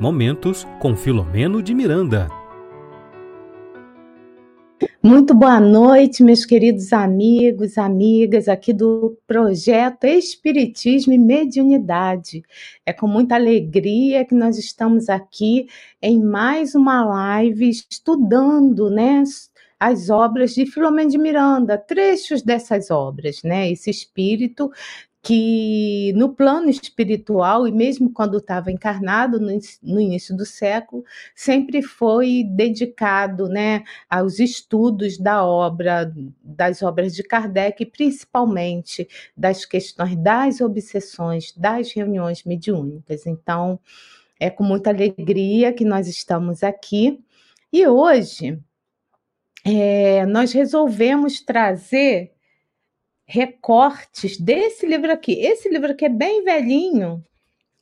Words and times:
Momentos 0.00 0.66
com 0.80 0.96
Filomeno 0.96 1.62
de 1.62 1.74
Miranda. 1.74 2.26
Muito 5.02 5.34
boa 5.34 5.60
noite, 5.60 6.22
meus 6.22 6.46
queridos 6.46 6.90
amigos, 6.90 7.76
amigas 7.76 8.48
aqui 8.48 8.72
do 8.72 9.18
projeto 9.26 10.04
Espiritismo 10.04 11.12
e 11.12 11.18
Mediunidade. 11.18 12.42
É 12.86 12.94
com 12.94 13.06
muita 13.06 13.34
alegria 13.34 14.24
que 14.24 14.34
nós 14.34 14.56
estamos 14.56 15.10
aqui 15.10 15.66
em 16.00 16.18
mais 16.18 16.74
uma 16.74 17.04
live 17.04 17.68
estudando, 17.68 18.88
né, 18.88 19.22
as 19.78 20.08
obras 20.08 20.54
de 20.54 20.64
Filomeno 20.64 21.10
de 21.10 21.18
Miranda, 21.18 21.76
trechos 21.76 22.40
dessas 22.40 22.90
obras, 22.90 23.42
né? 23.42 23.70
Esse 23.70 23.90
espírito 23.90 24.70
que 25.22 26.12
no 26.14 26.34
plano 26.34 26.70
espiritual, 26.70 27.68
e 27.68 27.72
mesmo 27.72 28.10
quando 28.10 28.38
estava 28.38 28.72
encarnado 28.72 29.38
no, 29.38 30.00
início 30.00 30.34
do 30.34 30.46
século, 30.46 31.04
sempre 31.34 31.82
foi 31.82 32.42
dedicado 32.44 33.46
né, 33.46 33.84
aos 34.08 34.38
estudos 34.38 35.18
da 35.18 35.44
obra, 35.44 36.10
das 36.42 36.82
obras 36.82 37.14
de 37.14 37.22
Kardec, 37.22 37.84
principalmente 37.86 39.06
das 39.36 39.66
questões 39.66 40.16
das 40.16 40.60
obsessões, 40.60 41.52
das 41.54 41.92
reuniões 41.92 42.44
mediúnicas. 42.44 43.26
Então, 43.26 43.78
é 44.38 44.48
com 44.48 44.64
muita 44.64 44.88
alegria 44.88 45.72
que 45.72 45.84
nós 45.84 46.08
estamos 46.08 46.62
aqui. 46.62 47.22
E 47.70 47.86
hoje 47.86 48.58
é, 49.64 50.24
nós 50.24 50.52
resolvemos 50.52 51.42
trazer 51.42 52.32
recortes 53.30 54.36
desse 54.40 54.84
livro 54.84 55.12
aqui. 55.12 55.32
Esse 55.34 55.68
livro 55.68 55.92
aqui 55.92 56.04
é 56.04 56.08
bem 56.08 56.42
velhinho, 56.42 57.24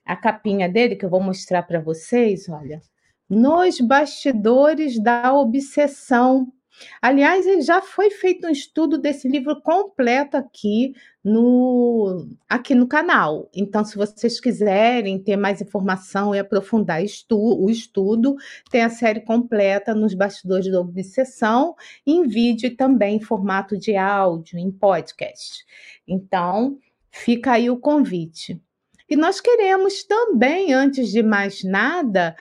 a 0.04 0.14
capinha 0.14 0.68
dele, 0.68 0.94
que 0.94 1.06
eu 1.06 1.08
vou 1.08 1.22
mostrar 1.22 1.62
para 1.62 1.80
vocês, 1.80 2.48
olha. 2.50 2.82
Nos 3.30 3.80
bastidores 3.80 5.02
da 5.02 5.34
obsessão, 5.34 6.52
Aliás, 7.00 7.44
já 7.64 7.80
foi 7.80 8.10
feito 8.10 8.46
um 8.46 8.50
estudo 8.50 8.98
desse 8.98 9.28
livro 9.28 9.60
completo 9.62 10.36
aqui 10.36 10.94
no, 11.22 12.26
aqui 12.48 12.74
no 12.74 12.86
canal. 12.86 13.48
Então, 13.54 13.84
se 13.84 13.96
vocês 13.96 14.40
quiserem 14.40 15.18
ter 15.18 15.36
mais 15.36 15.60
informação 15.60 16.34
e 16.34 16.38
aprofundar 16.38 17.02
estu, 17.02 17.38
o 17.38 17.70
estudo, 17.70 18.36
tem 18.70 18.82
a 18.82 18.90
série 18.90 19.20
completa 19.20 19.94
nos 19.94 20.14
bastidores 20.14 20.70
da 20.70 20.80
obsessão, 20.80 21.74
em 22.06 22.26
vídeo 22.26 22.66
e 22.66 22.76
também 22.76 23.16
em 23.16 23.20
formato 23.20 23.76
de 23.76 23.96
áudio, 23.96 24.58
em 24.58 24.70
podcast. 24.70 25.64
Então, 26.06 26.78
fica 27.10 27.52
aí 27.52 27.70
o 27.70 27.78
convite. 27.78 28.60
E 29.08 29.16
nós 29.16 29.40
queremos 29.40 30.04
também, 30.04 30.74
antes 30.74 31.10
de 31.10 31.22
mais 31.22 31.64
nada, 31.64 32.36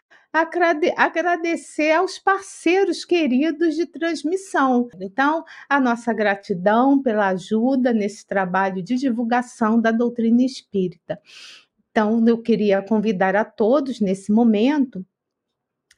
agradecer 0.96 1.92
aos 1.92 2.20
parceiros 2.20 3.04
queridos 3.06 3.76
de 3.76 3.86
transmissão. 3.86 4.90
Então, 5.00 5.44
a 5.70 5.80
nossa 5.80 6.14
gratidão 6.14 7.02
pela 7.02 7.30
ajuda 7.30 7.94
nesse 7.94 8.26
trabalho 8.26 8.82
de 8.84 8.96
divulgação 8.96 9.80
da 9.80 9.92
doutrina 9.92 10.44
espírita. 10.44 11.20
Então, 11.92 12.24
eu 12.28 12.42
queria 12.42 12.82
convidar 12.82 13.36
a 13.36 13.44
todos 13.44 14.00
nesse 14.00 14.32
momento 14.32 15.06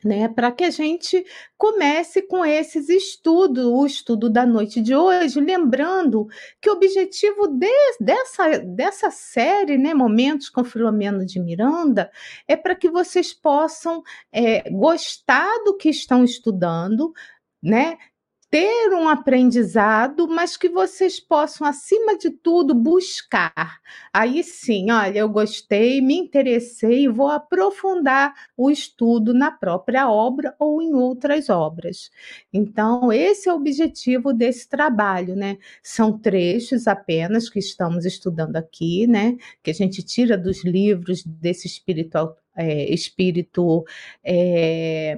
né, 0.04 0.30
para 0.30 0.52
que 0.52 0.64
a 0.64 0.70
gente 0.70 1.26
comece 1.58 2.22
com 2.22 2.46
esses 2.46 2.88
estudos, 2.90 3.66
o 3.66 3.86
estudo 3.86 4.30
da 4.30 4.46
noite 4.46 4.82
de 4.82 4.96
hoje, 4.96 5.40
lembrando 5.42 6.28
que 6.62 6.70
o 6.70 6.74
objetivo 6.74 7.48
de, 7.48 7.68
dessa, 8.00 8.60
dessa 8.60 9.12
série, 9.12 9.78
né, 9.78 9.94
Momentos 9.94 10.50
com 10.50 10.64
Filomeno 10.64 11.26
de 11.26 11.40
Miranda, 11.40 12.10
é 12.48 12.56
para 12.56 12.76
que 12.76 12.90
vocês 12.90 13.34
possam 13.34 14.02
é, 14.32 14.70
gostar 14.70 15.50
do 15.66 15.76
que 15.76 15.90
estão 15.90 16.24
estudando, 16.24 17.14
né? 17.62 17.98
Ter 18.50 18.94
um 18.94 19.08
aprendizado, 19.08 20.28
mas 20.28 20.58
que 20.58 20.70
vocês 20.70 21.20
possam, 21.20 21.68
acima 21.68 22.18
de 22.18 22.32
tudo, 22.32 22.74
buscar. 22.74 23.80
Aí 24.12 24.44
sim, 24.44 24.90
olha, 24.90 25.20
eu 25.20 25.30
gostei, 25.30 26.02
me 26.02 26.16
interessei, 26.16 27.08
vou 27.08 27.28
aprofundar 27.28 28.34
o 28.58 28.72
estudo 28.72 29.34
na 29.36 29.52
própria 29.52 30.10
obra 30.10 30.56
ou 30.58 30.82
em 30.82 30.94
outras 30.96 31.48
obras. 31.50 32.10
Então, 32.52 33.14
esse 33.14 33.48
é 33.48 33.54
o 33.54 33.56
objetivo 33.56 34.34
desse 34.34 34.68
trabalho, 34.68 35.36
né? 35.36 35.58
São 35.84 36.18
trechos 36.18 36.88
apenas 36.88 37.50
que 37.50 37.60
estamos 37.60 38.04
estudando 38.04 38.56
aqui, 38.56 39.06
né? 39.06 39.38
Que 39.62 39.70
a 39.70 39.74
gente 39.76 40.02
tira 40.02 40.36
dos 40.36 40.64
livros 40.64 41.24
desse 41.24 41.68
espiritual, 41.68 42.36
é, 42.56 42.92
espírito. 42.92 43.86
É, 44.24 45.16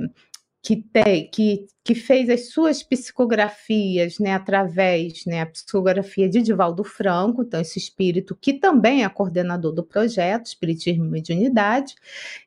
que, 0.62 0.76
tem, 0.76 1.28
que, 1.30 1.66
que 1.84 1.96
fez 1.96 2.30
as 2.30 2.50
suas 2.50 2.84
psicografias 2.84 4.20
né, 4.20 4.34
através 4.34 5.26
né, 5.26 5.42
a 5.42 5.46
psicografia 5.46 6.30
de 6.30 6.42
Divaldo 6.42 6.84
Franco, 6.84 7.42
então 7.42 7.60
esse 7.60 7.80
espírito 7.80 8.38
que 8.40 8.54
também 8.54 9.04
é 9.04 9.10
coordenador 9.10 9.72
do 9.72 9.84
projeto 9.84 10.46
Espiritismo 10.46 11.06
e 11.06 11.10
Mediunidade. 11.10 11.96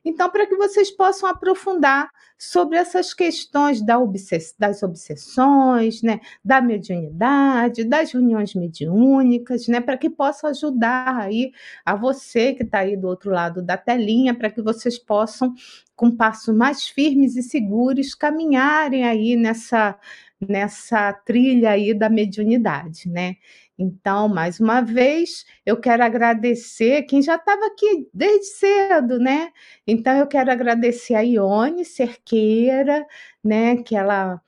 Então, 0.05 0.29
para 0.29 0.47
que 0.47 0.55
vocês 0.55 0.89
possam 0.89 1.27
aprofundar 1.27 2.09
sobre 2.37 2.77
essas 2.77 3.13
questões 3.13 3.81
da 3.81 3.97
obsess 3.97 4.53
das 4.57 4.83
obsessões, 4.83 6.01
né, 6.01 6.19
da 6.43 6.61
mediunidade, 6.61 7.83
das 7.83 8.11
reuniões 8.11 8.53
mediúnicas, 8.53 9.67
né, 9.67 9.81
para 9.81 9.97
que 9.97 10.09
possa 10.09 10.49
ajudar 10.49 11.17
aí 11.17 11.51
a 11.85 11.95
você 11.95 12.53
que 12.53 12.63
está 12.63 12.79
aí 12.79 12.95
do 12.95 13.07
outro 13.07 13.31
lado 13.31 13.61
da 13.61 13.77
telinha, 13.77 14.33
para 14.33 14.49
que 14.49 14.61
vocês 14.61 14.97
possam 14.97 15.53
com 15.95 16.11
passos 16.11 16.53
mais 16.53 16.87
firmes 16.87 17.37
e 17.37 17.41
seguros, 17.41 18.13
caminharem 18.13 19.05
aí 19.05 19.24
nessa, 19.35 19.97
nessa 20.39 21.13
trilha 21.13 21.71
aí 21.71 21.93
da 21.93 22.09
mediunidade, 22.09 23.07
né? 23.09 23.37
Então, 23.77 24.27
mais 24.29 24.59
uma 24.59 24.81
vez, 24.81 25.45
eu 25.65 25.77
quero 25.79 26.03
agradecer 26.03 27.03
quem 27.03 27.21
já 27.21 27.35
estava 27.35 27.65
aqui 27.67 28.09
desde 28.13 28.45
cedo, 28.47 29.19
né? 29.19 29.51
Então, 29.85 30.17
eu 30.17 30.27
quero 30.27 30.51
agradecer 30.51 31.15
a 31.15 31.21
Ione 31.21 31.83
Cerqueira, 31.85 33.05
né? 33.43 33.77
Que 33.83 33.95
ela, 33.95 34.41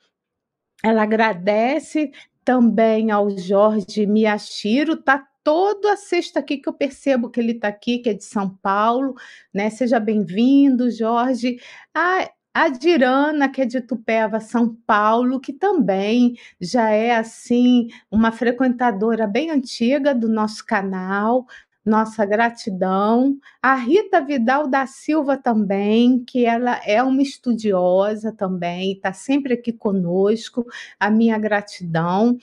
ela 0.82 1.02
agradece 1.02 2.10
também 2.44 3.10
ao 3.10 3.30
Jorge 3.36 4.06
Miyashiro, 4.06 4.96
tá 4.96 5.26
toda 5.44 5.96
sexta 5.96 6.40
aqui 6.40 6.58
que 6.58 6.68
eu 6.68 6.72
percebo 6.72 7.30
que 7.30 7.40
ele 7.40 7.52
está 7.52 7.68
aqui, 7.68 7.98
que 7.98 8.10
é 8.10 8.14
de 8.14 8.24
São 8.24 8.48
Paulo, 8.62 9.14
né? 9.52 9.70
Seja 9.70 10.00
bem-vindo, 10.00 10.90
Jorge. 10.90 11.58
A, 11.94 12.30
a 12.58 12.68
Dirana, 12.68 13.48
que 13.48 13.62
é 13.62 13.64
de 13.64 13.80
Tupéva, 13.80 14.40
São 14.40 14.74
Paulo, 14.84 15.38
que 15.38 15.52
também 15.52 16.34
já 16.60 16.90
é 16.90 17.14
assim 17.16 17.86
uma 18.10 18.32
frequentadora 18.32 19.28
bem 19.28 19.50
antiga 19.50 20.12
do 20.12 20.28
nosso 20.28 20.66
canal. 20.66 21.46
Nossa 21.84 22.26
gratidão. 22.26 23.38
A 23.62 23.76
Rita 23.76 24.20
Vidal 24.20 24.66
da 24.66 24.86
Silva 24.86 25.36
também, 25.36 26.24
que 26.24 26.44
ela 26.44 26.80
é 26.84 27.00
uma 27.00 27.22
estudiosa 27.22 28.32
também, 28.32 28.92
está 28.92 29.12
sempre 29.12 29.54
aqui 29.54 29.72
conosco. 29.72 30.66
A 30.98 31.10
minha 31.10 31.38
gratidão 31.38 32.36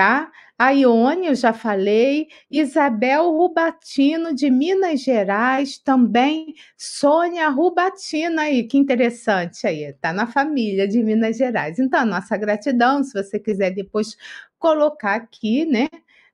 tá? 0.00 0.32
A 0.58 0.70
Ione, 0.70 1.26
eu 1.26 1.34
já 1.34 1.52
falei, 1.52 2.28
Isabel 2.50 3.30
Rubatino, 3.32 4.34
de 4.34 4.50
Minas 4.50 5.00
Gerais, 5.02 5.76
também 5.78 6.54
Sônia 6.76 7.48
Rubatino 7.50 8.40
aí, 8.40 8.64
que 8.64 8.78
interessante 8.78 9.66
aí, 9.66 9.92
tá 10.00 10.10
na 10.14 10.26
família 10.26 10.88
de 10.88 11.02
Minas 11.02 11.36
Gerais. 11.36 11.78
Então, 11.78 12.06
nossa 12.06 12.34
gratidão, 12.38 13.04
se 13.04 13.12
você 13.12 13.38
quiser 13.38 13.72
depois 13.72 14.16
colocar 14.58 15.16
aqui, 15.16 15.66
né, 15.66 15.86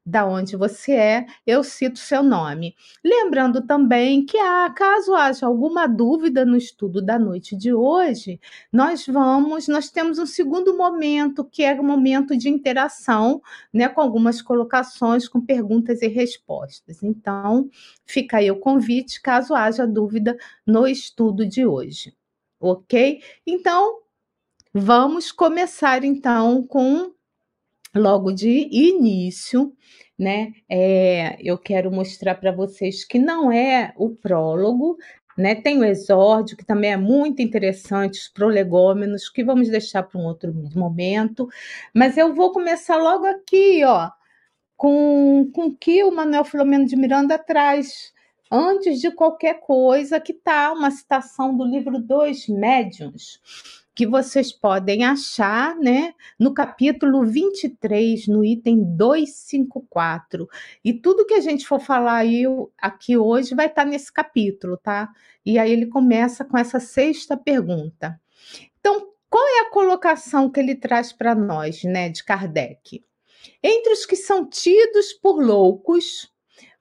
da 0.07 0.25
onde 0.25 0.57
você 0.57 0.93
é, 0.93 1.27
eu 1.45 1.65
cito 1.65 1.99
seu 1.99 2.23
nome. 2.23 2.77
Lembrando 3.05 3.67
também 3.67 4.25
que, 4.25 4.39
ah, 4.39 4.71
caso 4.71 5.15
haja 5.15 5.47
alguma 5.47 5.89
dúvida 5.89 6.45
no 6.45 6.57
estudo 6.57 7.03
da 7.03 7.19
noite 7.19 7.57
de 7.57 7.75
hoje, 7.75 8.41
nós 8.73 9.05
vamos, 9.07 9.67
nós 9.67 9.91
temos 9.91 10.21
um 10.21 10.27
segundo 10.27 10.77
momento, 10.77 11.45
que 11.45 11.65
é 11.65 11.75
o 11.75 11.83
momento 11.83 12.37
de 12.37 12.49
interação, 12.49 13.43
né, 13.73 13.89
com 13.89 14.01
algumas 14.01 14.41
colocações, 14.41 15.29
com 15.29 15.41
perguntas 15.41 16.01
e 16.03 16.07
respostas. 16.07 17.03
Então, 17.03 17.69
fica 18.07 18.37
aí 18.39 18.49
o 18.51 18.61
convite, 18.61 19.21
caso 19.21 19.55
haja 19.55 19.87
dúvida 19.87 20.37
no 20.65 20.87
estudo 20.87 21.45
de 21.45 21.67
hoje. 21.67 22.15
Ok? 22.61 23.21
Então, 23.47 24.01
vamos 24.73 25.33
começar 25.33 26.05
então 26.05 26.63
com 26.67 27.13
logo 27.97 28.33
de 28.33 28.69
início, 28.71 29.73
né? 30.19 30.53
É, 30.69 31.37
eu 31.41 31.59
quero 31.59 31.91
mostrar 31.91 32.37
para 32.37 32.53
vocês 32.53 33.05
que 33.05 33.19
não 33.19 33.51
é 33.51 33.93
o 33.97 34.11
prólogo, 34.11 34.97
né? 35.37 35.55
Tem 35.55 35.79
o 35.79 35.85
exórdio, 35.85 36.57
que 36.57 36.65
também 36.65 36.93
é 36.93 36.97
muito 36.97 37.43
interessante, 37.43 38.21
os 38.21 38.29
prolegômenos, 38.29 39.29
que 39.29 39.45
vamos 39.45 39.69
deixar 39.69 40.03
para 40.03 40.21
um 40.21 40.25
outro 40.25 40.53
momento. 40.75 41.49
Mas 41.95 42.17
eu 42.17 42.35
vou 42.35 42.53
começar 42.53 42.97
logo 42.97 43.27
aqui, 43.27 43.85
ó, 43.85 44.11
com, 44.77 45.51
com 45.55 45.67
o 45.67 45.77
que 45.77 46.05
o 46.05 46.11
Manuel 46.11 46.45
Filomeno 46.45 46.87
de 46.87 46.97
Miranda 46.97 47.39
traz 47.39 48.15
antes 48.51 49.01
de 49.01 49.11
qualquer 49.11 49.61
coisa, 49.61 50.21
que 50.21 50.33
está 50.33 50.73
uma 50.73 50.91
citação 50.91 51.57
do 51.57 51.65
livro 51.65 51.99
Dois 51.99 52.47
Médiuns, 52.49 53.41
que 53.97 54.07
vocês 54.07 54.53
podem 54.53 55.05
achar, 55.07 55.75
né, 55.77 56.13
no 56.39 56.53
capítulo 56.53 57.25
23, 57.25 58.29
no 58.29 58.45
item 58.45 58.85
254. 58.95 60.47
E 60.85 60.93
tudo 60.93 61.25
que 61.25 61.33
a 61.33 61.41
gente 61.41 61.67
for 61.67 61.81
falar 61.81 62.17
aí, 62.17 62.45
aqui 62.79 63.17
hoje 63.17 63.55
vai 63.55 63.69
estar 63.69 63.85
tá 63.85 63.89
nesse 63.89 64.13
capítulo, 64.13 64.77
tá? 64.77 65.09
E 65.47 65.59
aí 65.59 65.73
ele 65.73 65.87
começa 65.87 66.45
com 66.45 66.59
essa 66.59 66.79
sexta 66.79 67.39
pergunta. 67.39 68.21
Então, 68.79 69.09
qual 69.31 69.49
é 69.49 69.61
a 69.61 69.71
colocação 69.71 70.51
que 70.51 70.61
ele 70.61 70.75
traz 70.75 71.11
para 71.11 71.35
nós, 71.35 71.83
né, 71.83 72.11
de 72.11 72.23
Kardec? 72.23 73.03
Entre 73.63 73.95
os 73.95 74.05
que 74.05 74.17
são 74.17 74.47
tidos 74.47 75.15
por 75.15 75.43
loucos, 75.43 76.31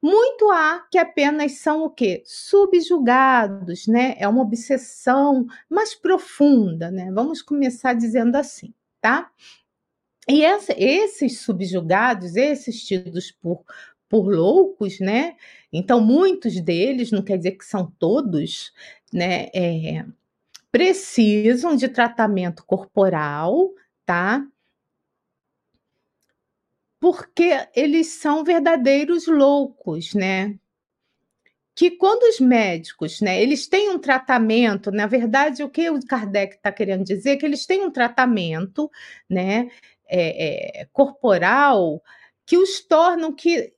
muito 0.06 0.52
há 0.52 0.86
que 0.92 1.00
apenas 1.00 1.54
são 1.54 1.84
o 1.84 1.90
quê? 1.90 2.22
Subjugados, 2.25 3.88
né? 3.88 4.16
É 4.19 4.28
uma 4.28 4.44
obsessão 4.44 5.48
mais 5.68 5.96
profunda, 5.96 6.92
né? 6.92 7.12
Vamos 7.12 7.42
começar 7.42 7.94
dizendo 7.94 8.36
assim, 8.36 8.72
tá? 9.02 9.31
E 10.30 10.46
essa, 10.46 10.74
esses 10.78 11.40
subjugados, 11.40 12.36
esses 12.36 12.86
tidos 12.86 13.31
por, 13.31 13.63
por 14.07 14.28
loucos, 14.28 15.00
né? 15.00 15.36
Então, 15.74 16.00
muitos 16.00 16.62
deles, 16.62 17.12
não 17.12 17.24
quer 17.24 17.38
dizer 17.38 17.54
que 17.54 17.66
são 17.66 17.92
todos, 17.98 18.72
né? 19.12 19.48
É, 19.56 20.06
precisam 20.72 21.75
de 21.75 21.88
tratamento 21.88 22.63
corporal, 22.63 23.74
tá? 24.06 24.46
Porque 27.06 27.68
eles 27.75 28.07
são 28.07 28.44
verdadeiros 28.44 29.28
loucos, 29.28 30.16
né? 30.16 30.57
Que 31.75 31.92
quando 31.92 32.24
os 32.24 32.40
médicos, 32.40 33.22
né, 33.22 33.40
eles 33.44 33.68
têm 33.68 33.92
um 33.92 34.00
tratamento, 34.00 34.90
na 34.90 35.06
verdade, 35.06 35.62
o 35.63 35.69
que 35.69 35.88
o 35.88 36.04
Kardec 36.04 36.56
está 36.56 36.72
querendo 36.72 37.04
dizer 37.04 37.34
é 37.34 37.36
que 37.36 37.46
eles 37.46 37.68
têm 37.68 37.86
um 37.86 37.92
tratamento, 37.92 38.90
né, 39.30 39.69
é, 40.07 40.81
é, 40.81 40.86
corporal 40.86 42.02
que 42.44 42.57
os 42.57 42.80
tornam 42.80 43.31
que 43.31 43.72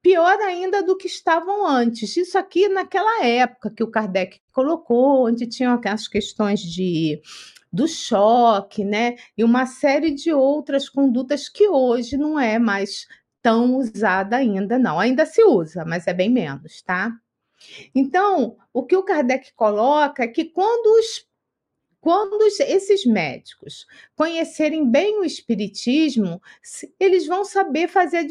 pior 0.00 0.40
ainda 0.40 0.82
do 0.82 0.96
que 0.96 1.06
estavam 1.06 1.66
antes. 1.66 2.16
Isso 2.16 2.38
aqui 2.38 2.66
naquela 2.66 3.26
época 3.26 3.70
que 3.70 3.84
o 3.84 3.90
Kardec 3.90 4.40
colocou, 4.52 5.26
onde 5.26 5.46
tinham 5.46 5.74
aquelas 5.74 6.08
questões 6.08 6.60
de 6.60 7.20
do 7.72 7.86
choque, 7.88 8.84
né? 8.84 9.16
E 9.36 9.44
uma 9.44 9.66
série 9.66 10.10
de 10.12 10.32
outras 10.32 10.88
condutas 10.88 11.48
que 11.48 11.68
hoje 11.68 12.16
não 12.16 12.38
é 12.38 12.58
mais 12.58 13.06
tão 13.42 13.76
usada 13.76 14.36
ainda, 14.36 14.78
não. 14.78 14.98
Ainda 14.98 15.24
se 15.26 15.42
usa, 15.42 15.84
mas 15.84 16.06
é 16.06 16.14
bem 16.14 16.30
menos, 16.30 16.82
tá? 16.82 17.12
Então, 17.94 18.56
o 18.72 18.84
que 18.84 18.96
o 18.96 19.02
Kardec 19.02 19.52
coloca 19.54 20.24
é 20.24 20.28
que 20.28 20.46
quando 20.46 20.86
os 20.98 21.26
quando 22.00 22.42
esses 22.42 23.04
médicos 23.04 23.86
conhecerem 24.16 24.90
bem 24.90 25.20
o 25.20 25.24
espiritismo, 25.24 26.40
eles 26.98 27.26
vão 27.26 27.44
saber 27.44 27.88
fazer 27.88 28.18
a 28.18 28.26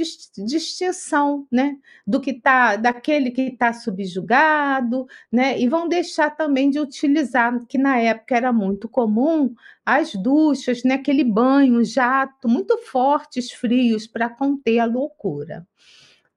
distinção, 0.45 1.47
né, 1.51 1.77
do 2.05 2.19
que 2.19 2.33
tá, 2.33 2.75
daquele 2.75 3.29
que 3.29 3.43
está 3.43 3.71
subjugado, 3.71 5.05
né, 5.31 5.59
e 5.59 5.67
vão 5.67 5.87
deixar 5.87 6.31
também 6.31 6.69
de 6.71 6.79
utilizar, 6.79 7.63
que 7.67 7.77
na 7.77 7.99
época 7.99 8.35
era 8.35 8.51
muito 8.51 8.89
comum, 8.89 9.53
as 9.85 10.13
duchas, 10.13 10.83
né, 10.83 10.95
aquele 10.95 11.23
banho, 11.23 11.83
jato, 11.85 12.49
muito 12.49 12.75
fortes, 12.79 13.51
frios, 13.51 14.07
para 14.07 14.29
conter 14.29 14.79
a 14.79 14.85
loucura 14.85 15.67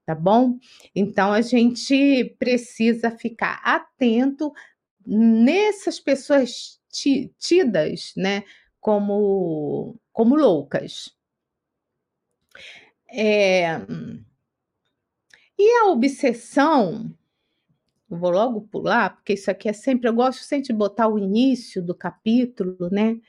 tá 0.05 0.13
bom? 0.13 0.57
Então 0.93 1.31
a 1.31 1.39
gente 1.39 2.35
precisa 2.37 3.09
ficar 3.09 3.61
atento 3.63 4.51
nessas 5.05 5.97
pessoas 5.97 6.77
tidas 7.37 8.13
né, 8.15 8.43
como, 8.79 9.95
como 10.11 10.35
loucas. 10.35 11.15
É, 13.11 13.79
e 15.57 15.71
a 15.79 15.85
obsessão, 15.91 17.13
vou 18.09 18.31
logo 18.31 18.61
pular, 18.61 19.15
porque 19.15 19.33
isso 19.33 19.49
aqui 19.51 19.69
é 19.69 19.73
sempre, 19.73 20.09
eu 20.09 20.13
gosto 20.13 20.43
sempre 20.43 20.67
de 20.67 20.73
botar 20.73 21.07
o 21.07 21.17
início 21.17 21.81
do 21.81 21.95
capítulo, 21.95 22.89
né? 22.91 23.19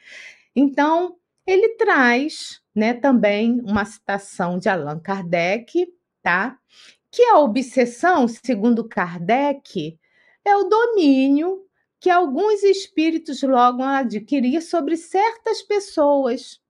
Então, 0.56 1.16
ele 1.46 1.76
traz, 1.76 2.62
né, 2.74 2.94
também 2.94 3.60
uma 3.60 3.84
citação 3.84 4.58
de 4.58 4.68
Allan 4.68 4.98
Kardec, 4.98 5.86
tá? 6.22 6.58
Que 7.10 7.22
a 7.24 7.38
obsessão, 7.38 8.26
segundo 8.26 8.88
Kardec, 8.88 9.98
é 10.44 10.56
o 10.56 10.64
domínio 10.64 11.64
que 12.04 12.10
alguns 12.10 12.62
espíritos 12.62 13.42
logo 13.42 13.82
adquirir 13.82 14.60
sobre 14.60 14.94
certas 14.94 15.62
pessoas. 15.62 16.60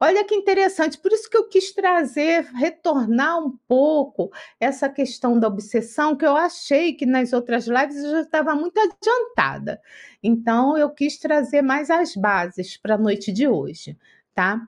Olha 0.00 0.24
que 0.24 0.34
interessante, 0.34 0.98
por 0.98 1.12
isso 1.12 1.30
que 1.30 1.36
eu 1.36 1.48
quis 1.48 1.72
trazer, 1.72 2.42
retornar 2.46 3.38
um 3.38 3.56
pouco 3.68 4.32
essa 4.58 4.88
questão 4.88 5.38
da 5.38 5.46
obsessão, 5.46 6.16
que 6.16 6.26
eu 6.26 6.36
achei 6.36 6.92
que 6.92 7.06
nas 7.06 7.32
outras 7.32 7.68
lives 7.68 7.98
eu 7.98 8.10
já 8.10 8.20
estava 8.22 8.52
muito 8.56 8.76
adiantada. 8.80 9.80
Então, 10.20 10.76
eu 10.76 10.90
quis 10.90 11.16
trazer 11.20 11.62
mais 11.62 11.88
as 11.88 12.16
bases 12.16 12.76
para 12.76 12.96
a 12.96 12.98
noite 12.98 13.30
de 13.32 13.46
hoje, 13.46 13.96
tá? 14.34 14.60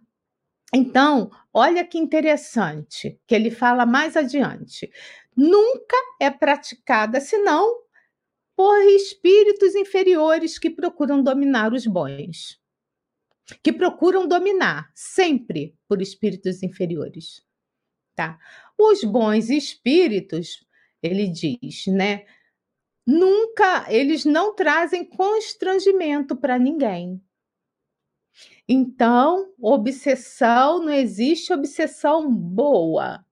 Então, 0.73 1.33
olha 1.53 1.85
que 1.85 1.99
interessante, 1.99 3.19
que 3.27 3.35
ele 3.35 3.51
fala 3.51 3.85
mais 3.85 4.17
adiante. 4.17 4.89
Nunca 5.37 5.97
é 6.21 6.31
praticada 6.31 7.21
senão 7.21 7.88
por 8.59 8.83
espíritos 8.83 9.77
inferiores 9.77 10.59
que 10.59 10.69
procuram 10.69 11.23
dominar 11.23 11.73
os 11.73 11.87
bons. 11.87 12.61
Que 13.63 13.73
procuram 13.73 14.27
dominar 14.27 14.91
sempre 14.97 15.79
por 15.87 16.03
espíritos 16.03 16.61
inferiores. 16.65 17.41
Tá? 18.17 18.37
Os 18.77 19.05
bons 19.05 19.49
espíritos, 19.49 20.67
ele 21.01 21.29
diz, 21.29 21.87
né? 21.87 22.27
Nunca, 23.07 23.87
eles 23.89 24.25
não 24.25 24.53
trazem 24.57 25.05
constrangimento 25.05 26.35
para 26.35 26.59
ninguém. 26.59 27.23
Então, 28.69 29.55
obsessão, 29.61 30.81
não 30.81 30.93
existe 30.93 31.53
obsessão 31.53 32.29
boa. 32.29 33.25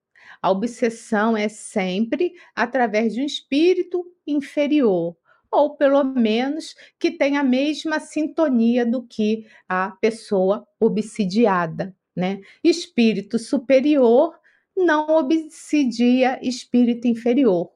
A 0.46 0.50
obsessão 0.52 1.37
é 1.37 1.48
sempre 1.48 2.34
através 2.54 3.12
de 3.12 3.20
um 3.20 3.26
espírito 3.26 4.06
inferior, 4.25 5.16
ou 5.50 5.76
pelo 5.76 6.04
menos 6.04 6.72
que 7.00 7.10
tem 7.10 7.37
a 7.37 7.43
mesma 7.43 7.98
sintonia 7.98 8.86
do 8.86 9.03
que 9.03 9.44
a 9.69 9.91
pessoa 10.00 10.65
obsidiada, 10.79 11.93
né? 12.15 12.41
Espírito 12.62 13.41
superior 13.41 14.38
não 14.76 15.08
obsidia 15.08 16.38
espírito 16.41 17.08
inferior. 17.08 17.72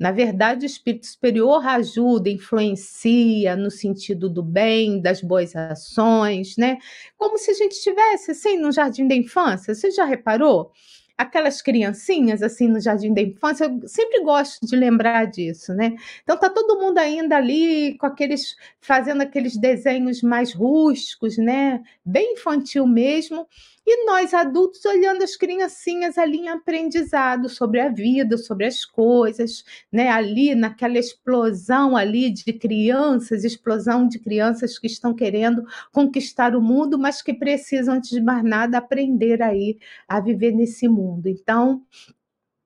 Na 0.00 0.10
verdade, 0.10 0.64
o 0.64 0.66
espírito 0.66 1.06
superior 1.06 1.66
ajuda, 1.66 2.30
influencia 2.30 3.54
no 3.56 3.70
sentido 3.70 4.30
do 4.30 4.42
bem, 4.42 5.02
das 5.02 5.20
boas 5.20 5.54
ações, 5.54 6.56
né? 6.56 6.78
Como 7.14 7.36
se 7.36 7.50
a 7.50 7.54
gente 7.54 7.72
estivesse 7.72 8.30
assim 8.30 8.56
no 8.56 8.72
jardim 8.72 9.06
da 9.06 9.14
infância. 9.14 9.74
Você 9.74 9.90
já 9.90 10.06
reparou? 10.06 10.72
Aquelas 11.18 11.62
criancinhas 11.62 12.42
assim 12.42 12.68
no 12.68 12.80
jardim 12.80 13.12
da 13.14 13.22
infância, 13.22 13.64
eu 13.64 13.88
sempre 13.88 14.22
gosto 14.22 14.66
de 14.66 14.76
lembrar 14.76 15.26
disso, 15.26 15.72
né? 15.74 15.96
Então 16.22 16.38
tá 16.38 16.50
todo 16.50 16.78
mundo 16.78 16.98
ainda 16.98 17.36
ali 17.36 17.96
com 17.98 18.06
aqueles 18.06 18.54
fazendo 18.80 19.22
aqueles 19.22 19.56
desenhos 19.56 20.22
mais 20.22 20.52
rústicos, 20.52 21.38
né? 21.38 21.82
Bem 22.04 22.34
infantil 22.34 22.86
mesmo. 22.86 23.46
E 23.88 24.04
nós 24.04 24.34
adultos 24.34 24.84
olhando 24.84 25.22
as 25.22 25.36
criancinhas 25.36 26.18
ali 26.18 26.38
em 26.38 26.48
aprendizado 26.48 27.48
sobre 27.48 27.78
a 27.80 27.88
vida, 27.88 28.36
sobre 28.36 28.66
as 28.66 28.84
coisas, 28.84 29.64
né? 29.92 30.08
Ali 30.08 30.56
naquela 30.56 30.98
explosão 30.98 31.96
ali 31.96 32.30
de 32.30 32.52
crianças, 32.52 33.44
explosão 33.44 34.08
de 34.08 34.18
crianças 34.18 34.76
que 34.76 34.88
estão 34.88 35.14
querendo 35.14 35.64
conquistar 35.92 36.56
o 36.56 36.60
mundo, 36.60 36.98
mas 36.98 37.22
que 37.22 37.32
precisam 37.32 37.94
antes 37.94 38.10
de 38.10 38.20
mais 38.20 38.42
nada 38.42 38.78
aprender 38.78 39.40
aí 39.40 39.78
a 40.08 40.20
viver 40.20 40.50
nesse 40.52 40.88
mundo. 40.88 41.05
Então, 41.26 41.82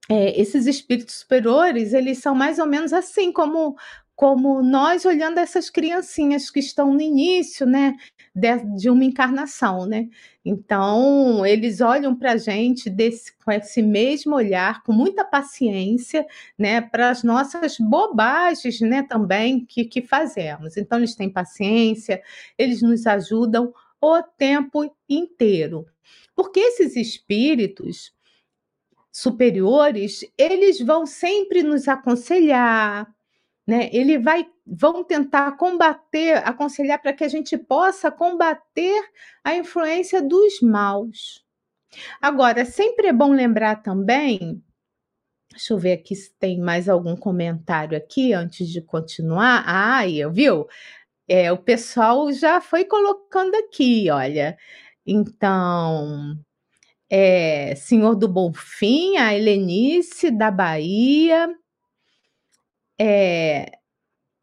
é, 0.09 0.41
esses 0.41 0.67
espíritos 0.67 1.17
superiores, 1.17 1.93
eles 1.93 2.19
são 2.19 2.35
mais 2.35 2.59
ou 2.59 2.67
menos 2.67 2.93
assim 2.93 3.33
como 3.33 3.77
como 4.21 4.63
nós 4.63 5.07
olhando 5.07 5.39
essas 5.39 5.71
criancinhas 5.71 6.51
que 6.51 6.61
estão 6.61 6.93
no 6.93 7.01
início, 7.01 7.65
né, 7.65 7.95
de, 8.35 8.77
de 8.77 8.91
uma 8.91 9.03
encarnação, 9.03 9.87
né? 9.87 10.11
Então, 10.45 11.47
eles 11.47 11.81
olham 11.81 12.15
para 12.15 12.33
a 12.33 12.37
gente 12.37 12.91
desse, 12.91 13.35
com 13.39 13.51
esse 13.51 13.81
mesmo 13.81 14.35
olhar, 14.37 14.83
com 14.83 14.93
muita 14.93 15.25
paciência, 15.25 16.27
né, 16.59 16.83
para 16.83 17.09
as 17.09 17.23
nossas 17.23 17.79
bobagens, 17.81 18.83
né, 18.83 19.03
também 19.03 19.65
que, 19.65 19.87
que 19.87 20.03
fazemos. 20.03 20.77
Então, 20.77 20.99
eles 20.99 21.15
têm 21.15 21.31
paciência, 21.31 22.23
eles 22.59 22.83
nos 22.83 23.07
ajudam 23.07 23.73
o 24.03 24.23
tempo 24.23 24.95
inteiro. 25.09 25.87
Porque 26.37 26.61
esses 26.61 26.95
espíritos, 26.95 28.13
superiores, 29.13 30.25
eles 30.39 30.81
vão 30.81 31.07
sempre 31.07 31.63
nos 31.63 31.89
aconselhar, 31.89 33.07
né? 33.67 33.91
Ele 33.93 34.19
vai 34.19 34.47
vão 34.67 35.03
tentar 35.03 35.57
combater, 35.57 36.37
aconselhar 36.47 37.01
para 37.03 37.13
que 37.13 37.25
a 37.25 37.29
gente 37.29 37.59
possa 37.59 38.11
combater 38.11 39.03
a 39.43 39.55
influência 39.57 40.23
dos 40.23 40.61
maus. 40.61 41.45
Agora, 42.23 42.65
sempre 42.65 43.09
é 43.09 43.13
bom 43.13 43.33
lembrar 43.33 43.83
também, 43.83 44.63
deixa 45.51 45.73
eu 45.75 45.79
ver 45.79 45.93
aqui 45.95 46.15
se 46.15 46.33
tem 46.39 46.61
mais 46.61 46.89
algum 46.89 47.17
comentário 47.17 47.97
aqui 47.97 48.33
antes 48.33 48.69
de 48.69 48.81
continuar. 48.81 49.65
Ah, 49.67 50.03
viu? 50.33 50.67
É, 51.29 51.53
o 51.53 51.59
pessoal 51.59 52.33
já 52.33 52.61
foi 52.61 52.85
colocando 52.85 53.55
aqui, 53.57 54.11
olha. 54.11 54.57
Então, 55.07 56.37
é, 57.11 57.75
Senhor 57.75 58.15
do 58.15 58.29
Bonfim, 58.29 59.17
a 59.17 59.35
Helenice 59.35 60.31
da 60.31 60.51
Bahia, 60.51 61.53
é, 62.99 63.73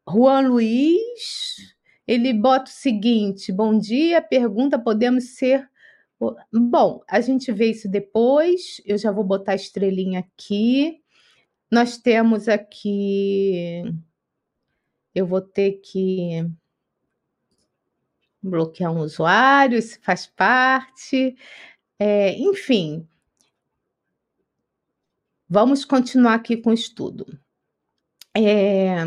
Juan 0.06 0.48
Luiz, 0.48 1.74
ele 2.06 2.32
bota 2.34 2.70
o 2.70 2.74
seguinte: 2.74 3.50
bom 3.52 3.78
dia, 3.78 4.20
pergunta, 4.20 4.78
podemos 4.78 5.36
ser. 5.36 5.68
Bom, 6.52 7.02
a 7.08 7.20
gente 7.20 7.52
vê 7.52 7.70
isso 7.70 7.88
depois. 7.88 8.82
Eu 8.84 8.98
já 8.98 9.12
vou 9.12 9.24
botar 9.24 9.52
a 9.52 9.56
estrelinha 9.56 10.20
aqui. 10.20 11.00
Nós 11.70 11.98
temos 11.98 12.48
aqui. 12.48 13.82
Eu 15.14 15.26
vou 15.26 15.40
ter 15.40 15.80
que 15.82 16.44
bloquear 18.42 18.92
um 18.92 19.00
usuário, 19.00 19.78
isso 19.78 19.98
faz 20.02 20.26
parte. 20.26 21.36
É, 21.98 22.32
enfim, 22.38 23.08
vamos 25.48 25.84
continuar 25.84 26.34
aqui 26.34 26.56
com 26.56 26.70
o 26.70 26.74
estudo. 26.74 27.26
É, 28.34 29.04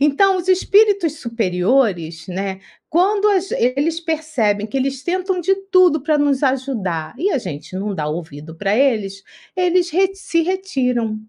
então, 0.00 0.36
os 0.36 0.48
espíritos 0.48 1.20
superiores, 1.20 2.26
né, 2.28 2.60
quando 2.88 3.28
as, 3.28 3.50
eles 3.52 4.00
percebem 4.00 4.66
que 4.66 4.76
eles 4.76 5.02
tentam 5.02 5.40
de 5.40 5.54
tudo 5.70 6.00
para 6.00 6.18
nos 6.18 6.42
ajudar 6.42 7.14
e 7.18 7.30
a 7.30 7.38
gente 7.38 7.76
não 7.76 7.94
dá 7.94 8.06
ouvido 8.08 8.54
para 8.54 8.76
eles, 8.76 9.22
eles 9.56 9.90
re, 9.90 10.14
se 10.14 10.42
retiram. 10.42 11.20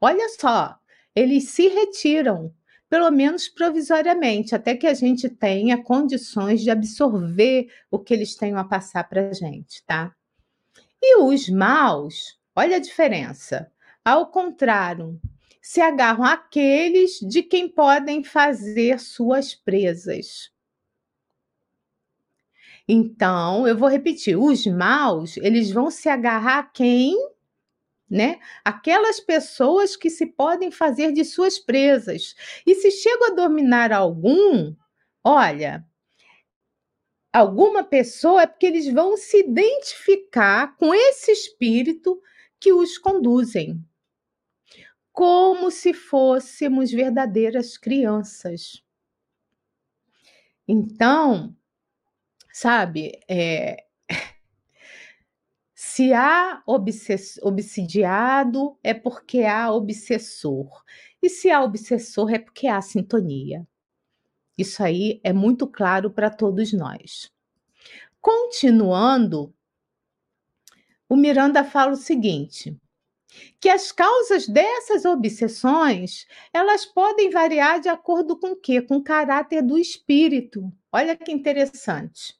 Olha 0.00 0.28
só, 0.38 0.78
eles 1.14 1.48
se 1.48 1.68
retiram, 1.68 2.52
pelo 2.92 3.10
menos 3.10 3.48
provisoriamente, 3.48 4.54
até 4.54 4.76
que 4.76 4.86
a 4.86 4.92
gente 4.92 5.26
tenha 5.26 5.82
condições 5.82 6.60
de 6.60 6.70
absorver 6.70 7.66
o 7.90 7.98
que 7.98 8.12
eles 8.12 8.36
têm 8.36 8.54
a 8.54 8.64
passar 8.64 9.08
para 9.08 9.30
a 9.30 9.32
gente, 9.32 9.82
tá? 9.86 10.14
E 11.00 11.16
os 11.16 11.48
maus, 11.48 12.38
olha 12.54 12.76
a 12.76 12.78
diferença. 12.78 13.72
Ao 14.04 14.26
contrário, 14.26 15.18
se 15.62 15.80
agarram 15.80 16.22
àqueles 16.22 17.12
de 17.20 17.42
quem 17.42 17.66
podem 17.66 18.22
fazer 18.22 19.00
suas 19.00 19.54
presas. 19.54 20.52
Então, 22.86 23.66
eu 23.66 23.74
vou 23.74 23.88
repetir, 23.88 24.36
os 24.36 24.66
maus, 24.66 25.38
eles 25.38 25.70
vão 25.70 25.90
se 25.90 26.10
agarrar 26.10 26.58
a 26.58 26.64
quem? 26.64 27.16
Né? 28.12 28.38
Aquelas 28.62 29.20
pessoas 29.20 29.96
que 29.96 30.10
se 30.10 30.26
podem 30.26 30.70
fazer 30.70 31.12
de 31.12 31.24
suas 31.24 31.58
presas. 31.58 32.34
E 32.66 32.74
se 32.74 32.90
chego 32.90 33.24
a 33.24 33.30
dominar 33.30 33.90
algum, 33.90 34.74
olha, 35.24 35.82
alguma 37.32 37.82
pessoa 37.82 38.42
é 38.42 38.46
porque 38.46 38.66
eles 38.66 38.92
vão 38.92 39.16
se 39.16 39.38
identificar 39.38 40.76
com 40.76 40.94
esse 40.94 41.32
espírito 41.32 42.20
que 42.60 42.70
os 42.70 42.98
conduzem 42.98 43.82
como 45.12 45.70
se 45.70 45.92
fôssemos 45.92 46.90
verdadeiras 46.90 47.76
crianças. 47.76 48.82
Então, 50.66 51.54
sabe, 52.52 53.20
é, 53.28 53.84
se 55.94 56.14
há 56.14 56.62
obsidiado, 57.42 58.78
é 58.82 58.94
porque 58.94 59.42
há 59.42 59.70
obsessor. 59.70 60.82
E 61.20 61.28
se 61.28 61.50
há 61.50 61.62
obsessor, 61.62 62.32
é 62.32 62.38
porque 62.38 62.66
há 62.66 62.80
sintonia. 62.80 63.68
Isso 64.56 64.82
aí 64.82 65.20
é 65.22 65.34
muito 65.34 65.66
claro 65.66 66.10
para 66.10 66.30
todos 66.30 66.72
nós. 66.72 67.30
Continuando, 68.22 69.54
o 71.06 71.14
Miranda 71.14 71.62
fala 71.62 71.92
o 71.92 71.96
seguinte: 71.96 72.74
que 73.60 73.68
as 73.68 73.92
causas 73.92 74.48
dessas 74.48 75.04
obsessões, 75.04 76.26
elas 76.54 76.86
podem 76.86 77.28
variar 77.28 77.80
de 77.82 77.90
acordo 77.90 78.38
com 78.38 78.52
o 78.52 78.56
quê? 78.56 78.80
Com 78.80 78.96
o 78.96 79.04
caráter 79.04 79.60
do 79.60 79.78
espírito. 79.78 80.72
Olha 80.90 81.14
que 81.14 81.30
interessante. 81.30 82.34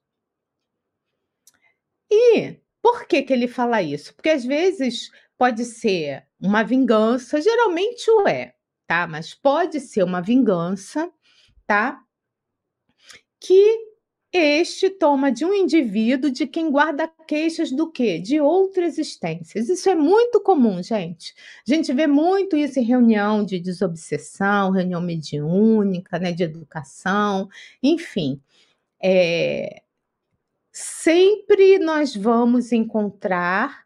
E 2.11 2.63
por 2.83 3.07
que 3.07 3.23
que 3.23 3.33
ele 3.33 3.47
fala 3.49 3.81
isso? 3.81 4.15
Porque 4.15 4.29
às 4.31 4.45
vezes 4.45 5.11
pode 5.39 5.65
ser 5.65 6.27
uma 6.41 6.63
vingança, 6.63 7.41
geralmente 7.41 8.11
o 8.11 8.29
é, 8.29 8.55
tá? 8.87 9.07
Mas 9.07 9.35
pode 9.35 9.81
ser 9.81 10.03
uma 10.03 10.21
vingança, 10.21 11.11
tá? 11.67 12.03
Que 13.41 13.93
este 14.33 14.89
toma 14.89 15.31
de 15.31 15.45
um 15.45 15.53
indivíduo 15.53 16.31
de 16.31 16.47
quem 16.47 16.71
guarda 16.71 17.07
queixas 17.29 17.71
do 17.71 17.91
quê? 17.91 18.19
De 18.19 18.41
outras 18.41 18.99
existências. 18.99 19.69
Isso 19.69 19.91
é 19.91 19.95
muito 19.95 20.41
comum, 20.41 20.83
gente. 20.83 21.35
A 21.69 21.75
gente 21.75 21.93
vê 21.93 22.07
muito 22.07 22.57
isso 22.57 22.79
em 22.79 22.83
reunião 22.83 23.45
de 23.45 23.61
desobsessão, 23.61 24.71
reunião 24.71 25.03
mediúnica, 25.03 26.19
né, 26.19 26.33
de 26.33 26.45
educação, 26.45 27.49
enfim. 27.83 28.41
É... 29.03 29.83
Sempre 30.73 31.79
nós 31.79 32.17
vamos 32.17 32.73
encontrar 32.73 33.85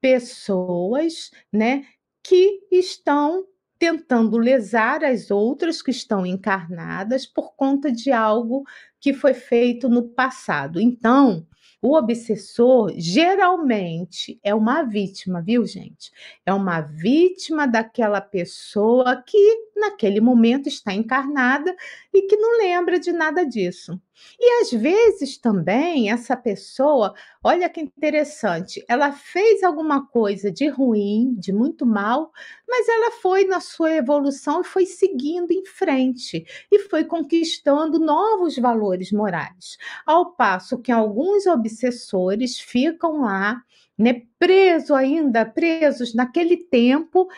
pessoas, 0.00 1.30
né, 1.52 1.84
que 2.22 2.60
estão 2.70 3.44
tentando 3.78 4.36
lesar 4.36 5.04
as 5.04 5.30
outras 5.30 5.82
que 5.82 5.90
estão 5.90 6.26
encarnadas 6.26 7.26
por 7.26 7.54
conta 7.54 7.90
de 7.92 8.10
algo 8.10 8.64
que 9.00 9.12
foi 9.12 9.34
feito 9.34 9.88
no 9.88 10.08
passado. 10.08 10.80
Então, 10.80 11.46
o 11.80 11.94
obsessor 11.96 12.92
geralmente 12.96 14.40
é 14.42 14.52
uma 14.52 14.82
vítima, 14.82 15.40
viu, 15.40 15.64
gente? 15.64 16.10
É 16.44 16.52
uma 16.52 16.80
vítima 16.80 17.66
daquela 17.66 18.20
pessoa 18.20 19.22
que 19.24 19.67
naquele 19.78 20.20
momento 20.20 20.68
está 20.68 20.92
encarnada 20.92 21.74
e 22.12 22.22
que 22.22 22.36
não 22.36 22.58
lembra 22.58 22.98
de 22.98 23.12
nada 23.12 23.44
disso. 23.44 24.00
E 24.38 24.62
às 24.62 24.70
vezes 24.72 25.38
também 25.38 26.10
essa 26.10 26.36
pessoa, 26.36 27.14
olha 27.42 27.68
que 27.68 27.80
interessante, 27.80 28.84
ela 28.88 29.12
fez 29.12 29.62
alguma 29.62 30.06
coisa 30.06 30.50
de 30.50 30.68
ruim, 30.68 31.34
de 31.38 31.52
muito 31.52 31.86
mal, 31.86 32.32
mas 32.68 32.88
ela 32.88 33.12
foi 33.12 33.44
na 33.44 33.60
sua 33.60 33.92
evolução 33.94 34.60
e 34.60 34.64
foi 34.64 34.86
seguindo 34.86 35.52
em 35.52 35.64
frente 35.64 36.44
e 36.70 36.78
foi 36.80 37.04
conquistando 37.04 37.98
novos 37.98 38.56
valores 38.56 39.12
morais. 39.12 39.78
Ao 40.04 40.32
passo 40.32 40.78
que 40.80 40.90
alguns 40.90 41.46
obsessores 41.46 42.58
ficam 42.58 43.22
lá, 43.22 43.62
né, 43.96 44.22
preso 44.38 44.94
ainda, 44.94 45.44
presos 45.44 46.14
naquele 46.14 46.56
tempo 46.56 47.28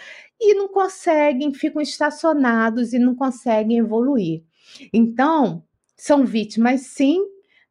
e 0.40 0.54
não 0.54 0.68
conseguem, 0.68 1.52
ficam 1.52 1.80
estacionados 1.80 2.92
e 2.92 2.98
não 2.98 3.14
conseguem 3.14 3.78
evoluir. 3.78 4.42
Então, 4.92 5.64
são 5.96 6.24
vítimas, 6.24 6.82
sim, 6.82 7.20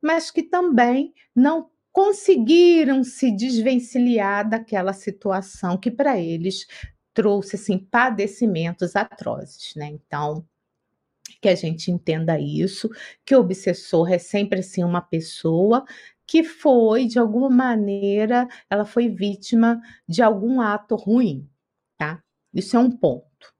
mas 0.02 0.32
que 0.32 0.44
também 0.44 1.14
não 1.36 1.70
conseguiram 1.92 3.04
se 3.04 3.32
desvencilhar 3.32 4.48
daquela 4.48 4.94
situação 4.94 5.78
que 5.78 5.90
para 5.92 6.20
eles 6.20 6.68
trouxe 7.14 7.56
assim 7.56 7.78
padecimentos 7.78 8.96
atrozes, 8.96 9.74
né? 9.76 9.88
Então, 9.88 10.46
que 11.42 11.50
a 11.50 11.56
gente 11.56 11.92
entenda 11.92 12.40
isso, 12.40 12.90
que 13.26 13.36
o 13.36 13.40
obsessor 13.40 14.12
é 14.12 14.18
sempre 14.18 14.60
assim 14.60 14.84
uma 14.84 15.02
pessoa 15.02 15.84
que 16.30 16.44
foi 16.44 17.08
de 17.08 17.18
alguma 17.18 17.50
maneira, 17.50 18.48
ela 18.70 18.86
foi 18.86 19.10
vítima 19.10 19.82
de 20.08 20.22
algum 20.22 20.62
ato 20.62 20.96
ruim, 20.96 21.50
tá? 21.98 22.24
Isso 22.54 22.78
é 22.78 22.80
um 22.80 22.92
ponto. 22.92 23.52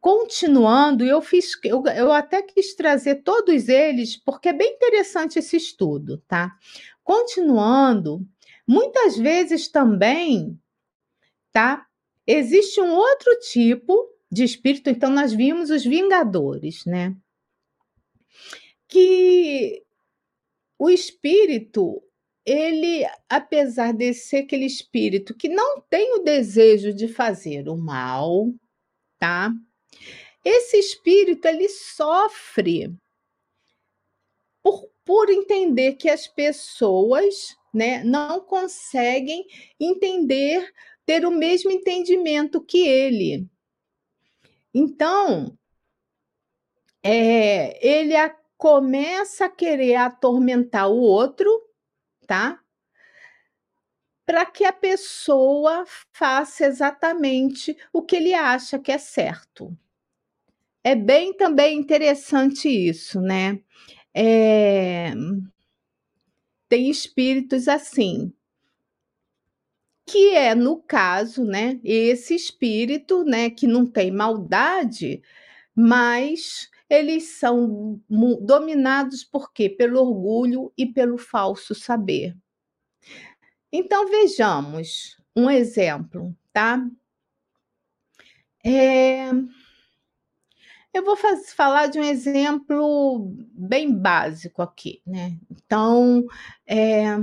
Continuando, 0.00 1.04
eu 1.04 1.20
fiz, 1.20 1.58
eu, 1.64 1.82
eu 1.96 2.12
até 2.12 2.42
quis 2.42 2.76
trazer 2.76 3.24
todos 3.24 3.68
eles, 3.68 4.16
porque 4.16 4.50
é 4.50 4.52
bem 4.52 4.74
interessante 4.74 5.40
esse 5.40 5.56
estudo, 5.56 6.18
tá? 6.28 6.56
Continuando, 7.02 8.24
muitas 8.64 9.16
vezes 9.16 9.66
também, 9.66 10.56
tá? 11.50 11.84
Existe 12.24 12.80
um 12.80 12.92
outro 12.92 13.36
tipo 13.50 14.08
de 14.30 14.44
espírito, 14.44 14.88
então 14.88 15.10
nós 15.10 15.32
vimos 15.32 15.70
os 15.70 15.84
vingadores, 15.84 16.84
né? 16.84 17.16
Que 18.86 19.81
o 20.82 20.90
espírito 20.90 22.02
ele, 22.44 23.06
apesar 23.28 23.92
de 23.92 24.12
ser 24.12 24.38
aquele 24.38 24.66
espírito 24.66 25.32
que 25.32 25.48
não 25.48 25.80
tem 25.82 26.14
o 26.14 26.24
desejo 26.24 26.92
de 26.92 27.06
fazer 27.06 27.68
o 27.68 27.76
mal, 27.76 28.52
tá? 29.16 29.52
Esse 30.44 30.76
espírito 30.76 31.46
ele 31.46 31.68
sofre 31.68 32.92
por, 34.60 34.90
por 35.04 35.30
entender 35.30 35.92
que 35.92 36.08
as 36.08 36.26
pessoas, 36.26 37.56
né, 37.72 38.02
não 38.02 38.40
conseguem 38.40 39.46
entender, 39.78 40.68
ter 41.06 41.24
o 41.24 41.30
mesmo 41.30 41.70
entendimento 41.70 42.60
que 42.60 42.88
ele. 42.88 43.46
Então, 44.74 45.56
é, 47.04 47.78
ele 47.86 48.16
a, 48.16 48.36
começa 48.62 49.46
a 49.46 49.50
querer 49.50 49.96
atormentar 49.96 50.88
o 50.88 51.00
outro, 51.00 51.50
tá? 52.28 52.60
Para 54.24 54.46
que 54.46 54.64
a 54.64 54.72
pessoa 54.72 55.84
faça 56.12 56.64
exatamente 56.66 57.76
o 57.92 58.02
que 58.02 58.14
ele 58.14 58.32
acha 58.32 58.78
que 58.78 58.92
é 58.92 58.98
certo. 58.98 59.76
É 60.84 60.94
bem 60.94 61.36
também 61.36 61.76
interessante 61.76 62.68
isso, 62.68 63.20
né? 63.20 63.58
É... 64.14 65.10
Tem 66.68 66.88
espíritos 66.88 67.66
assim, 67.66 68.32
que 70.06 70.36
é 70.36 70.54
no 70.54 70.80
caso, 70.80 71.44
né? 71.44 71.80
Esse 71.82 72.36
espírito, 72.36 73.24
né, 73.24 73.50
que 73.50 73.66
não 73.66 73.84
tem 73.84 74.12
maldade, 74.12 75.20
mas 75.74 76.70
eles 76.92 77.38
são 77.38 77.98
dominados 78.42 79.24
por 79.24 79.50
quê? 79.50 79.70
Pelo 79.70 79.98
orgulho 79.98 80.70
e 80.76 80.84
pelo 80.84 81.16
falso 81.16 81.74
saber. 81.74 82.36
Então 83.72 84.06
vejamos 84.10 85.16
um 85.34 85.50
exemplo, 85.50 86.36
tá? 86.52 86.86
É... 88.62 89.30
Eu 90.92 91.02
vou 91.02 91.16
falar 91.56 91.86
de 91.86 91.98
um 91.98 92.04
exemplo 92.04 93.32
bem 93.54 93.90
básico 93.90 94.60
aqui, 94.60 95.00
né? 95.06 95.38
Então, 95.50 96.22
é... 96.66 97.16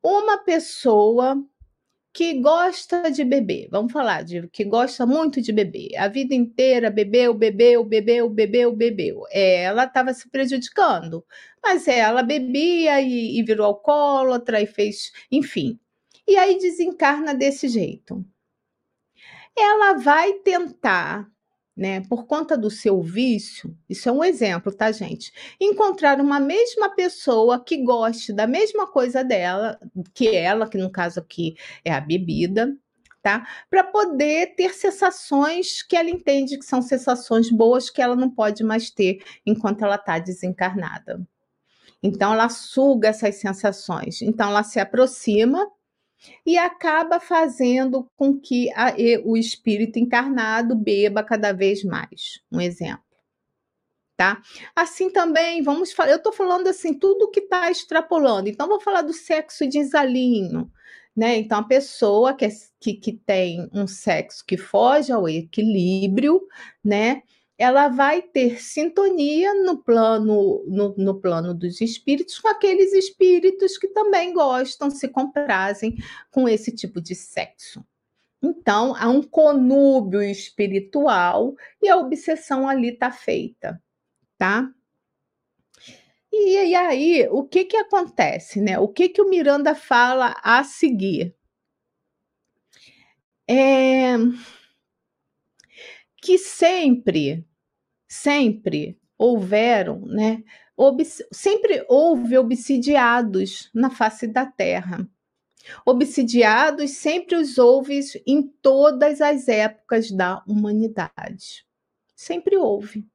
uma 0.00 0.38
pessoa 0.44 1.44
que 2.12 2.40
gosta 2.40 3.10
de 3.10 3.24
beber, 3.24 3.68
vamos 3.70 3.92
falar 3.92 4.22
de 4.24 4.48
que 4.48 4.64
gosta 4.64 5.06
muito 5.06 5.40
de 5.40 5.52
beber, 5.52 5.96
a 5.96 6.08
vida 6.08 6.34
inteira 6.34 6.90
bebeu, 6.90 7.32
bebeu, 7.32 7.84
bebeu, 7.84 8.28
bebeu, 8.28 8.74
bebeu. 8.74 9.22
É, 9.30 9.62
ela 9.62 9.84
estava 9.84 10.12
se 10.12 10.28
prejudicando, 10.28 11.24
mas 11.62 11.86
ela 11.86 12.22
bebia 12.22 13.00
e, 13.00 13.38
e 13.38 13.42
virou 13.44 13.66
alcoólatra 13.66 14.60
e 14.60 14.66
fez, 14.66 15.12
enfim. 15.30 15.78
E 16.26 16.36
aí 16.36 16.58
desencarna 16.58 17.34
desse 17.34 17.68
jeito. 17.68 18.24
Ela 19.56 19.94
vai 19.94 20.34
tentar 20.34 21.30
né, 21.76 22.02
por 22.08 22.26
conta 22.26 22.58
do 22.58 22.70
seu 22.70 23.00
vício, 23.00 23.76
isso 23.88 24.08
é 24.08 24.12
um 24.12 24.22
exemplo, 24.24 24.72
tá, 24.72 24.90
gente? 24.92 25.32
Encontrar 25.60 26.20
uma 26.20 26.38
mesma 26.38 26.94
pessoa 26.94 27.62
que 27.62 27.82
goste 27.82 28.32
da 28.32 28.46
mesma 28.46 28.86
coisa 28.86 29.24
dela, 29.24 29.78
que 30.12 30.28
ela, 30.34 30.68
que 30.68 30.76
no 30.76 30.90
caso 30.90 31.20
aqui 31.20 31.56
é 31.84 31.92
a 31.92 32.00
bebida, 32.00 32.76
tá? 33.22 33.46
Para 33.68 33.84
poder 33.84 34.54
ter 34.56 34.74
sensações 34.74 35.82
que 35.82 35.96
ela 35.96 36.10
entende 36.10 36.58
que 36.58 36.64
são 36.64 36.82
sensações 36.82 37.50
boas 37.50 37.88
que 37.88 38.02
ela 38.02 38.16
não 38.16 38.30
pode 38.30 38.64
mais 38.64 38.90
ter 38.90 39.22
enquanto 39.46 39.84
ela 39.84 39.96
está 39.96 40.18
desencarnada. 40.18 41.20
Então 42.02 42.32
ela 42.32 42.48
suga 42.48 43.08
essas 43.08 43.36
sensações. 43.36 44.22
Então 44.22 44.50
ela 44.50 44.62
se 44.62 44.80
aproxima 44.80 45.66
e 46.44 46.58
acaba 46.58 47.20
fazendo 47.20 48.08
com 48.16 48.38
que 48.38 48.70
a, 48.72 48.94
o 49.24 49.36
espírito 49.36 49.98
encarnado 49.98 50.74
beba 50.74 51.22
cada 51.22 51.52
vez 51.52 51.84
mais. 51.84 52.40
Um 52.50 52.60
exemplo. 52.60 53.04
Tá? 54.16 54.42
Assim 54.76 55.10
também, 55.10 55.62
vamos 55.62 55.94
eu 55.98 56.16
estou 56.16 56.32
falando 56.32 56.68
assim, 56.68 56.92
tudo 56.92 57.30
que 57.30 57.40
está 57.40 57.70
extrapolando. 57.70 58.50
Então, 58.50 58.68
vou 58.68 58.80
falar 58.80 59.00
do 59.00 59.14
sexo 59.14 59.66
desalinho. 59.66 60.70
Né? 61.16 61.36
Então, 61.38 61.58
a 61.58 61.64
pessoa 61.64 62.34
que, 62.34 62.44
é, 62.44 62.50
que, 62.78 62.94
que 62.94 63.12
tem 63.12 63.68
um 63.72 63.86
sexo 63.86 64.44
que 64.46 64.58
foge 64.58 65.10
ao 65.10 65.28
equilíbrio, 65.28 66.46
né? 66.84 67.22
Ela 67.60 67.88
vai 67.88 68.22
ter 68.22 68.58
sintonia 68.58 69.52
no 69.52 69.76
plano 69.82 70.64
no, 70.66 70.94
no, 70.96 71.20
plano 71.20 71.52
dos 71.52 71.82
espíritos 71.82 72.38
com 72.38 72.48
aqueles 72.48 72.94
espíritos 72.94 73.76
que 73.76 73.88
também 73.88 74.32
gostam, 74.32 74.90
se 74.90 75.06
comprazem 75.06 75.94
com 76.30 76.48
esse 76.48 76.74
tipo 76.74 77.02
de 77.02 77.14
sexo. 77.14 77.84
Então, 78.42 78.96
há 78.96 79.10
um 79.10 79.22
conúbio 79.22 80.22
espiritual 80.22 81.54
e 81.82 81.88
a 81.90 81.98
obsessão 81.98 82.66
ali 82.66 82.94
está 82.94 83.12
feita, 83.12 83.78
tá? 84.38 84.72
E, 86.32 86.56
e, 86.70 86.74
aí, 86.74 87.28
o 87.30 87.44
que 87.44 87.66
que 87.66 87.76
acontece, 87.76 88.58
né? 88.58 88.78
O 88.78 88.88
que 88.88 89.10
que 89.10 89.20
o 89.20 89.28
Miranda 89.28 89.74
fala 89.74 90.34
a 90.42 90.64
seguir? 90.64 91.36
É 93.46 94.16
que 96.20 96.36
sempre 96.38 97.44
sempre 98.10 98.98
houveram, 99.16 100.00
né? 100.00 100.42
sempre 101.30 101.84
houve 101.88 102.36
obsidiados 102.36 103.70
na 103.72 103.88
face 103.88 104.26
da 104.26 104.44
terra. 104.44 105.08
Obsidiados 105.86 106.90
sempre 106.92 107.36
os 107.36 107.56
houve 107.56 108.00
em 108.26 108.42
todas 108.60 109.20
as 109.20 109.46
épocas 109.46 110.10
da 110.10 110.42
humanidade. 110.48 111.64
Sempre 112.16 112.56
houve 112.56 113.06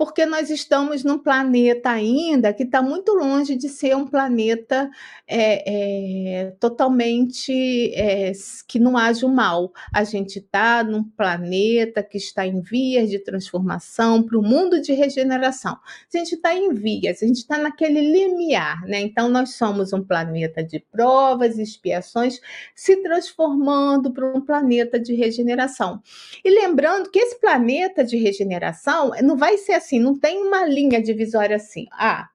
porque 0.00 0.24
nós 0.24 0.48
estamos 0.48 1.04
num 1.04 1.18
planeta 1.18 1.90
ainda 1.90 2.54
que 2.54 2.62
está 2.62 2.80
muito 2.80 3.12
longe 3.12 3.54
de 3.54 3.68
ser 3.68 3.94
um 3.94 4.06
planeta 4.06 4.88
é, 5.28 6.46
é, 6.46 6.50
totalmente 6.52 7.92
é, 7.94 8.32
que 8.66 8.78
não 8.78 8.96
haja 8.96 9.26
o 9.26 9.28
mal. 9.28 9.70
A 9.92 10.02
gente 10.02 10.38
está 10.38 10.82
num 10.82 11.04
planeta 11.04 12.02
que 12.02 12.16
está 12.16 12.46
em 12.46 12.62
vias 12.62 13.10
de 13.10 13.18
transformação 13.18 14.22
para 14.22 14.38
o 14.38 14.42
mundo 14.42 14.80
de 14.80 14.94
regeneração. 14.94 15.74
A 15.74 16.16
gente 16.16 16.34
está 16.34 16.54
em 16.54 16.72
vias, 16.72 17.22
a 17.22 17.26
gente 17.26 17.40
está 17.40 17.58
naquele 17.58 18.00
limiar, 18.00 18.80
né? 18.86 19.02
Então 19.02 19.28
nós 19.28 19.56
somos 19.56 19.92
um 19.92 20.02
planeta 20.02 20.64
de 20.64 20.80
provas 20.80 21.58
expiações 21.58 22.40
se 22.74 22.96
transformando 23.02 24.14
para 24.14 24.34
um 24.34 24.40
planeta 24.40 24.98
de 24.98 25.12
regeneração. 25.12 26.00
E 26.42 26.48
lembrando 26.48 27.10
que 27.10 27.18
esse 27.18 27.38
planeta 27.38 28.02
de 28.02 28.16
regeneração 28.16 29.10
não 29.22 29.36
vai 29.36 29.58
ser 29.58 29.74
assim 29.74 29.89
assim, 29.90 29.98
não 29.98 30.16
tem 30.16 30.40
uma 30.40 30.64
linha 30.64 31.02
divisória 31.02 31.56
assim. 31.56 31.86
Ah, 31.92 32.28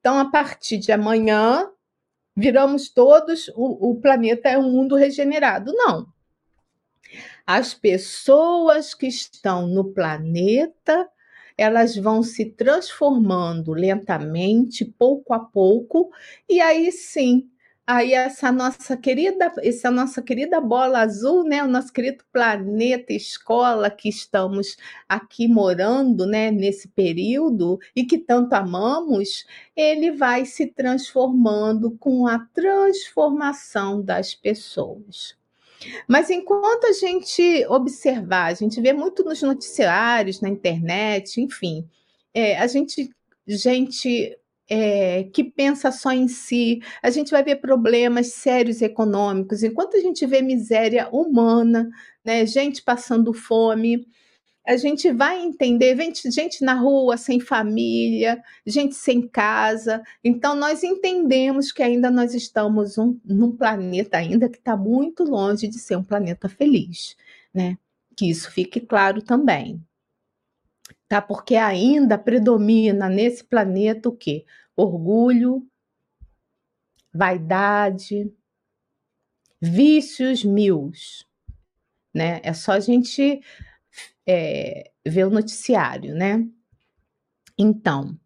então 0.00 0.18
a 0.18 0.30
partir 0.30 0.78
de 0.78 0.90
amanhã 0.90 1.70
viramos 2.34 2.88
todos, 2.88 3.48
o, 3.54 3.90
o 3.90 4.00
planeta 4.00 4.48
é 4.48 4.58
um 4.58 4.70
mundo 4.70 4.96
regenerado. 4.96 5.72
Não. 5.74 6.06
As 7.46 7.74
pessoas 7.74 8.94
que 8.94 9.06
estão 9.06 9.68
no 9.68 9.92
planeta, 9.92 11.08
elas 11.56 11.94
vão 11.94 12.22
se 12.22 12.46
transformando 12.46 13.72
lentamente, 13.72 14.84
pouco 14.84 15.34
a 15.34 15.38
pouco, 15.38 16.10
e 16.48 16.60
aí 16.60 16.90
sim 16.90 17.48
aí 17.86 18.14
essa 18.14 18.50
nossa 18.50 18.96
querida, 18.96 19.52
essa 19.58 19.90
nossa 19.90 20.22
querida 20.22 20.60
bola 20.60 21.00
azul, 21.00 21.44
né, 21.44 21.62
o 21.62 21.68
nosso 21.68 21.92
querido 21.92 22.24
planeta 22.32 23.12
escola 23.12 23.90
que 23.90 24.08
estamos 24.08 24.76
aqui 25.08 25.46
morando, 25.46 26.26
né, 26.26 26.50
nesse 26.50 26.88
período 26.88 27.78
e 27.94 28.04
que 28.04 28.18
tanto 28.18 28.54
amamos, 28.54 29.46
ele 29.76 30.12
vai 30.12 30.44
se 30.44 30.66
transformando 30.66 31.90
com 31.98 32.26
a 32.26 32.38
transformação 32.38 34.02
das 34.02 34.34
pessoas. 34.34 35.36
Mas 36.08 36.30
enquanto 36.30 36.86
a 36.86 36.92
gente 36.92 37.66
observar, 37.68 38.46
a 38.46 38.54
gente 38.54 38.80
vê 38.80 38.92
muito 38.92 39.22
nos 39.22 39.42
noticiários, 39.42 40.40
na 40.40 40.48
internet, 40.48 41.40
enfim, 41.40 41.86
é, 42.32 42.58
a 42.58 42.66
gente 42.66 43.10
gente 43.46 44.36
é, 44.68 45.24
que 45.24 45.44
pensa 45.44 45.90
só 45.92 46.12
em 46.12 46.28
si, 46.28 46.80
a 47.02 47.10
gente 47.10 47.30
vai 47.30 47.42
ver 47.42 47.56
problemas 47.56 48.28
sérios 48.32 48.80
econômicos, 48.82 49.62
enquanto 49.62 49.96
a 49.96 50.00
gente 50.00 50.24
vê 50.26 50.40
miséria 50.42 51.08
humana, 51.10 51.90
né, 52.24 52.46
gente 52.46 52.82
passando 52.82 53.32
fome, 53.32 54.06
a 54.66 54.76
gente 54.78 55.12
vai 55.12 55.42
entender, 55.42 55.94
gente, 55.96 56.30
gente 56.30 56.64
na 56.64 56.74
rua 56.74 57.18
sem 57.18 57.38
família, 57.38 58.42
gente 58.66 58.94
sem 58.94 59.28
casa. 59.28 60.02
Então 60.22 60.54
nós 60.54 60.82
entendemos 60.82 61.70
que 61.70 61.82
ainda 61.82 62.10
nós 62.10 62.34
estamos 62.34 62.96
um, 62.96 63.18
num 63.24 63.54
planeta 63.54 64.16
ainda 64.16 64.48
que 64.48 64.56
está 64.56 64.74
muito 64.74 65.22
longe 65.22 65.68
de 65.68 65.78
ser 65.78 65.96
um 65.96 66.02
planeta 66.02 66.48
feliz, 66.48 67.14
né? 67.52 67.76
Que 68.16 68.30
isso 68.30 68.50
fique 68.50 68.80
claro 68.80 69.20
também 69.20 69.84
tá? 71.08 71.20
Porque 71.22 71.56
ainda 71.56 72.18
predomina 72.18 73.08
nesse 73.08 73.44
planeta 73.44 74.08
o 74.08 74.16
quê? 74.16 74.44
Orgulho, 74.76 75.66
vaidade, 77.12 78.32
vícios 79.60 80.44
mil, 80.44 80.90
né? 82.14 82.40
É 82.42 82.52
só 82.52 82.72
a 82.72 82.80
gente 82.80 83.40
é, 84.26 84.90
ver 85.06 85.26
o 85.26 85.30
noticiário, 85.30 86.14
né? 86.14 86.46
Então, 87.58 88.18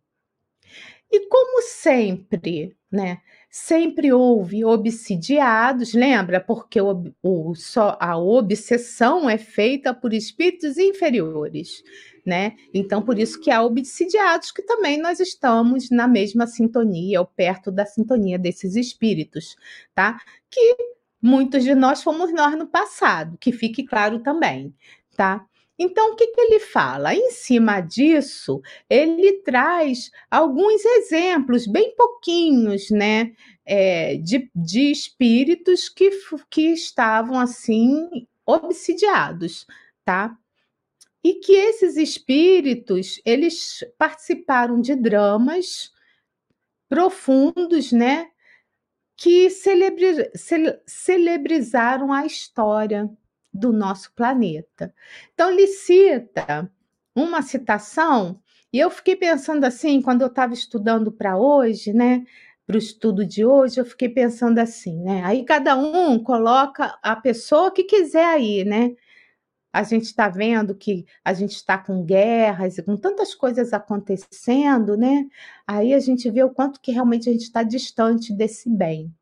e 1.11 1.27
como 1.29 1.63
sempre, 1.63 2.77
né? 2.91 3.21
Sempre 3.51 4.13
houve 4.13 4.63
obsidiados, 4.63 5.95
lembra? 5.95 6.39
Porque 6.39 6.81
o, 6.81 7.13
o, 7.23 7.55
só, 7.55 7.97
a 7.99 8.19
obsessão 8.19 9.29
é 9.29 9.39
feita 9.39 9.95
por 9.95 10.13
espíritos 10.13 10.77
inferiores, 10.77 11.83
né? 12.27 12.57
Então, 12.75 13.01
por 13.01 13.19
isso 13.19 13.41
que 13.41 13.51
há 13.51 13.63
obsidiados, 13.63 14.53
que 14.53 14.63
também 14.63 15.01
nós 15.01 15.19
estamos 15.19 15.91
na 15.91 16.07
mesma 16.07 16.47
sintonia, 16.47 17.21
ou 17.21 17.27
perto 17.27 17.73
da 17.73 17.87
sintonia 17.87 18.39
desses 18.39 18.77
espíritos, 18.77 19.57
tá? 19.95 20.21
Que 20.51 20.77
muitos 21.21 21.65
de 21.65 21.75
nós 21.75 22.03
fomos 22.03 22.31
nós 22.35 22.57
no 22.57 22.67
passado, 22.67 23.39
que 23.39 23.51
fique 23.51 23.83
claro 23.83 24.19
também, 24.19 24.75
tá? 25.17 25.48
Então, 25.79 26.13
o 26.13 26.17
que, 26.17 26.27
que, 26.27 26.41
ele 26.41 26.59
fala? 26.59 27.15
Em 27.15 27.31
cima 27.31 27.81
disso, 27.81 28.61
ele 28.91 29.41
traz 29.43 30.11
alguns 30.29 30.85
exemplos, 30.85 31.67
bem 31.69 31.95
pouquinhos, 31.95 32.91
né, 32.91 33.33
é, 33.65 34.17
de, 34.17 34.51
de 34.55 34.91
espíritos 34.91 35.89
que, 35.89 36.11
que 36.51 36.73
estavam 36.73 37.39
assim 37.39 38.09
obsidiados, 38.45 39.67
tá? 40.05 40.37
E 41.23 41.35
que 41.35 41.53
esses 41.53 41.97
espíritos, 41.97 43.21
eles 43.25 43.85
participaram 43.97 44.81
de 44.81 44.97
dramas 44.97 45.93
profundos, 46.89 47.93
né, 47.93 48.31
que 49.17 49.51
celebri, 49.51 50.31
celebrizaram 50.87 52.13
a 52.13 52.27
história 52.27 53.09
do 53.59 53.73
nosso 53.73 54.13
planeta. 54.15 54.95
Então, 55.35 55.51
ele 55.51 55.67
cita 55.67 56.71
uma 57.15 57.43
citação, 57.43 58.41
e 58.73 58.79
eu 58.79 58.91
fiquei 58.91 59.17
pensando 59.17 59.65
assim, 59.65 60.01
quando 60.03 60.23
eu 60.23 60.29
estava 60.29 60.53
estudando 60.55 61.11
para 61.11 61.37
hoje, 61.39 61.93
né? 61.93 62.25
Para 62.67 62.77
o 62.77 62.79
estudo 62.79 63.25
de 63.27 63.45
hoje, 63.45 63.81
eu 63.81 63.85
fiquei 63.85 64.09
pensando 64.09 64.59
assim, 64.59 65.03
né? 65.03 65.23
Aí 65.25 65.45
cada 65.45 65.77
um 65.77 66.23
coloca 66.23 66.99
a 67.03 67.17
pessoa 67.17 67.71
que 67.73 67.85
quiser 67.85 68.27
aí, 68.27 68.65
né? 68.65 68.95
A 69.73 69.83
gente 69.83 70.05
está 70.05 70.29
vendo 70.29 70.75
que 70.75 71.07
a 71.25 71.33
gente 71.35 71.53
está 71.53 71.79
com 71.79 72.05
guerras 72.05 72.79
e 72.79 72.83
com 72.83 72.97
tantas 72.97 73.35
coisas 73.35 73.73
acontecendo, 73.73 74.97
né? 74.97 75.27
Aí 75.67 75.95
a 75.95 76.01
gente 76.01 76.31
vê 76.31 76.43
o 76.43 76.51
quanto 76.51 76.81
que 76.81 76.93
realmente 76.93 77.29
a 77.29 77.33
gente 77.33 77.43
está 77.45 77.63
distante 77.63 78.33
desse 78.35 78.69
bem 78.71 79.15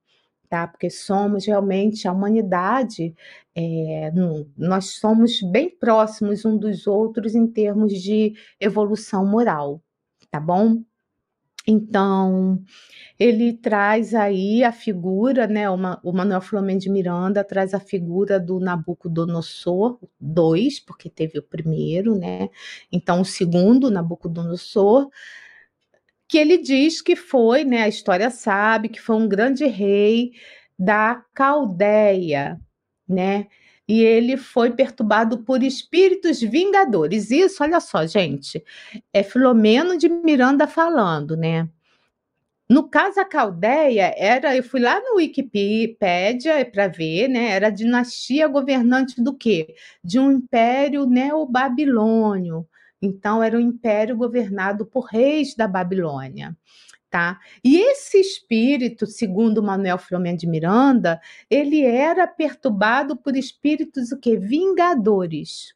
tá? 0.48 0.66
Porque 0.66 0.90
somos 0.90 1.46
realmente 1.46 2.06
a 2.08 2.12
humanidade, 2.12 3.14
é, 3.54 4.12
nós 4.56 4.92
somos 4.98 5.40
bem 5.42 5.70
próximos 5.70 6.44
um 6.44 6.56
dos 6.58 6.86
outros 6.86 7.34
em 7.34 7.46
termos 7.46 7.92
de 7.92 8.34
evolução 8.60 9.26
moral, 9.26 9.82
tá 10.30 10.40
bom? 10.40 10.82
Então, 11.68 12.62
ele 13.18 13.52
traz 13.54 14.14
aí 14.14 14.62
a 14.62 14.70
figura, 14.70 15.48
né? 15.48 15.68
Uma, 15.68 16.00
o 16.04 16.12
Manuel 16.12 16.40
Flamengo 16.40 16.80
de 16.80 16.88
Miranda 16.90 17.42
traz 17.42 17.74
a 17.74 17.80
figura 17.80 18.38
do 18.38 18.60
Nabucodonosor 18.60 19.98
II, 20.20 20.68
porque 20.86 21.10
teve 21.10 21.38
o 21.40 21.42
primeiro, 21.42 22.16
né? 22.16 22.48
Então, 22.92 23.20
o 23.20 23.24
segundo, 23.24 23.90
Nabucodonosor, 23.90 25.08
que 26.28 26.38
ele 26.38 26.58
diz 26.58 27.00
que 27.00 27.16
foi, 27.16 27.64
né, 27.64 27.82
a 27.82 27.88
história 27.88 28.30
sabe, 28.30 28.88
que 28.88 29.00
foi 29.00 29.16
um 29.16 29.28
grande 29.28 29.64
rei 29.66 30.32
da 30.78 31.22
Caldeia, 31.34 32.60
né? 33.08 33.46
E 33.88 34.02
ele 34.02 34.36
foi 34.36 34.72
perturbado 34.72 35.44
por 35.44 35.62
espíritos 35.62 36.40
vingadores. 36.40 37.30
Isso, 37.30 37.62
olha 37.62 37.80
só, 37.80 38.04
gente, 38.06 38.62
é 39.12 39.22
Filomeno 39.22 39.96
de 39.96 40.08
Miranda 40.08 40.66
falando, 40.66 41.36
né? 41.36 41.68
No 42.68 42.88
caso, 42.88 43.20
a 43.20 43.24
Caldeia 43.24 44.12
era, 44.16 44.56
eu 44.56 44.62
fui 44.62 44.80
lá 44.80 45.00
no 45.00 45.16
Wikipédia 45.16 46.64
para 46.64 46.88
ver, 46.88 47.28
né? 47.28 47.50
Era 47.50 47.68
a 47.68 47.70
dinastia 47.70 48.48
governante 48.48 49.22
do 49.22 49.32
quê? 49.36 49.76
De 50.02 50.18
um 50.18 50.32
império 50.32 51.06
neobabilônio. 51.06 52.66
Então, 53.00 53.42
era 53.42 53.56
um 53.56 53.60
império 53.60 54.16
governado 54.16 54.86
por 54.86 55.06
reis 55.06 55.54
da 55.54 55.68
Babilônia. 55.68 56.56
Tá? 57.08 57.38
E 57.64 57.76
esse 57.76 58.18
espírito, 58.18 59.06
segundo 59.06 59.62
Manuel 59.62 59.96
Filomeno 59.96 60.36
de 60.36 60.46
Miranda, 60.46 61.20
ele 61.48 61.82
era 61.82 62.26
perturbado 62.26 63.16
por 63.16 63.36
espíritos 63.36 64.12
o 64.12 64.18
que 64.18 64.36
vingadores. 64.36 65.74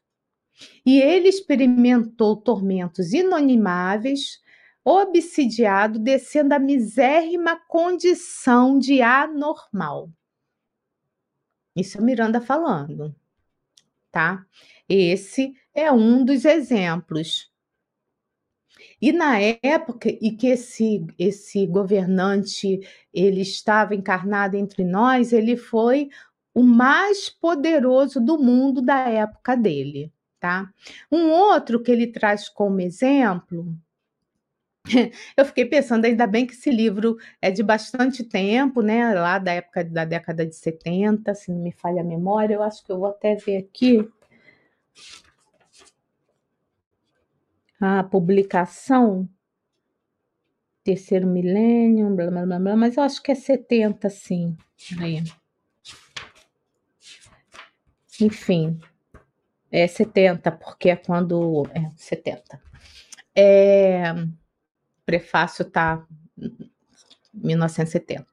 E 0.85 1.01
ele 1.01 1.29
experimentou 1.29 2.35
tormentos 2.35 3.13
inanimáveis, 3.13 4.39
obsidiado, 4.83 5.99
descendo 5.99 6.53
a 6.53 6.59
misérrima 6.59 7.55
condição 7.67 8.77
de 8.77 9.01
anormal. 9.01 10.09
Isso 11.75 11.97
é 11.97 12.01
Miranda 12.01 12.41
falando, 12.41 13.15
tá? 14.11 14.45
Esse 14.93 15.53
é 15.73 15.89
um 15.89 16.25
dos 16.25 16.43
exemplos. 16.43 17.49
E 19.01 19.13
na 19.13 19.39
época 19.39 20.09
e 20.09 20.31
que 20.31 20.47
esse, 20.47 21.05
esse 21.17 21.65
governante 21.65 22.81
ele 23.13 23.39
estava 23.39 23.95
encarnado 23.95 24.57
entre 24.57 24.83
nós, 24.83 25.31
ele 25.31 25.55
foi 25.55 26.09
o 26.53 26.61
mais 26.61 27.29
poderoso 27.29 28.19
do 28.19 28.37
mundo 28.37 28.81
da 28.81 29.07
época 29.07 29.55
dele, 29.55 30.11
tá? 30.41 30.69
Um 31.09 31.29
outro 31.29 31.81
que 31.81 31.89
ele 31.89 32.07
traz 32.07 32.49
como 32.49 32.81
exemplo, 32.81 33.73
eu 35.37 35.45
fiquei 35.45 35.65
pensando, 35.65 36.05
ainda 36.05 36.27
bem 36.27 36.45
que 36.45 36.53
esse 36.53 36.69
livro 36.69 37.17
é 37.41 37.51
de 37.51 37.63
bastante 37.63 38.23
tempo, 38.23 38.81
né? 38.81 39.13
Lá 39.13 39.37
da 39.39 39.53
época 39.53 39.83
da 39.83 40.03
década 40.03 40.45
de 40.45 40.55
70, 40.55 41.33
se 41.33 41.51
não 41.51 41.59
me 41.59 41.71
falha 41.71 42.01
a 42.01 42.03
memória, 42.03 42.55
eu 42.55 42.63
acho 42.63 42.83
que 42.83 42.91
eu 42.91 42.99
vou 42.99 43.09
até 43.09 43.35
ver 43.35 43.57
aqui. 43.57 44.05
A 47.81 48.03
publicação, 48.03 49.27
terceiro 50.83 51.27
milênio, 51.27 52.15
blá, 52.15 52.29
blá, 52.29 52.45
blá, 52.45 52.59
blá, 52.59 52.75
mas 52.75 52.95
eu 52.95 53.03
acho 53.03 53.21
que 53.21 53.31
é 53.31 53.35
70, 53.35 54.09
sim. 54.09 54.55
Aí. 54.99 55.23
Enfim, 58.19 58.79
é 59.71 59.87
70, 59.87 60.51
porque 60.51 60.89
é 60.89 60.95
quando. 60.95 61.63
É, 61.73 61.89
70. 61.95 62.61
É, 63.35 64.13
prefácio 65.05 65.65
tá 65.65 66.05
1970. 67.33 68.27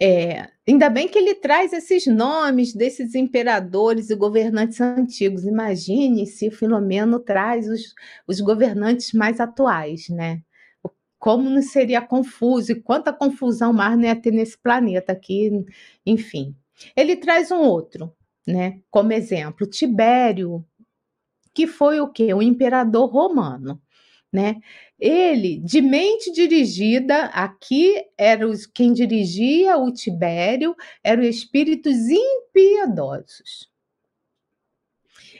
É, 0.00 0.50
ainda 0.68 0.90
bem 0.90 1.08
que 1.08 1.18
ele 1.18 1.34
traz 1.34 1.72
esses 1.72 2.06
nomes 2.06 2.74
desses 2.74 3.14
imperadores 3.14 4.10
e 4.10 4.14
governantes 4.14 4.80
antigos. 4.80 5.44
Imagine 5.44 6.26
se 6.26 6.50
Filomeno 6.50 7.18
traz 7.18 7.68
os, 7.68 7.94
os 8.26 8.40
governantes 8.40 9.12
mais 9.12 9.40
atuais, 9.40 10.08
né? 10.10 10.42
Como 11.18 11.48
não 11.48 11.62
seria 11.62 12.02
confuso 12.02 12.72
e 12.72 12.80
quanta 12.80 13.12
confusão 13.12 13.72
mais 13.72 13.96
não 13.96 14.04
ia 14.04 14.14
ter 14.14 14.32
nesse 14.32 14.58
planeta 14.58 15.12
aqui, 15.12 15.50
enfim. 16.04 16.54
Ele 16.94 17.16
traz 17.16 17.50
um 17.50 17.60
outro, 17.60 18.12
né? 18.46 18.80
Como 18.90 19.12
exemplo, 19.12 19.66
Tibério, 19.66 20.64
que 21.54 21.66
foi 21.66 22.00
o 22.00 22.08
quê? 22.08 22.34
O 22.34 22.42
imperador 22.42 23.10
romano, 23.10 23.80
né? 24.32 24.56
Ele, 24.98 25.58
de 25.60 25.80
mente 25.80 26.32
dirigida, 26.32 27.26
aqui 27.26 27.94
era 28.18 28.46
os, 28.46 28.66
quem 28.66 28.92
dirigia 28.92 29.76
o 29.76 29.92
Tibério, 29.92 30.74
eram 31.02 31.22
espíritos 31.22 31.96
impiedosos. 32.08 33.70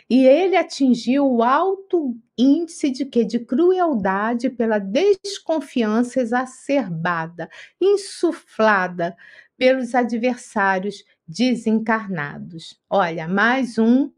E 0.09 0.25
ele 0.25 0.57
atingiu 0.57 1.27
o 1.27 1.43
alto 1.43 2.17
índice 2.39 2.91
de 2.91 3.05
que 3.05 3.25
de 3.25 3.41
crueldade 3.41 4.49
pela 4.51 4.79
desconfiança 4.79 6.21
exacerbada, 6.21 7.49
insuflada 7.81 9.17
pelos 9.57 9.95
adversários 9.95 11.05
desencarnados. 11.27 12.79
Olha, 12.89 13.27
mais 13.27 13.79
um 13.79 14.13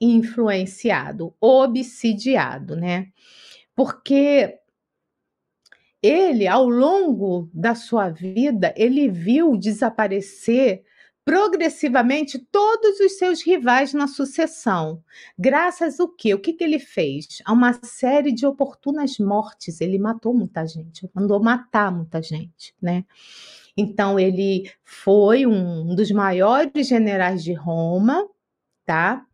influenciado, 0.00 1.34
obsidiado, 1.40 2.76
né? 2.76 3.08
Porque 3.74 4.58
ele, 6.02 6.46
ao 6.46 6.68
longo 6.68 7.48
da 7.52 7.74
sua 7.74 8.10
vida, 8.10 8.74
ele 8.76 9.08
viu 9.08 9.56
desaparecer 9.56 10.84
progressivamente 11.24 12.38
todos 12.38 13.00
os 13.00 13.16
seus 13.16 13.42
rivais 13.42 13.94
na 13.94 14.06
sucessão. 14.06 15.02
Graças 15.38 15.98
ao 15.98 16.08
quê? 16.08 16.34
O 16.34 16.38
que, 16.38 16.52
que 16.52 16.62
ele 16.62 16.78
fez? 16.78 17.40
A 17.46 17.52
uma 17.52 17.72
série 17.82 18.30
de 18.30 18.46
oportunas 18.46 19.18
mortes. 19.18 19.80
Ele 19.80 19.98
matou 19.98 20.34
muita 20.34 20.66
gente, 20.66 21.08
mandou 21.14 21.42
matar 21.42 21.90
muita 21.90 22.20
gente, 22.20 22.74
né? 22.80 23.04
Então, 23.76 24.20
ele 24.20 24.70
foi 24.84 25.46
um 25.46 25.94
dos 25.94 26.10
maiores 26.10 26.86
generais 26.86 27.42
de 27.42 27.54
Roma, 27.54 28.28
tá? 28.84 29.26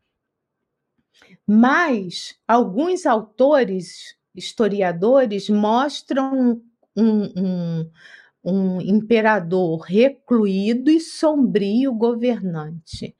Mas 1.46 2.36
alguns 2.46 3.04
autores, 3.04 4.16
historiadores, 4.34 5.48
mostram 5.48 6.60
um, 6.96 7.22
um, 7.36 7.90
um 8.44 8.80
imperador 8.80 9.80
recluído 9.80 10.90
e 10.90 11.00
sombrio 11.00 11.92
governante, 11.94 13.14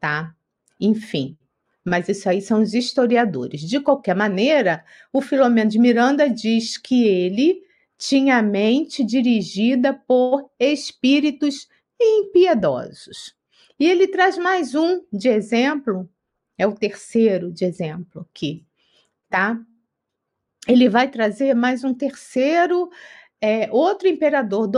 tá? 0.00 0.34
Enfim, 0.80 1.36
mas 1.84 2.08
isso 2.08 2.28
aí 2.28 2.42
são 2.42 2.62
os 2.62 2.74
historiadores. 2.74 3.60
De 3.60 3.80
qualquer 3.80 4.14
maneira, 4.16 4.84
o 5.12 5.20
Filomeno 5.20 5.70
de 5.70 5.78
Miranda 5.78 6.28
diz 6.28 6.76
que 6.76 7.06
ele 7.06 7.62
tinha 7.98 8.38
a 8.38 8.42
mente 8.42 9.04
dirigida 9.04 9.94
por 9.94 10.50
espíritos 10.58 11.68
impiedosos. 12.00 13.34
E 13.78 13.88
ele 13.88 14.08
traz 14.08 14.36
mais 14.36 14.74
um 14.74 15.02
de 15.12 15.28
exemplo, 15.28 16.08
é 16.58 16.66
o 16.66 16.74
terceiro 16.74 17.52
de 17.52 17.64
exemplo 17.64 18.26
aqui, 18.30 18.66
tá? 19.28 19.58
Ele 20.66 20.88
vai 20.88 21.08
trazer 21.08 21.54
mais 21.54 21.84
um 21.84 21.94
terceiro, 21.94 22.90
é, 23.40 23.70
outro 23.70 24.08
imperador 24.08 24.68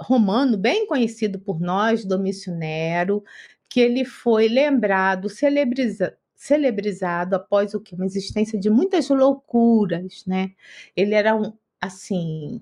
romano, 0.00 0.56
bem 0.56 0.86
conhecido 0.86 1.38
por 1.38 1.60
nós, 1.60 2.04
Domício 2.04 2.52
Nero, 2.52 3.22
que 3.68 3.80
ele 3.80 4.04
foi 4.04 4.48
lembrado, 4.48 5.28
celebriza, 5.28 6.16
celebrizado 6.34 7.36
após 7.36 7.74
o 7.74 7.80
que? 7.80 7.94
Uma 7.94 8.06
existência 8.06 8.58
de 8.58 8.68
muitas 8.70 9.08
loucuras, 9.08 10.24
né? 10.26 10.52
Ele 10.96 11.14
era 11.14 11.34
um, 11.36 11.52
assim, 11.80 12.60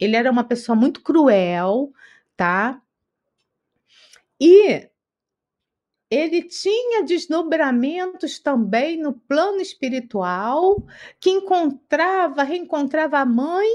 ele 0.00 0.16
era 0.16 0.30
uma 0.30 0.44
pessoa 0.44 0.74
muito 0.74 1.02
cruel, 1.02 1.92
tá? 2.36 2.82
E 4.40 4.88
ele 6.10 6.42
tinha 6.42 7.02
desdobramentos 7.04 8.38
também 8.38 8.96
no 8.96 9.12
plano 9.12 9.60
espiritual, 9.60 10.76
que 11.20 11.30
encontrava, 11.30 12.42
reencontrava 12.42 13.18
a 13.18 13.26
mãe, 13.26 13.68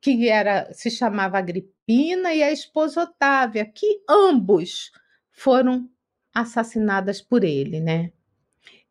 que 0.00 0.28
era 0.28 0.72
se 0.72 0.90
chamava 0.90 1.38
Agripina, 1.38 2.34
e 2.34 2.42
a 2.42 2.50
esposa 2.50 3.02
Otávia, 3.02 3.66
que 3.66 4.02
ambos 4.08 4.90
foram 5.30 5.88
assassinadas 6.34 7.20
por 7.20 7.44
ele, 7.44 7.80
né? 7.80 8.12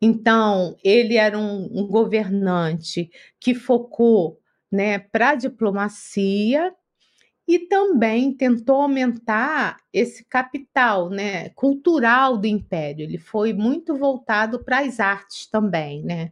Então, 0.02 0.78
ele 0.84 1.16
era 1.16 1.38
um, 1.38 1.66
um 1.72 1.88
governante 1.88 3.10
que 3.40 3.56
focou 3.56 4.40
né, 4.72 5.00
para 5.00 5.30
a 5.30 5.36
diplomacia 5.36 6.74
e 7.48 7.60
também 7.60 8.34
tentou 8.34 8.82
aumentar 8.82 9.80
esse 9.94 10.26
capital 10.26 11.10
né, 11.10 11.50
cultural 11.50 12.38
do 12.38 12.46
império. 12.46 13.04
Ele 13.04 13.18
foi 13.18 13.54
muito 13.54 13.96
voltado 13.96 14.64
para 14.64 14.80
as 14.80 15.00
artes 15.00 15.48
também. 15.48 16.04
Né? 16.04 16.32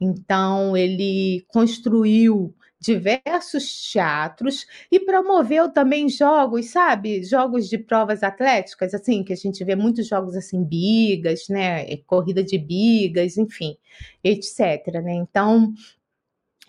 Então, 0.00 0.76
ele 0.76 1.44
construiu 1.48 2.54
diversos 2.80 3.90
teatros 3.90 4.64
e 4.90 5.00
promoveu 5.00 5.68
também 5.68 6.08
jogos, 6.08 6.66
sabe? 6.70 7.24
Jogos 7.24 7.68
de 7.68 7.76
provas 7.76 8.22
atléticas, 8.22 8.94
assim, 8.94 9.24
que 9.24 9.32
a 9.32 9.36
gente 9.36 9.64
vê 9.64 9.74
muitos 9.74 10.06
jogos 10.06 10.36
assim, 10.36 10.64
bigas, 10.64 11.48
né? 11.48 11.96
Corrida 12.06 12.42
de 12.42 12.56
bigas, 12.56 13.36
enfim, 13.36 13.76
etc. 14.22 15.02
Né? 15.02 15.14
Então, 15.14 15.72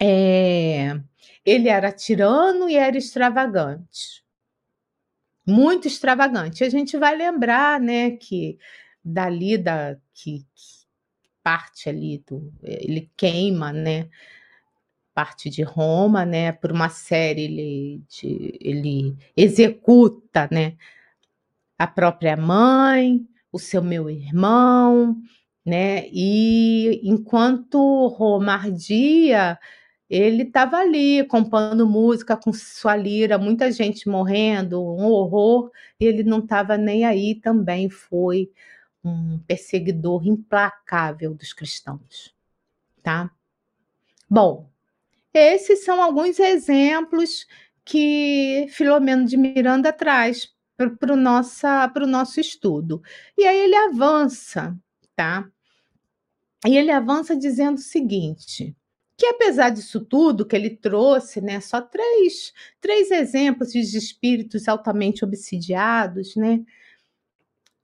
é, 0.02 1.00
ele 1.46 1.70
era 1.70 1.92
tirano 1.92 2.70
e 2.70 2.76
era 2.76 2.98
extravagante. 2.98 4.24
Muito 5.46 5.88
extravagante. 5.88 6.64
A 6.64 6.70
gente 6.70 6.98
vai 6.98 7.16
lembrar, 7.16 7.80
né, 7.80 8.12
que 8.12 8.58
dali 9.04 9.58
da 9.58 9.98
que, 10.14 10.46
que 10.54 10.80
parte 11.42 11.90
ali 11.90 12.24
do 12.28 12.54
ele 12.62 13.10
queima, 13.18 13.72
né, 13.72 14.10
parte 15.14 15.50
de 15.50 15.64
Roma, 15.64 16.26
né, 16.26 16.52
por 16.52 16.72
uma 16.72 16.90
série 16.90 17.44
ele, 17.44 18.04
de, 18.08 18.58
ele 18.62 19.18
executa, 19.36 20.48
né, 20.52 20.78
a 21.78 21.88
própria 21.88 22.38
mãe, 22.38 23.28
o 23.52 23.58
seu 23.58 23.82
meu 23.82 24.10
irmão, 24.10 25.18
né, 25.66 26.08
e 26.12 27.02
enquanto 27.04 28.08
Roma 28.08 28.54
ardia, 28.54 29.58
ele 30.10 30.44
estava 30.44 30.78
ali 30.78 31.24
compondo 31.26 31.88
música 31.88 32.36
com 32.36 32.52
sua 32.52 32.96
lira, 32.96 33.38
muita 33.38 33.72
gente 33.72 34.10
morrendo, 34.10 34.82
um 34.82 35.06
horror, 35.06 35.72
e 36.00 36.06
ele 36.06 36.24
não 36.24 36.40
estava 36.40 36.78
nem 36.78 37.06
aí 37.06 37.36
também 37.36 37.90
foi 37.90 38.52
um 39.04 39.40
perseguidor 39.40 40.26
implacável 40.26 41.34
dos 41.34 41.54
cristãos, 41.54 42.34
tá? 43.04 43.32
Bom, 44.30 44.70
esses 45.34 45.84
são 45.86 46.02
alguns 46.02 46.40
exemplos 46.40 47.46
que 47.86 48.68
Filomeno 48.70 49.26
de 49.26 49.38
Miranda 49.38 49.94
traz 49.94 50.54
para 50.76 51.14
o 51.14 52.08
nosso 52.08 52.40
estudo. 52.40 53.02
E 53.38 53.46
aí 53.46 53.60
ele 53.60 53.76
avança, 53.76 54.78
tá? 55.16 55.50
E 56.66 56.78
ele 56.78 56.92
avança 56.92 57.36
dizendo 57.36 57.78
o 57.78 57.82
seguinte: 57.82 58.76
que 59.20 59.26
apesar 59.26 59.70
disso 59.70 60.00
tudo 60.00 60.46
que 60.46 60.56
ele 60.56 60.70
trouxe, 60.70 61.42
né, 61.42 61.60
só 61.60 61.82
três, 61.82 62.54
três 62.80 63.12
exemplos 63.12 63.74
de 63.74 63.80
espíritos 63.80 64.66
altamente 64.66 65.26
obsidiados, 65.26 66.38
né? 66.38 66.64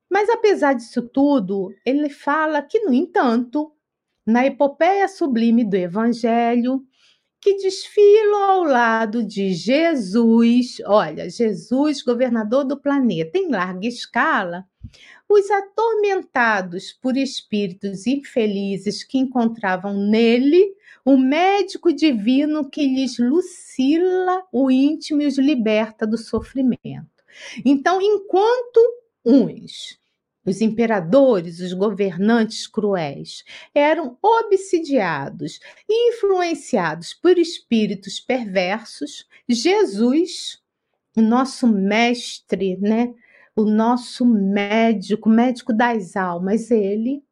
Mas 0.10 0.30
apesar 0.30 0.74
disso 0.74 1.02
tudo, 1.02 1.76
ele 1.86 2.10
fala 2.10 2.62
que, 2.62 2.80
no 2.80 2.93
entanto, 2.93 3.74
na 4.26 4.45
epopeia 4.45 5.10
sublime 5.10 5.65
do 5.65 5.76
Evangelho, 5.76 6.82
que 7.41 7.58
desfilam 7.58 8.43
ao 8.43 8.63
lado 8.63 9.21
de 9.21 9.54
Jesus, 9.54 10.78
olha, 10.86 11.30
Jesus, 11.30 12.02
governador 12.02 12.63
do 12.63 12.80
planeta, 12.80 13.38
em 13.38 13.50
larga 13.52 13.86
escala, 13.86 14.65
os 15.28 15.52
atormentados 15.52 16.93
por 16.93 17.17
espíritos 17.17 18.08
infelizes 18.08 19.04
que 19.04 19.17
encontravam 19.17 19.93
nele 19.93 20.74
o 21.05 21.15
médico 21.17 21.93
divino 21.93 22.67
que 22.67 22.83
lhes 22.83 23.19
lucila 23.19 24.43
o 24.51 24.71
íntimo 24.71 25.21
e 25.21 25.27
os 25.27 25.37
liberta 25.37 26.07
do 26.07 26.17
sofrimento. 26.17 27.23
Então, 27.63 28.01
enquanto 28.01 28.79
uns, 29.23 29.99
os 30.43 30.61
imperadores, 30.61 31.59
os 31.59 31.73
governantes 31.73 32.65
cruéis, 32.65 33.43
eram 33.73 34.17
obsidiados 34.19 35.59
e 35.87 36.09
influenciados 36.09 37.13
por 37.13 37.37
espíritos 37.37 38.19
perversos, 38.19 39.27
Jesus, 39.47 40.59
o 41.15 41.21
nosso 41.21 41.67
mestre, 41.67 42.77
né? 42.77 43.13
O 43.55 43.63
nosso 43.63 44.25
médico, 44.25 45.29
médico 45.29 45.71
das 45.71 46.15
almas, 46.15 46.71
ele 46.71 47.23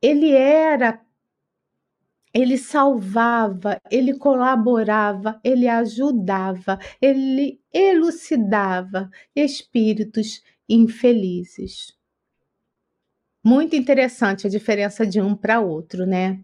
ele 0.00 0.30
era, 0.32 1.00
ele 2.32 2.58
salvava, 2.58 3.80
ele 3.90 4.14
colaborava, 4.18 5.40
ele 5.42 5.68
ajudava, 5.68 6.78
ele 7.00 7.60
elucidava 7.72 9.10
espíritos 9.34 10.42
infelizes. 10.68 11.96
Muito 13.42 13.76
interessante 13.76 14.46
a 14.46 14.50
diferença 14.50 15.06
de 15.06 15.20
um 15.20 15.34
para 15.34 15.60
outro, 15.60 16.04
né? 16.04 16.40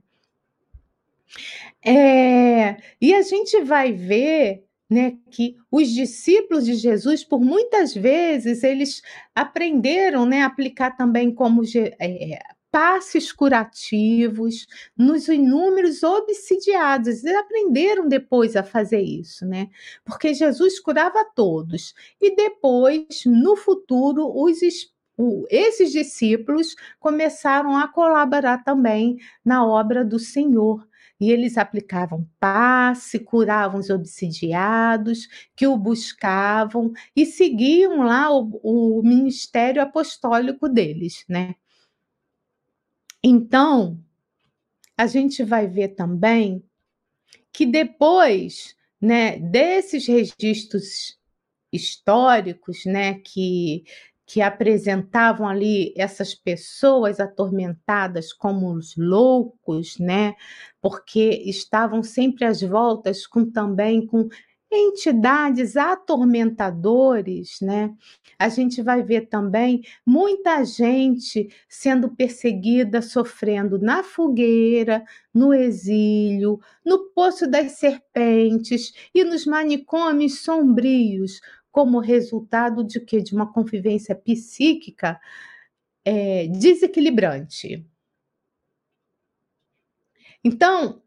É, 1.84 2.76
e 3.00 3.12
a 3.12 3.22
gente 3.22 3.60
vai 3.62 3.92
ver 3.92 4.64
né, 4.88 5.16
que 5.30 5.56
os 5.70 5.88
discípulos 5.88 6.66
de 6.66 6.74
Jesus, 6.74 7.24
por 7.24 7.40
muitas 7.40 7.94
vezes, 7.94 8.62
eles 8.62 9.02
aprenderam 9.34 10.26
né, 10.26 10.42
a 10.42 10.46
aplicar 10.46 10.96
também 10.96 11.34
como 11.34 11.62
é, 11.98 12.38
passes 12.72 13.30
curativos 13.30 14.66
nos 14.96 15.28
inúmeros 15.28 16.02
obsidiados. 16.02 17.22
Eles 17.22 17.36
aprenderam 17.36 18.08
depois 18.08 18.56
a 18.56 18.62
fazer 18.64 19.02
isso, 19.02 19.46
né? 19.46 19.68
Porque 20.04 20.32
Jesus 20.32 20.80
curava 20.80 21.22
todos. 21.36 21.94
E 22.20 22.34
depois, 22.34 23.06
no 23.26 23.54
futuro, 23.56 24.26
os 24.34 24.62
esses 25.50 25.92
discípulos 25.92 26.74
começaram 26.98 27.76
a 27.76 27.86
colaborar 27.86 28.64
também 28.64 29.18
na 29.44 29.64
obra 29.64 30.04
do 30.04 30.18
Senhor. 30.18 30.86
E 31.20 31.30
eles 31.30 31.56
aplicavam 31.56 32.26
passe, 32.40 33.20
curavam 33.20 33.78
os 33.78 33.90
obsidiados, 33.90 35.28
que 35.54 35.66
o 35.66 35.76
buscavam 35.76 36.92
e 37.14 37.24
seguiam 37.26 38.02
lá 38.02 38.30
o, 38.34 38.58
o 38.62 39.02
ministério 39.04 39.80
apostólico 39.82 40.68
deles, 40.68 41.24
né? 41.28 41.54
Então, 43.24 43.98
a 44.96 45.06
gente 45.06 45.42
vai 45.44 45.66
ver 45.66 45.88
também 45.88 46.62
que 47.52 47.66
depois 47.66 48.76
né, 49.00 49.38
desses 49.38 50.06
registros 50.06 51.18
históricos, 51.72 52.84
né, 52.86 53.14
que 53.14 53.84
que 54.24 54.40
apresentavam 54.40 55.46
ali 55.46 55.92
essas 55.94 56.34
pessoas 56.34 57.20
atormentadas 57.20 58.32
como 58.32 58.72
os 58.72 58.96
loucos, 58.96 59.98
né? 59.98 60.34
Porque 60.80 61.42
estavam 61.44 62.02
sempre 62.02 62.46
às 62.46 62.62
voltas 62.62 63.26
com 63.26 63.44
também 63.44 64.06
com 64.06 64.28
entidades 64.72 65.76
atormentadores, 65.76 67.60
né? 67.60 67.94
A 68.38 68.48
gente 68.48 68.82
vai 68.82 69.02
ver 69.02 69.28
também 69.28 69.82
muita 70.04 70.64
gente 70.64 71.48
sendo 71.68 72.08
perseguida, 72.10 73.02
sofrendo 73.02 73.78
na 73.78 74.02
fogueira, 74.02 75.04
no 75.32 75.52
exílio, 75.52 76.58
no 76.84 77.10
poço 77.10 77.46
das 77.46 77.72
serpentes 77.72 78.92
e 79.14 79.22
nos 79.24 79.46
manicômios 79.46 80.40
sombrios, 80.40 81.40
como 81.70 82.00
resultado 82.00 82.84
de 82.84 83.00
que 83.00 83.22
de 83.22 83.34
uma 83.34 83.50
convivência 83.50 84.14
psíquica 84.14 85.20
é, 86.04 86.46
desequilibrante. 86.48 87.86
Então, 90.44 91.02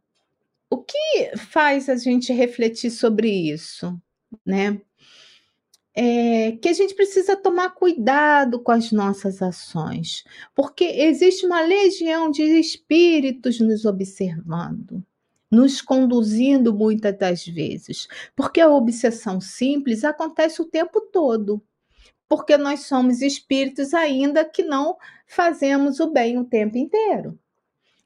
o 0.69 0.77
que 0.77 1.37
faz 1.37 1.89
a 1.89 1.95
gente 1.95 2.33
refletir 2.33 2.91
sobre 2.91 3.29
isso, 3.29 3.99
né? 4.45 4.81
É 5.97 6.51
que 6.61 6.67
a 6.67 6.73
gente 6.73 6.93
precisa 6.93 7.37
tomar 7.37 7.69
cuidado 7.69 8.61
com 8.61 8.71
as 8.71 8.91
nossas 8.91 9.41
ações, 9.41 10.25
porque 10.53 10.83
existe 10.83 11.45
uma 11.45 11.61
legião 11.61 12.29
de 12.29 12.43
espíritos 12.43 13.61
nos 13.61 13.85
observando, 13.85 15.01
nos 15.49 15.81
conduzindo 15.81 16.73
muitas 16.73 17.17
das 17.17 17.45
vezes, 17.45 18.09
porque 18.35 18.59
a 18.59 18.69
obsessão 18.69 19.39
simples 19.39 20.03
acontece 20.03 20.61
o 20.61 20.65
tempo 20.65 20.99
todo, 20.99 21.63
porque 22.27 22.57
nós 22.57 22.81
somos 22.81 23.21
espíritos 23.21 23.93
ainda 23.93 24.43
que 24.43 24.63
não 24.63 24.97
fazemos 25.25 26.01
o 26.01 26.11
bem 26.11 26.37
o 26.37 26.43
tempo 26.43 26.77
inteiro. 26.77 27.39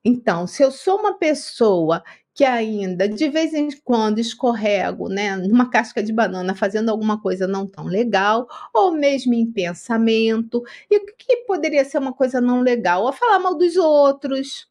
Então, 0.06 0.46
se 0.46 0.64
eu 0.64 0.72
sou 0.72 1.00
uma 1.00 1.18
pessoa 1.18 2.04
que 2.40 2.46
ainda 2.46 3.06
de 3.06 3.28
vez 3.28 3.54
em 3.54 3.68
quando 3.84 4.18
escorrego, 4.18 5.10
né, 5.10 5.36
numa 5.36 5.70
casca 5.70 6.02
de 6.02 6.14
banana 6.14 6.56
fazendo 6.56 6.88
alguma 6.88 7.22
coisa 7.22 7.46
não 7.46 7.68
tão 7.68 7.84
legal, 7.84 8.48
ou 8.74 8.94
mesmo 8.94 9.34
em 9.34 9.52
pensamento, 9.52 10.64
e 10.90 11.00
o 11.00 11.06
que 11.18 11.36
poderia 11.46 11.84
ser 11.84 11.98
uma 11.98 12.14
coisa 12.14 12.40
não 12.40 12.62
legal? 12.62 13.04
Ou 13.04 13.12
falar 13.12 13.40
mal 13.40 13.56
dos 13.58 13.76
outros. 13.76 14.70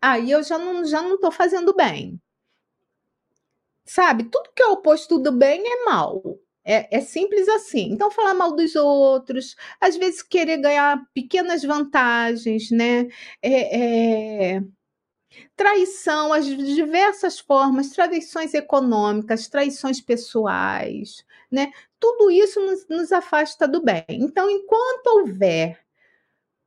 Aí 0.00 0.30
eu 0.30 0.42
já 0.44 0.56
não 0.56 0.84
já 0.84 1.02
não 1.02 1.16
estou 1.16 1.32
fazendo 1.32 1.74
bem. 1.74 2.20
Sabe? 3.84 4.24
Tudo 4.30 4.50
que 4.54 4.62
é 4.62 4.66
oposto 4.68 5.18
do 5.18 5.32
bem 5.32 5.62
é 5.66 5.84
mal. 5.84 6.22
É, 6.64 6.98
é, 6.98 7.00
simples 7.00 7.48
assim. 7.48 7.90
Então, 7.92 8.10
falar 8.10 8.34
mal 8.34 8.54
dos 8.54 8.76
outros, 8.76 9.56
às 9.80 9.96
vezes 9.96 10.22
querer 10.22 10.58
ganhar 10.58 11.02
pequenas 11.14 11.62
vantagens, 11.64 12.70
né? 12.70 13.08
É, 13.42 14.56
é, 14.56 14.62
Traição, 15.54 16.32
as 16.32 16.44
diversas 16.44 17.38
formas, 17.38 17.90
traições 17.90 18.52
econômicas, 18.52 19.48
traições 19.48 20.00
pessoais, 20.00 21.24
né? 21.50 21.72
Tudo 21.98 22.30
isso 22.30 22.60
nos, 22.60 22.86
nos 22.88 23.12
afasta 23.12 23.68
do 23.68 23.82
bem. 23.82 24.04
Então, 24.08 24.50
enquanto 24.50 25.06
houver 25.06 25.78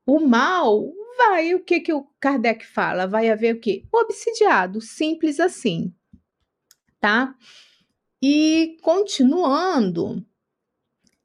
o 0.06 0.19
mal, 0.19 0.93
vai 1.17 1.54
o 1.54 1.63
que, 1.63 1.80
que 1.80 1.93
o 1.93 2.08
Kardec 2.19 2.65
fala? 2.65 3.08
Vai 3.08 3.30
haver 3.30 3.56
o 3.56 3.60
quê? 3.60 3.84
Obsidiado, 3.91 4.82
simples 4.82 5.39
assim, 5.39 5.93
tá? 6.99 7.36
E 8.21 8.78
continuando, 8.82 10.26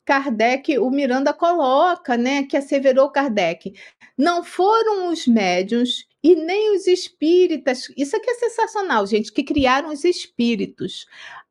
Kardec, 0.04 0.78
o 0.78 0.90
Miranda 0.90 1.32
coloca, 1.32 2.16
né, 2.16 2.42
que 2.44 2.56
asseverou 2.56 3.10
Kardec, 3.10 3.74
não 4.16 4.42
foram 4.42 5.12
os 5.12 5.26
médiuns 5.26 6.08
e 6.22 6.34
nem 6.34 6.74
os 6.74 6.86
espíritas. 6.86 7.88
Isso 7.96 8.16
aqui 8.16 8.30
é 8.30 8.34
sensacional, 8.34 9.06
gente, 9.06 9.32
que 9.32 9.44
criaram 9.44 9.90
os 9.90 10.04
espíritos. 10.04 11.06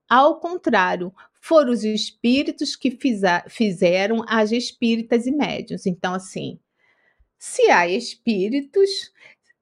Ao 0.09 0.39
contrário, 0.39 1.13
foram 1.41 1.71
os 1.71 1.83
espíritos 1.83 2.75
que 2.75 2.97
fizeram 3.49 4.23
as 4.27 4.51
espíritas 4.51 5.25
e 5.25 5.31
médios. 5.31 5.85
Então, 5.85 6.13
assim, 6.13 6.59
se 7.37 7.69
há 7.69 7.87
espíritos, 7.87 9.11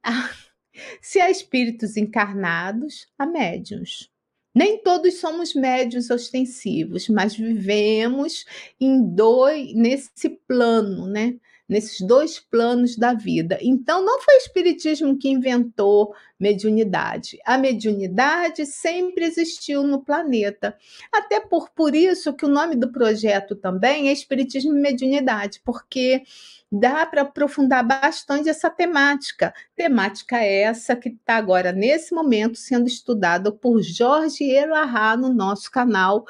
se 1.02 1.20
há 1.20 1.30
espíritos 1.30 1.98
encarnados, 1.98 3.08
há 3.18 3.26
médios. 3.26 4.12
Nem 4.54 4.82
todos 4.82 5.20
somos 5.20 5.54
médios 5.54 6.10
ostensivos, 6.10 7.10
mas 7.10 7.36
vivemos 7.36 8.46
em 8.80 9.04
dois 9.14 9.74
nesse 9.76 10.30
plano, 10.48 11.08
né? 11.08 11.36
Nesses 11.68 12.00
dois 12.02 12.40
planos 12.40 12.96
da 12.96 13.14
vida. 13.14 13.58
Então, 13.62 14.04
não 14.04 14.22
foi 14.22 14.36
o 14.36 14.38
Espiritismo 14.38 15.18
que 15.18 15.30
inventou 15.30 16.14
mediunidade. 16.40 17.40
A 17.46 17.58
mediunidade 17.58 18.66
sempre 18.66 19.26
existiu 19.26 19.84
no 19.84 20.02
planeta. 20.02 20.78
Até 21.12 21.40
por, 21.40 21.70
por 21.70 21.96
isso 21.96 22.34
que 22.34 22.46
o 22.46 22.50
nome 22.50 22.76
do 22.76 22.92
projeto 22.92 23.56
também 23.56 24.10
é 24.10 24.12
Espiritismo 24.12 24.76
e 24.76 24.82
Mediunidade, 24.82 25.62
porque 25.64 26.24
dá 26.72 27.06
para 27.06 27.22
aprofundar 27.22 27.86
bastante 27.86 28.50
essa 28.50 28.70
temática. 28.70 29.54
Temática 29.76 30.38
essa 30.38 30.96
que 30.96 31.10
está 31.10 31.36
agora, 31.36 31.72
nesse 31.72 32.14
momento, 32.14 32.58
sendo 32.58 32.88
estudada 32.88 33.52
por 33.52 33.82
Jorge 33.82 34.44
Elahá 34.44 35.16
no 35.16 35.34
nosso 35.34 35.72
canal 35.72 36.26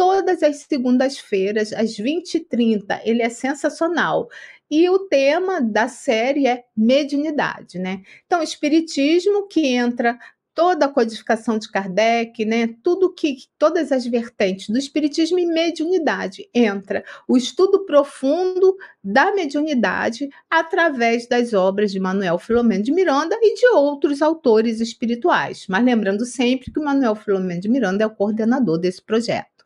todas 0.00 0.42
as 0.42 0.60
segundas-feiras, 0.60 1.74
às 1.74 1.98
20h30. 1.98 3.02
Ele 3.04 3.20
é 3.20 3.28
sensacional. 3.28 4.30
E 4.70 4.88
o 4.88 5.00
tema 5.00 5.60
da 5.60 5.88
série 5.88 6.46
é 6.46 6.64
mediunidade, 6.74 7.78
né? 7.78 8.00
Então, 8.24 8.42
espiritismo 8.42 9.46
que 9.46 9.66
entra 9.66 10.18
toda 10.54 10.86
a 10.86 10.88
codificação 10.88 11.58
de 11.58 11.70
Kardec, 11.70 12.46
né? 12.46 12.74
Tudo 12.82 13.12
que 13.12 13.44
todas 13.58 13.92
as 13.92 14.06
vertentes 14.06 14.70
do 14.70 14.78
espiritismo 14.78 15.38
e 15.38 15.44
mediunidade 15.44 16.48
entra 16.54 17.04
o 17.28 17.36
estudo 17.36 17.84
profundo 17.84 18.74
da 19.04 19.34
mediunidade 19.34 20.30
através 20.48 21.28
das 21.28 21.52
obras 21.52 21.92
de 21.92 22.00
Manuel 22.00 22.38
Filomeno 22.38 22.82
de 22.82 22.90
Miranda 22.90 23.36
e 23.42 23.54
de 23.54 23.66
outros 23.66 24.22
autores 24.22 24.80
espirituais. 24.80 25.66
Mas 25.68 25.84
lembrando 25.84 26.24
sempre 26.24 26.72
que 26.72 26.80
Manuel 26.80 27.14
Filomeno 27.14 27.60
de 27.60 27.68
Miranda 27.68 28.02
é 28.02 28.06
o 28.06 28.16
coordenador 28.16 28.78
desse 28.78 29.02
projeto. 29.02 29.59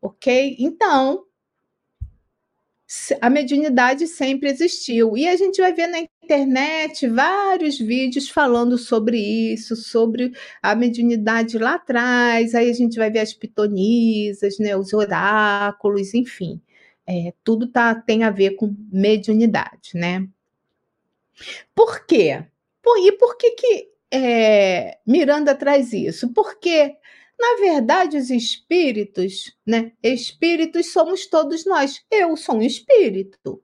OK? 0.00 0.56
Então, 0.58 1.26
a 3.20 3.28
mediunidade 3.28 4.06
sempre 4.06 4.48
existiu. 4.48 5.16
E 5.16 5.26
a 5.26 5.36
gente 5.36 5.60
vai 5.60 5.72
ver 5.72 5.88
na 5.88 5.98
internet 6.22 7.08
vários 7.08 7.78
vídeos 7.78 8.28
falando 8.28 8.78
sobre 8.78 9.18
isso, 9.18 9.74
sobre 9.74 10.32
a 10.62 10.74
mediunidade 10.74 11.58
lá 11.58 11.74
atrás. 11.74 12.54
Aí 12.54 12.70
a 12.70 12.74
gente 12.74 12.96
vai 12.96 13.10
ver 13.10 13.20
as 13.20 13.32
pitonisas, 13.32 14.58
né, 14.58 14.76
os 14.76 14.92
oráculos, 14.92 16.14
enfim. 16.14 16.60
É, 17.06 17.32
tudo 17.44 17.68
tá, 17.68 17.94
tem 17.94 18.24
a 18.24 18.30
ver 18.30 18.56
com 18.56 18.74
mediunidade, 18.92 19.92
né? 19.94 20.26
Por 21.74 22.06
quê? 22.06 22.44
Por, 22.82 22.98
e 22.98 23.12
por 23.12 23.36
que, 23.36 23.50
que 23.52 23.88
é, 24.10 24.98
Miranda 25.06 25.54
traz 25.54 25.92
isso? 25.92 26.32
Porque 26.32 26.96
na 27.38 27.56
verdade, 27.56 28.16
os 28.16 28.30
espíritos, 28.30 29.54
né? 29.66 29.92
Espíritos 30.02 30.92
somos 30.92 31.26
todos 31.26 31.64
nós. 31.66 32.02
Eu 32.10 32.36
sou 32.36 32.56
um 32.56 32.62
espírito. 32.62 33.62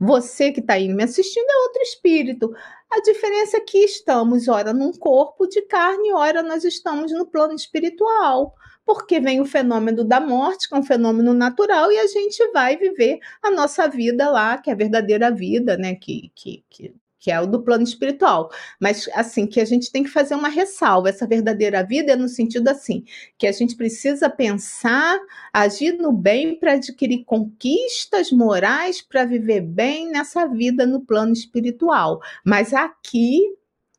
Você 0.00 0.52
que 0.52 0.60
está 0.60 0.74
aí 0.74 0.92
me 0.92 1.04
assistindo 1.04 1.48
é 1.48 1.62
outro 1.66 1.82
espírito. 1.82 2.52
A 2.90 3.00
diferença 3.00 3.56
é 3.56 3.60
que 3.60 3.78
estamos, 3.78 4.48
ora, 4.48 4.72
num 4.72 4.92
corpo 4.92 5.46
de 5.46 5.62
carne, 5.62 6.12
ora, 6.12 6.42
nós 6.42 6.64
estamos 6.64 7.12
no 7.12 7.26
plano 7.26 7.54
espiritual. 7.54 8.54
Porque 8.84 9.18
vem 9.20 9.40
o 9.40 9.46
fenômeno 9.46 10.04
da 10.04 10.20
morte, 10.20 10.68
que 10.68 10.74
é 10.74 10.78
um 10.78 10.82
fenômeno 10.82 11.32
natural, 11.32 11.90
e 11.90 11.98
a 11.98 12.06
gente 12.06 12.46
vai 12.52 12.76
viver 12.76 13.18
a 13.42 13.50
nossa 13.50 13.88
vida 13.88 14.28
lá, 14.30 14.58
que 14.58 14.68
é 14.68 14.74
a 14.74 14.76
verdadeira 14.76 15.30
vida, 15.30 15.76
né? 15.76 15.94
Que, 15.94 16.30
que, 16.34 16.64
que 16.68 16.94
que 17.24 17.30
é 17.30 17.40
o 17.40 17.46
do 17.46 17.62
plano 17.62 17.82
espiritual. 17.82 18.50
Mas, 18.78 19.08
assim, 19.14 19.46
que 19.46 19.58
a 19.58 19.64
gente 19.64 19.90
tem 19.90 20.02
que 20.02 20.10
fazer 20.10 20.34
uma 20.34 20.50
ressalva. 20.50 21.08
Essa 21.08 21.26
verdadeira 21.26 21.82
vida 21.82 22.12
é 22.12 22.16
no 22.16 22.28
sentido 22.28 22.68
assim, 22.68 23.02
que 23.38 23.46
a 23.46 23.52
gente 23.52 23.74
precisa 23.76 24.28
pensar, 24.28 25.18
agir 25.50 25.96
no 25.96 26.12
bem 26.12 26.54
para 26.58 26.74
adquirir 26.74 27.24
conquistas 27.24 28.30
morais 28.30 29.00
para 29.00 29.24
viver 29.24 29.62
bem 29.62 30.10
nessa 30.10 30.46
vida 30.46 30.84
no 30.84 31.00
plano 31.00 31.32
espiritual. 31.32 32.20
Mas 32.44 32.74
aqui 32.74 33.40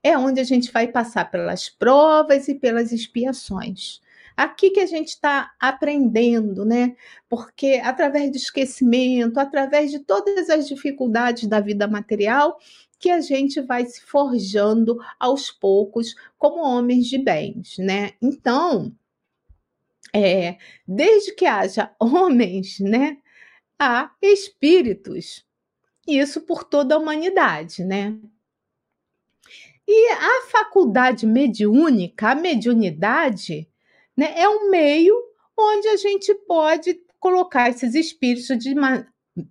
é 0.04 0.16
onde 0.16 0.40
a 0.40 0.44
gente 0.44 0.72
vai 0.72 0.88
passar 0.88 1.32
pelas 1.32 1.68
provas 1.68 2.48
e 2.48 2.54
pelas 2.54 2.92
expiações. 2.92 4.02
Aqui 4.38 4.70
que 4.70 4.82
a 4.82 4.86
gente 4.86 5.08
está 5.08 5.52
aprendendo, 5.60 6.64
né? 6.64 6.96
Porque 7.28 7.82
através 7.84 8.30
do 8.30 8.38
esquecimento, 8.38 9.40
através 9.40 9.90
de 9.90 10.00
todas 10.00 10.50
as 10.50 10.68
dificuldades 10.68 11.48
da 11.48 11.60
vida 11.60 11.88
material, 11.88 12.60
que 13.06 13.12
a 13.12 13.22
gente 13.22 13.62
vai 13.62 13.86
se 13.86 14.02
forjando 14.02 14.98
aos 15.20 15.52
poucos 15.52 16.16
como 16.40 16.64
homens 16.64 17.06
de 17.06 17.20
bens, 17.20 17.78
né? 17.78 18.14
Então, 18.20 18.92
é, 20.12 20.58
desde 20.88 21.36
que 21.36 21.46
haja 21.46 21.94
homens, 22.02 22.80
né, 22.80 23.20
há 23.78 24.12
espíritos. 24.20 25.46
Isso 26.08 26.42
por 26.42 26.64
toda 26.64 26.96
a 26.96 26.98
humanidade, 26.98 27.84
né? 27.84 28.18
E 29.88 30.12
a 30.14 30.48
faculdade 30.50 31.28
mediúnica, 31.28 32.32
a 32.32 32.36
mediunidade, 32.36 33.70
né, 34.18 34.34
é 34.36 34.50
um 34.50 34.72
meio 34.72 35.16
onde 35.56 35.90
a 35.90 35.96
gente 35.96 36.34
pode 36.34 37.00
colocar 37.20 37.70
esses 37.70 37.94
espíritos 37.94 38.58
de 38.58 38.74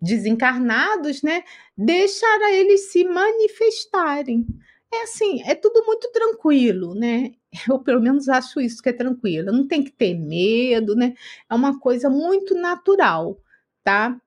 desencarnados, 0.00 1.22
né, 1.22 1.44
deixar 1.76 2.40
eles 2.52 2.92
se 2.92 3.04
manifestarem. 3.04 4.46
É 4.92 5.02
assim, 5.02 5.42
é 5.42 5.54
tudo 5.54 5.84
muito 5.86 6.10
tranquilo, 6.12 6.94
né? 6.94 7.32
Eu 7.68 7.80
pelo 7.80 8.00
menos 8.00 8.28
acho 8.28 8.60
isso 8.60 8.82
que 8.82 8.88
é 8.90 8.92
tranquilo. 8.92 9.52
Não 9.52 9.66
tem 9.66 9.82
que 9.84 9.90
ter 9.92 10.14
medo, 10.14 10.94
né? 10.94 11.14
É 11.50 11.54
uma 11.54 11.78
coisa 11.80 12.08
muito 12.10 12.54
natural, 12.54 13.38
tá? 13.82 14.20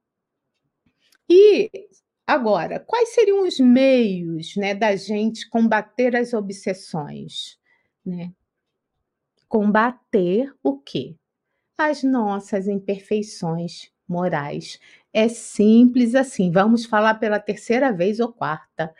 E 1.29 1.69
agora, 2.25 2.79
quais 2.79 3.09
seriam 3.09 3.43
os 3.47 3.59
meios, 3.59 4.55
né, 4.55 4.73
da 4.75 4.95
gente 4.95 5.49
combater 5.49 6.15
as 6.15 6.33
obsessões, 6.33 7.57
né? 8.05 8.31
Combater 9.49 10.53
o 10.63 10.77
quê? 10.77 11.15
As 11.77 12.03
nossas 12.03 12.67
imperfeições 12.67 13.91
morais. 14.07 14.79
É 15.19 15.27
simples 15.27 16.13
assim. 16.13 16.51
Vamos 16.51 16.85
falar 16.85 17.15
pela 17.15 17.39
terceira 17.39 17.91
vez 17.91 18.19
ou 18.19 18.31
quarta 18.31 18.93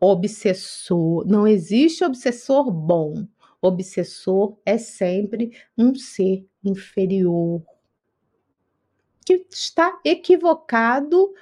obsessor. 0.00 1.26
Não 1.26 1.46
existe 1.46 2.02
obsessor 2.02 2.70
bom. 2.70 3.28
Obsessor 3.60 4.56
é 4.64 4.78
sempre 4.78 5.52
um 5.76 5.94
ser 5.94 6.48
inferior 6.64 7.62
que 9.26 9.46
está 9.50 10.00
equivocado 10.02 11.34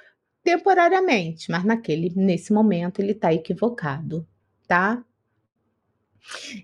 temporariamente, 0.43 1.49
mas 1.49 1.63
naquele 1.63 2.11
nesse 2.13 2.51
momento 2.51 2.99
ele 2.99 3.13
está 3.13 3.33
equivocado, 3.33 4.27
tá? 4.67 5.05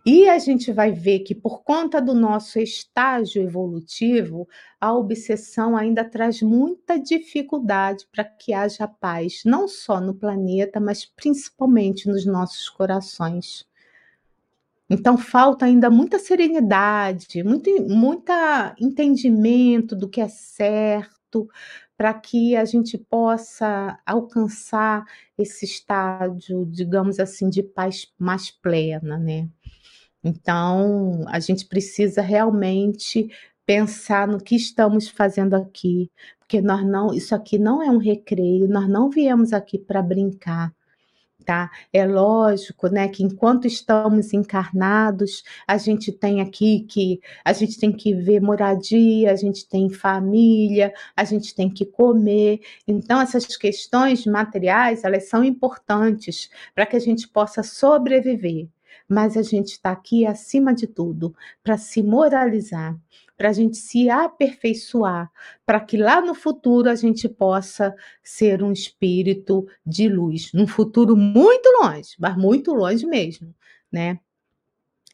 E 0.06 0.30
a 0.30 0.38
gente 0.40 0.72
vai 0.72 0.92
ver 0.92 1.20
que, 1.20 1.36
por 1.36 1.64
conta 1.64 2.02
do 2.02 2.14
nosso 2.14 2.60
estágio 2.60 3.42
evolutivo, 3.42 4.48
a 4.80 4.94
obsessão 4.94 5.76
ainda 5.76 6.04
traz 6.06 6.42
muita 6.42 6.98
dificuldade 7.00 8.08
para 8.12 8.24
que 8.24 8.54
haja 8.54 8.88
paz, 8.88 9.42
não 9.46 9.68
só 9.68 10.00
no 10.00 10.14
planeta, 10.14 10.80
mas 10.80 11.06
principalmente 11.06 12.08
nos 12.08 12.26
nossos 12.26 12.70
corações. 12.70 13.68
Então, 14.90 15.18
falta 15.18 15.66
ainda 15.66 15.90
muita 15.90 16.18
serenidade, 16.18 17.44
muito 17.44 17.70
muita 17.90 18.74
entendimento 18.80 19.96
do 19.96 20.08
que 20.08 20.22
é 20.22 20.30
certo, 20.30 21.50
para 21.98 22.14
que 22.14 22.56
a 22.56 22.64
gente 22.64 22.98
possa 22.98 24.00
alcançar 24.06 25.04
esse 25.38 25.66
estágio, 25.66 26.66
digamos 26.66 27.20
assim, 27.20 27.50
de 27.50 27.64
paz 27.64 28.08
mais 28.20 28.52
plena, 28.52 29.18
né? 29.18 29.50
Então, 30.24 31.24
a 31.28 31.40
gente 31.40 31.66
precisa 31.66 32.22
realmente 32.22 33.30
pensar 33.66 34.28
no 34.28 34.40
que 34.40 34.56
estamos 34.56 35.10
fazendo 35.10 35.56
aqui, 35.56 36.12
porque 36.40 36.62
nós 36.62 36.86
não, 36.86 37.14
isso 37.14 37.36
aqui 37.36 37.58
não 37.60 37.82
é 37.84 37.90
um 37.90 37.98
recreio, 37.98 38.68
nós 38.68 38.88
não 38.88 39.10
viemos 39.10 39.52
aqui 39.52 39.78
para 39.78 40.02
brincar 40.02 40.74
tá? 41.48 41.72
É 41.94 42.06
lógico, 42.06 42.90
né, 42.90 43.08
que 43.08 43.24
enquanto 43.24 43.66
estamos 43.66 44.34
encarnados, 44.34 45.44
a 45.66 45.78
gente 45.78 46.12
tem 46.12 46.42
aqui 46.42 46.82
que 46.82 47.22
a 47.44 47.54
gente 47.54 47.80
tem 47.80 47.90
que 47.90 48.14
ver 48.14 48.42
moradia, 48.42 49.32
a 49.32 49.36
gente 49.36 49.66
tem 49.66 49.90
família, 49.90 50.94
a 51.16 51.24
gente 51.24 51.56
tem 51.56 51.70
que 51.70 51.86
comer. 51.86 52.60
Então 52.86 53.22
essas 53.22 53.56
questões 53.56 54.26
materiais, 54.26 55.06
elas 55.06 55.30
são 55.30 55.42
importantes 55.42 56.50
para 56.76 56.86
que 56.86 56.98
a 56.98 57.00
gente 57.00 57.30
possa 57.30 57.64
sobreviver. 57.64 58.68
Mas 59.08 59.38
a 59.38 59.42
gente 59.42 59.70
está 59.70 59.92
aqui 59.92 60.26
acima 60.26 60.74
de 60.76 60.86
tudo 60.86 61.34
para 61.64 61.78
se 61.78 62.04
moralizar, 62.04 62.94
para 63.38 63.50
a 63.50 63.54
gente 63.54 63.78
se 63.78 64.10
aperfeiçoar, 64.10 65.32
para 65.66 65.80
que 65.80 65.98
lá 65.98 66.20
no 66.22 66.34
futuro 66.34 66.90
a 66.90 66.96
gente 66.96 67.30
possa 67.30 67.96
ser 68.24 68.64
um 68.64 68.72
espírito 68.72 69.68
de 69.86 70.10
luz, 70.10 70.52
num 70.54 70.68
futuro 70.68 71.16
muito 71.16 71.68
longe, 71.82 72.16
mas 72.20 72.36
muito 72.38 72.74
longe 72.74 73.06
mesmo, 73.06 73.54
né? 73.92 74.20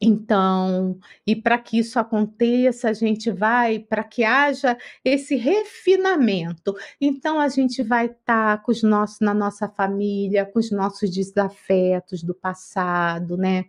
Então, 0.05 0.99
e 1.25 1.33
para 1.33 1.57
que 1.57 1.79
isso 1.79 1.97
aconteça, 1.97 2.89
a 2.89 2.93
gente 2.93 3.31
vai, 3.31 3.79
para 3.79 4.03
que 4.03 4.25
haja 4.25 4.77
esse 5.03 5.37
refinamento. 5.37 6.75
Então, 6.99 7.39
a 7.39 7.47
gente 7.47 7.81
vai 7.81 8.07
estar 8.07 8.57
tá 8.57 8.61
com 8.61 8.69
os 8.69 8.83
nossos, 8.83 9.21
na 9.21 9.33
nossa 9.33 9.69
família, 9.69 10.45
com 10.45 10.59
os 10.59 10.71
nossos 10.71 11.09
desafetos 11.09 12.21
do 12.21 12.35
passado, 12.35 13.37
né? 13.37 13.63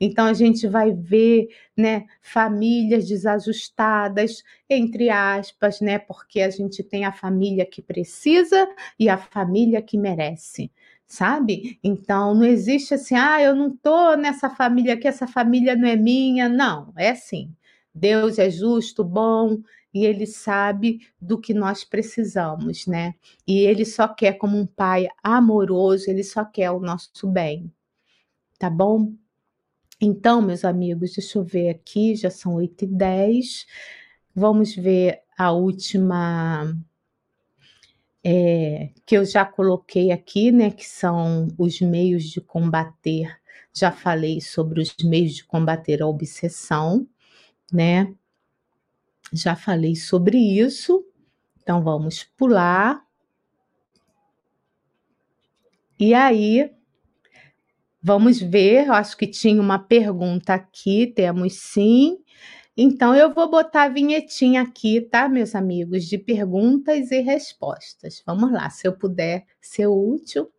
Então, 0.00 0.24
a 0.24 0.32
gente 0.32 0.66
vai 0.66 0.90
ver, 0.90 1.48
né, 1.76 2.06
famílias 2.22 3.06
desajustadas, 3.06 4.42
entre 4.70 5.10
aspas, 5.10 5.82
né? 5.82 5.98
Porque 5.98 6.40
a 6.40 6.48
gente 6.48 6.82
tem 6.82 7.04
a 7.04 7.12
família 7.12 7.66
que 7.66 7.82
precisa 7.82 8.66
e 8.98 9.10
a 9.10 9.18
família 9.18 9.82
que 9.82 9.98
merece 9.98 10.70
sabe? 11.06 11.78
Então 11.82 12.34
não 12.34 12.44
existe 12.44 12.94
assim, 12.94 13.14
ah, 13.14 13.40
eu 13.42 13.54
não 13.54 13.76
tô 13.76 14.16
nessa 14.16 14.50
família 14.50 14.94
aqui, 14.94 15.06
essa 15.08 15.26
família 15.26 15.76
não 15.76 15.88
é 15.88 15.96
minha. 15.96 16.48
Não, 16.48 16.92
é 16.96 17.10
assim. 17.10 17.54
Deus 17.94 18.38
é 18.38 18.50
justo, 18.50 19.04
bom, 19.04 19.58
e 19.92 20.04
ele 20.04 20.26
sabe 20.26 21.06
do 21.20 21.40
que 21.40 21.54
nós 21.54 21.84
precisamos, 21.84 22.86
né? 22.86 23.14
E 23.46 23.60
ele 23.60 23.84
só 23.84 24.08
quer 24.08 24.34
como 24.34 24.58
um 24.58 24.66
pai 24.66 25.06
amoroso, 25.22 26.10
ele 26.10 26.24
só 26.24 26.44
quer 26.44 26.70
o 26.72 26.80
nosso 26.80 27.28
bem. 27.28 27.72
Tá 28.58 28.68
bom? 28.68 29.12
Então, 30.00 30.42
meus 30.42 30.64
amigos, 30.64 31.12
deixa 31.12 31.38
eu 31.38 31.44
ver 31.44 31.70
aqui, 31.70 32.16
já 32.16 32.30
são 32.30 32.54
8 32.54 32.84
e 32.84 32.88
10. 32.88 33.66
Vamos 34.34 34.74
ver 34.74 35.20
a 35.38 35.52
última 35.52 36.74
é, 38.24 38.90
que 39.04 39.16
eu 39.16 39.24
já 39.24 39.44
coloquei 39.44 40.10
aqui, 40.10 40.50
né, 40.50 40.70
que 40.70 40.86
são 40.86 41.48
os 41.58 41.80
meios 41.80 42.24
de 42.24 42.40
combater. 42.40 43.38
Já 43.76 43.92
falei 43.92 44.40
sobre 44.40 44.80
os 44.80 44.94
meios 45.04 45.34
de 45.34 45.44
combater 45.44 46.00
a 46.00 46.06
obsessão, 46.06 47.06
né? 47.72 48.14
Já 49.32 49.54
falei 49.54 49.94
sobre 49.96 50.38
isso. 50.38 51.04
Então 51.62 51.82
vamos 51.82 52.24
pular. 52.36 53.04
E 55.98 56.14
aí, 56.14 56.70
vamos 58.02 58.40
ver. 58.40 58.86
Eu 58.86 58.92
acho 58.94 59.16
que 59.16 59.26
tinha 59.26 59.60
uma 59.60 59.78
pergunta 59.78 60.54
aqui. 60.54 61.06
Temos 61.08 61.54
sim. 61.54 62.23
Então, 62.76 63.14
eu 63.14 63.32
vou 63.32 63.48
botar 63.48 63.84
a 63.84 63.88
vinhetinha 63.88 64.62
aqui, 64.62 65.00
tá, 65.00 65.28
meus 65.28 65.54
amigos, 65.54 66.04
de 66.06 66.18
perguntas 66.18 67.12
e 67.12 67.20
respostas. 67.20 68.20
Vamos 68.26 68.50
lá, 68.50 68.68
se 68.68 68.88
eu 68.88 68.92
puder 68.96 69.44
ser 69.60 69.86
útil, 69.86 70.50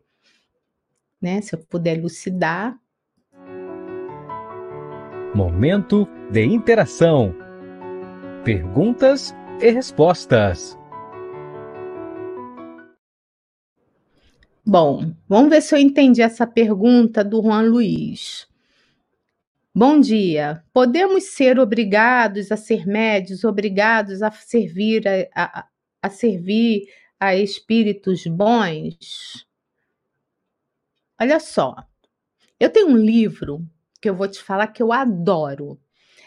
né? 1.20 1.42
Se 1.42 1.54
eu 1.54 1.58
puder 1.58 1.98
elucidar. 1.98 2.74
Momento 5.34 6.08
de 6.30 6.42
interação. 6.42 7.34
Perguntas 8.44 9.34
e 9.60 9.70
respostas. 9.70 10.78
Bom, 14.64 15.12
vamos 15.28 15.50
ver 15.50 15.60
se 15.60 15.74
eu 15.74 15.78
entendi 15.78 16.22
essa 16.22 16.46
pergunta 16.46 17.22
do 17.22 17.42
Juan 17.42 17.62
Luiz. 17.62 18.48
Bom 19.78 20.00
dia. 20.00 20.64
Podemos 20.72 21.24
ser 21.24 21.58
obrigados 21.58 22.50
a 22.50 22.56
ser 22.56 22.86
médios, 22.86 23.44
obrigados 23.44 24.22
a 24.22 24.30
servir 24.30 25.06
a, 25.06 25.28
a, 25.34 25.68
a 26.00 26.08
servir 26.08 26.88
a 27.20 27.36
espíritos 27.36 28.26
bons? 28.26 29.46
Olha 31.20 31.38
só, 31.38 31.76
eu 32.58 32.70
tenho 32.70 32.88
um 32.88 32.96
livro 32.96 33.68
que 34.00 34.08
eu 34.08 34.16
vou 34.16 34.26
te 34.26 34.42
falar 34.42 34.68
que 34.68 34.82
eu 34.82 34.94
adoro. 34.94 35.78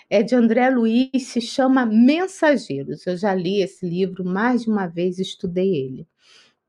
É 0.07 0.21
de 0.21 0.35
André 0.35 0.69
Luiz, 0.69 1.09
se 1.23 1.41
chama 1.41 1.87
Mensageiros. 1.87 3.07
Eu 3.07 3.17
já 3.17 3.33
li 3.33 3.63
esse 3.63 3.83
livro 3.83 4.23
mais 4.23 4.65
de 4.65 4.69
uma 4.69 4.85
vez, 4.85 5.17
estudei 5.17 5.73
ele, 5.75 6.07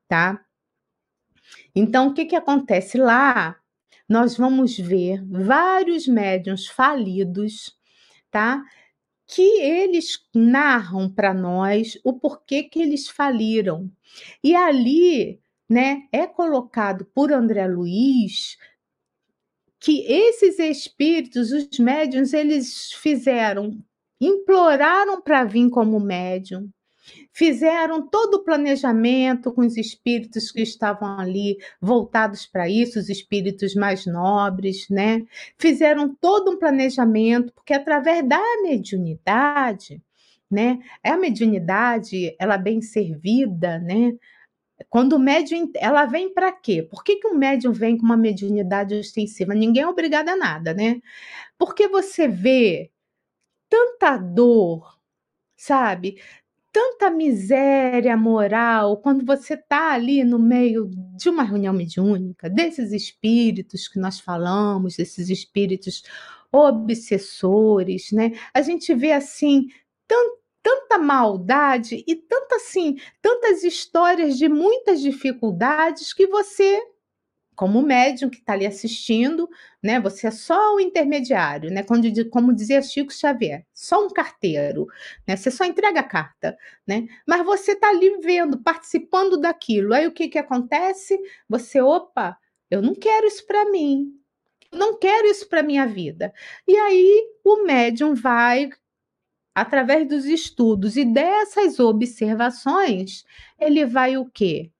tá? 0.09 0.43
Então, 1.75 2.09
o 2.09 2.15
que 2.15 2.25
que 2.25 2.37
acontece 2.37 2.97
lá? 2.97 3.60
Nós 4.11 4.37
vamos 4.37 4.77
ver 4.77 5.25
vários 5.25 6.09
médiums 6.09 6.67
falidos, 6.67 7.79
tá? 8.31 8.63
Que 9.27 9.61
eles 9.63 10.19
narram 10.35 11.09
para 11.09 11.33
nós 11.33 11.97
o 12.05 12.13
porquê 12.13 12.65
que 12.65 12.83
eles 12.83 13.09
faliram. 13.09 13.91
E 14.43 14.55
ali, 14.55 15.41
né, 15.69 16.09
é 16.13 16.27
colocado 16.27 17.05
por 17.15 17.33
André 17.33 17.67
Luiz 17.69 18.59
que 19.81 20.05
esses 20.07 20.59
espíritos, 20.59 21.53
os 21.53 21.79
médiums, 21.79 22.35
eles 22.35 22.93
fizeram 22.93 23.83
imploraram 24.21 25.23
para 25.23 25.45
vir 25.45 25.71
como 25.71 25.99
médium, 25.99 26.69
fizeram 27.33 28.07
todo 28.07 28.35
o 28.35 28.45
planejamento 28.45 29.53
com 29.53 29.63
os 29.63 29.77
espíritos 29.77 30.51
que 30.51 30.63
estavam 30.63 31.19
ali 31.19 31.59
voltados 31.81 32.47
para 32.47 32.69
isso, 32.69 32.99
os 32.99 33.09
espíritos 33.09 33.75
mais 33.75 34.07
nobres, 34.07 34.89
né? 34.89 35.23
Fizeram 35.59 36.15
todo 36.15 36.53
um 36.53 36.59
planejamento, 36.59 37.53
porque 37.55 37.75
através 37.75 38.27
da 38.29 38.41
mediunidade, 38.63 40.03
né? 40.51 40.79
É 41.03 41.11
a 41.11 41.17
mediunidade, 41.17 42.35
ela 42.39 42.57
bem 42.59 42.81
servida, 42.83 43.79
né? 43.79 44.13
Quando 44.89 45.15
o 45.15 45.19
médium, 45.19 45.71
ela 45.77 46.07
vem 46.07 46.33
para 46.33 46.53
quê? 46.53 46.83
Por 46.83 47.05
que, 47.05 47.17
que 47.17 47.29
um 47.29 47.35
médium 47.37 47.73
vem 47.73 47.99
com 47.99 48.05
uma 48.05 48.17
mediunidade 48.17 48.95
ostensiva? 48.95 49.55
Ninguém 49.55 49.83
é 49.83 49.89
obrigado 49.89 50.31
a 50.31 50.37
nada, 50.37 50.73
né? 50.75 51.01
Porque 51.59 51.87
você 51.89 52.27
vê 52.27 52.91
tanta 53.69 54.17
dor, 54.19 54.99
sabe? 55.57 56.21
Tanta 56.73 57.11
miséria 57.11 58.17
moral 58.17 58.99
quando 58.99 59.25
você 59.27 59.55
está 59.55 59.93
ali 59.93 60.23
no 60.23 60.39
meio 60.39 60.89
de 61.17 61.29
uma 61.29 61.43
reunião 61.43 61.75
mediúnica, 61.75 62.49
desses 62.49 62.93
espíritos 62.93 63.89
que 63.89 63.99
nós 63.99 64.21
falamos, 64.21 64.97
desses 64.97 65.29
espíritos 65.31 66.05
obsessores, 66.53 68.13
né? 68.13 68.33
A 68.55 68.63
gente 68.63 68.95
vê 68.95 69.13
assim 69.13 69.67
tanta 70.63 70.99
maldade 70.99 72.05
e 72.07 72.15
tanta 72.15 72.57
assim, 72.57 72.97
tantas 73.23 73.65
histórias 73.65 74.37
de 74.37 74.49
muitas 74.49 75.01
dificuldades 75.01 76.13
que 76.13 76.27
você 76.27 76.81
como 77.61 77.83
médium 77.83 78.31
que 78.31 78.39
está 78.39 78.55
ali 78.55 78.67
assistindo, 78.67 79.47
né? 79.83 80.01
Você 80.01 80.27
é 80.27 80.31
só 80.31 80.77
o 80.77 80.81
intermediário, 80.81 81.71
né? 81.71 81.83
Como, 81.83 82.03
como 82.31 82.55
dizia 82.55 82.81
Chico 82.81 83.13
Xavier, 83.13 83.67
só 83.75 84.03
um 84.03 84.09
carteiro, 84.09 84.87
né? 85.29 85.37
Você 85.37 85.51
só 85.51 85.67
entrega 85.67 86.01
a 86.01 86.03
carta, 86.03 86.57
né? 86.89 87.07
Mas 87.29 87.45
você 87.45 87.73
está 87.73 87.91
ali 87.91 88.17
vendo, 88.23 88.63
participando 88.63 89.37
daquilo. 89.37 89.93
Aí 89.93 90.07
o 90.07 90.11
que 90.11 90.29
que 90.29 90.39
acontece? 90.39 91.21
Você, 91.51 91.83
opa, 91.83 92.39
eu 92.71 92.81
não 92.81 92.95
quero 92.95 93.27
isso 93.27 93.47
para 93.47 93.71
mim. 93.71 94.11
Não 94.73 94.99
quero 94.99 95.27
isso 95.27 95.47
para 95.47 95.63
minha 95.63 95.87
vida. 95.87 96.33
E 96.67 96.75
aí 96.75 97.29
o 97.45 97.63
médium 97.67 98.15
vai 98.15 98.71
através 99.55 100.09
dos 100.09 100.25
estudos 100.25 100.97
e 100.97 101.05
dessas 101.05 101.79
observações, 101.79 103.23
ele 103.59 103.85
vai 103.85 104.17
o 104.17 104.25
quê? 104.25 104.71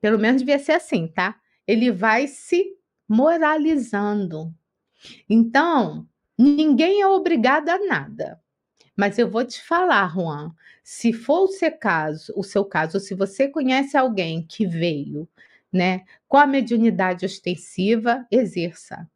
Pelo 0.00 0.18
menos 0.18 0.42
devia 0.42 0.58
ser 0.58 0.72
assim, 0.72 1.06
tá? 1.06 1.38
Ele 1.68 1.92
vai 1.92 2.26
se 2.26 2.74
moralizando. 3.08 4.52
Então, 5.28 6.08
ninguém 6.36 7.00
é 7.02 7.06
obrigado 7.06 7.68
a 7.68 7.78
nada. 7.78 8.40
Mas 8.96 9.16
eu 9.18 9.30
vou 9.30 9.44
te 9.44 9.62
falar, 9.62 10.12
Juan, 10.12 10.52
se 10.82 11.12
for 11.12 11.44
o 11.44 11.48
seu 11.48 11.70
caso, 11.70 12.32
o 12.36 12.42
seu 12.42 12.64
caso, 12.64 12.98
se 12.98 13.14
você 13.14 13.46
conhece 13.48 13.96
alguém 13.96 14.44
que 14.44 14.66
veio, 14.66 15.28
né, 15.72 16.04
com 16.26 16.36
a 16.36 16.46
mediunidade 16.46 17.24
ostensiva, 17.24 18.26
exerça. 18.30 19.08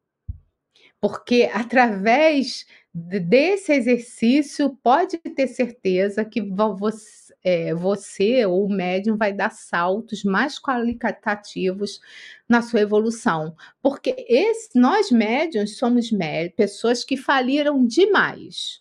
Porque 1.01 1.51
através 1.53 2.65
desse 2.95 3.73
exercício, 3.73 4.77
pode 4.83 5.19
ter 5.19 5.49
certeza 5.49 6.25
que 6.25 6.41
você, 6.41 7.22
é, 7.45 7.75
você 7.75 8.47
ou 8.47 8.67
o 8.67 8.73
médium 8.73 9.17
vai 9.17 9.33
dar 9.33 9.51
saltos 9.51 10.25
mais 10.25 10.59
qualitativos 10.59 12.01
na 12.49 12.63
sua 12.63 12.81
evolução. 12.81 13.55
Porque 13.81 14.15
esse, 14.29 14.79
nós 14.79 15.11
médiums 15.11 15.77
somos 15.77 16.11
pessoas 16.57 17.05
que 17.05 17.17
faliram 17.17 17.85
demais. 17.87 18.81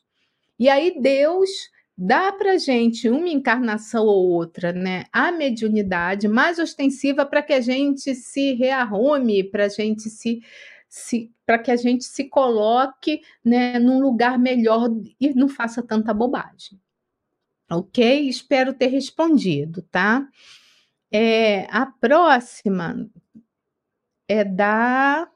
E 0.59 0.69
aí 0.69 0.99
Deus 1.01 1.49
dá 1.97 2.31
para 2.31 2.57
gente 2.57 3.09
uma 3.09 3.29
encarnação 3.29 4.05
ou 4.05 4.29
outra, 4.29 4.71
né? 4.71 5.05
A 5.11 5.31
mediunidade 5.31 6.27
mais 6.27 6.59
ostensiva 6.59 7.25
para 7.25 7.43
que 7.43 7.53
a 7.53 7.61
gente 7.61 8.15
se 8.15 8.53
rearrume, 8.53 9.43
para 9.43 9.65
a 9.65 9.69
gente 9.69 10.09
se 10.09 10.41
se 10.89 11.31
para 11.45 11.57
que 11.57 11.71
a 11.71 11.75
gente 11.77 12.03
se 12.03 12.25
coloque 12.25 13.21
né, 13.43 13.79
num 13.79 14.01
lugar 14.01 14.37
melhor 14.37 14.89
e 15.19 15.33
não 15.33 15.47
faça 15.47 15.81
tanta 15.81 16.13
bobagem. 16.13 16.79
Ok? 17.71 18.27
Espero 18.27 18.73
ter 18.73 18.87
respondido, 18.87 19.81
tá? 19.83 20.27
É, 21.11 21.65
a 21.69 21.85
próxima 21.85 23.09
é 24.27 24.43
da 24.43 25.29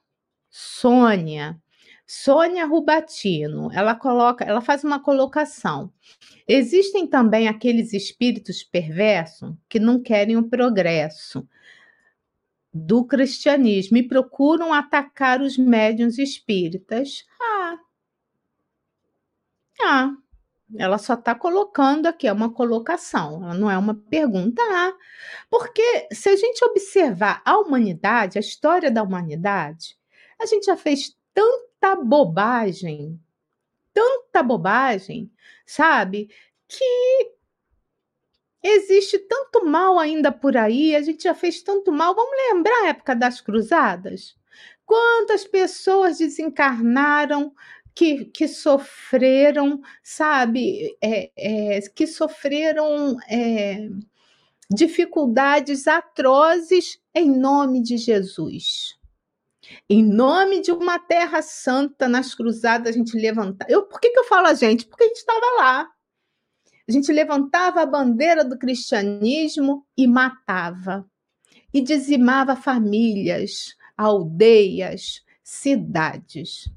Sônia. 0.49 1.59
Sônia 2.07 2.65
Rubatino, 2.65 3.71
ela 3.73 3.95
coloca, 3.95 4.43
ela 4.43 4.61
faz 4.61 4.83
uma 4.83 4.99
colocação. 4.99 5.91
Existem 6.47 7.07
também 7.07 7.47
aqueles 7.47 7.93
espíritos 7.93 8.63
perversos 8.63 9.53
que 9.67 9.79
não 9.79 10.01
querem 10.01 10.37
o 10.37 10.47
progresso, 10.47 11.47
do 12.77 13.05
cristianismo 13.05 13.95
e 13.95 14.03
procuram 14.03 14.73
atacar 14.73 15.41
os 15.41 15.57
médiuns 15.57 16.19
espíritas. 16.19 17.25
Ah, 17.41 17.79
ah, 19.81 20.11
ela 20.77 20.97
só 20.97 21.13
está 21.13 21.35
colocando 21.35 22.07
aqui, 22.07 22.27
é 22.27 22.33
uma 22.33 22.51
colocação, 22.51 23.39
não 23.53 23.69
é 23.69 23.77
uma 23.77 23.93
pergunta. 23.93 24.61
Ah, 24.63 24.93
porque 25.49 26.07
se 26.11 26.29
a 26.29 26.35
gente 26.35 26.63
observar 26.65 27.41
a 27.45 27.57
humanidade, 27.59 28.37
a 28.37 28.41
história 28.41 28.89
da 28.89 29.03
humanidade, 29.03 29.97
a 30.39 30.45
gente 30.45 30.65
já 30.65 30.75
fez 30.75 31.15
tanta 31.33 31.95
bobagem, 31.95 33.19
tanta 33.93 34.41
bobagem, 34.43 35.31
sabe? 35.65 36.29
Que 36.67 37.35
Existe 38.67 39.19
tanto 39.19 39.63
mal 39.63 39.99
ainda 39.99 40.31
por 40.31 40.57
aí, 40.57 40.95
a 40.95 41.01
gente 41.03 41.25
já 41.25 41.35
fez 41.35 41.61
tanto 41.61 41.91
mal. 41.91 42.15
Vamos 42.15 42.35
lembrar 42.49 42.85
a 42.85 42.87
época 42.87 43.15
das 43.15 43.39
cruzadas? 43.39 44.35
Quantas 44.83 45.45
pessoas 45.45 46.17
desencarnaram 46.17 47.53
que, 47.95 48.25
que 48.25 48.47
sofreram, 48.47 49.81
sabe, 50.03 50.97
é, 51.01 51.31
é, 51.37 51.81
que 51.81 52.05
sofreram 52.05 53.17
é, 53.29 53.89
dificuldades 54.69 55.87
atrozes 55.87 56.99
em 57.13 57.31
nome 57.31 57.81
de 57.81 57.97
Jesus. 57.97 58.99
Em 59.89 60.03
nome 60.03 60.61
de 60.61 60.71
uma 60.71 60.99
terra 60.99 61.41
santa, 61.41 62.07
nas 62.07 62.35
cruzadas 62.35 62.93
a 62.93 62.97
gente 62.97 63.17
levantar. 63.17 63.65
Eu, 63.69 63.83
por 63.83 63.99
que, 63.99 64.09
que 64.09 64.19
eu 64.19 64.25
falo 64.25 64.47
a 64.47 64.53
gente? 64.53 64.85
Porque 64.85 65.05
a 65.05 65.07
gente 65.07 65.17
estava 65.17 65.45
lá. 65.57 65.89
A 66.87 66.91
gente 66.91 67.11
levantava 67.11 67.81
a 67.81 67.85
bandeira 67.85 68.43
do 68.43 68.59
cristianismo 68.59 69.87
e 69.97 70.05
matava, 70.05 71.09
e 71.73 71.81
dizimava 71.81 72.55
famílias, 72.55 73.75
aldeias, 73.97 75.23
cidades. 75.43 76.69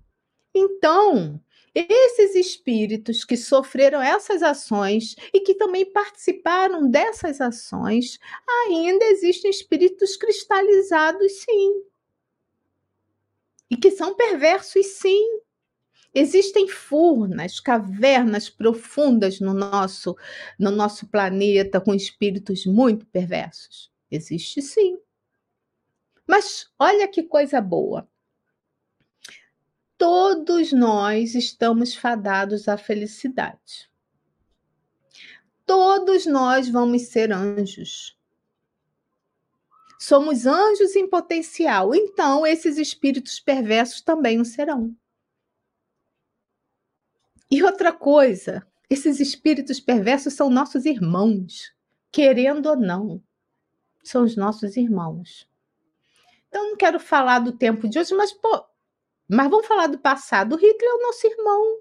Então, 0.55 1.41
esses 1.75 2.35
espíritos 2.35 3.25
que 3.25 3.37
sofreram 3.37 4.03
essas 4.03 4.43
ações 4.43 5.15
e 5.33 5.41
que 5.41 5.55
também 5.55 5.91
participaram 5.93 6.91
dessas 6.91 7.41
ações, 7.41 8.19
ainda 8.67 9.05
existem 9.07 9.51
espíritos 9.51 10.17
cristalizados, 10.17 11.33
sim. 11.43 11.83
E 13.71 13.77
que 13.77 13.91
são 13.91 14.15
perversos, 14.15 14.87
sim. 14.99 15.41
Existem 16.15 16.69
furnas, 16.69 17.61
cavernas 17.61 18.49
profundas 18.51 19.41
no 19.41 19.55
nosso, 19.55 20.17
no 20.59 20.71
nosso 20.71 21.07
planeta 21.09 21.81
com 21.81 21.95
espíritos 21.95 22.67
muito 22.67 23.07
perversos? 23.07 23.91
Existe 24.11 24.63
sim. 24.63 24.99
Mas 26.27 26.71
olha 26.79 27.09
que 27.09 27.23
coisa 27.23 27.61
boa. 27.61 28.09
Todos 29.99 30.73
nós 30.73 31.35
estamos 31.35 31.93
fadados 31.93 32.69
à 32.69 32.79
felicidade. 32.79 33.91
Todos 35.67 36.25
nós 36.25 36.69
vamos 36.69 37.03
ser 37.09 37.33
anjos. 37.33 38.17
Somos 39.99 40.47
anjos 40.47 40.95
em 40.95 41.09
potencial, 41.09 41.93
então 41.93 42.47
esses 42.47 42.79
espíritos 42.79 43.41
perversos 43.41 44.01
também 44.01 44.41
o 44.41 44.45
serão. 44.45 44.97
E 47.51 47.61
outra 47.65 47.93
coisa, 47.93 48.65
esses 48.89 49.19
espíritos 49.19 49.81
perversos 49.81 50.33
são 50.35 50.49
nossos 50.49 50.85
irmãos, 50.85 51.75
querendo 52.13 52.67
ou 52.67 52.77
não, 52.77 53.21
são 54.05 54.23
os 54.23 54.37
nossos 54.37 54.77
irmãos. 54.77 55.51
Então, 56.47 56.71
não 56.71 56.77
quero 56.77 57.01
falar 57.01 57.41
do 57.41 57.51
tempo 57.51 57.89
de 57.89 57.99
hoje, 57.99 58.15
mas, 58.15 58.33
pô, 58.33 58.68
mas 59.29 59.51
vamos 59.51 59.67
falar 59.67 59.89
do 59.89 59.99
passado. 59.99 60.55
O 60.55 60.57
Hitler 60.57 60.91
é 60.91 60.95
o 60.95 61.03
nosso 61.03 61.27
irmão. 61.27 61.81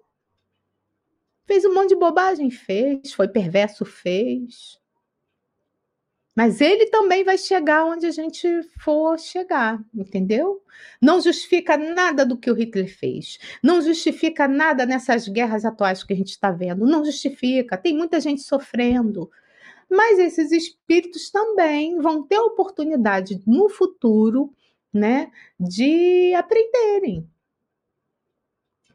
Fez 1.46 1.64
um 1.64 1.74
monte 1.74 1.90
de 1.90 1.96
bobagem, 1.96 2.52
fez. 2.52 3.14
Foi 3.14 3.28
perverso, 3.28 3.86
fez. 3.86 4.80
Mas 6.36 6.62
ele 6.62 6.86
também 6.88 7.24
vai 7.24 7.36
chegar 7.36 7.86
onde 7.86 8.06
a 8.06 8.12
gente 8.12 8.48
for 8.80 9.18
chegar, 9.18 9.84
entendeu? 9.92 10.62
Não 11.02 11.20
justifica 11.20 11.76
nada 11.76 12.24
do 12.24 12.38
que 12.38 12.52
o 12.52 12.54
Hitler 12.54 12.96
fez. 12.96 13.40
Não 13.64 13.82
justifica 13.82 14.48
nada 14.48 14.86
nessas 14.86 15.28
guerras 15.28 15.66
atuais 15.66 16.04
que 16.04 16.14
a 16.14 16.16
gente 16.16 16.30
está 16.30 16.52
vendo. 16.52 16.86
Não 16.86 17.04
justifica. 17.04 17.76
Tem 17.76 17.98
muita 17.98 18.20
gente 18.20 18.44
sofrendo. 18.44 19.32
Mas 19.90 20.20
esses 20.20 20.52
espíritos 20.52 21.32
também 21.32 22.00
vão 22.00 22.22
ter 22.22 22.38
oportunidade 22.40 23.42
no 23.48 23.68
futuro, 23.68 24.54
né, 24.94 25.32
de 25.60 26.34
aprenderem, 26.36 27.28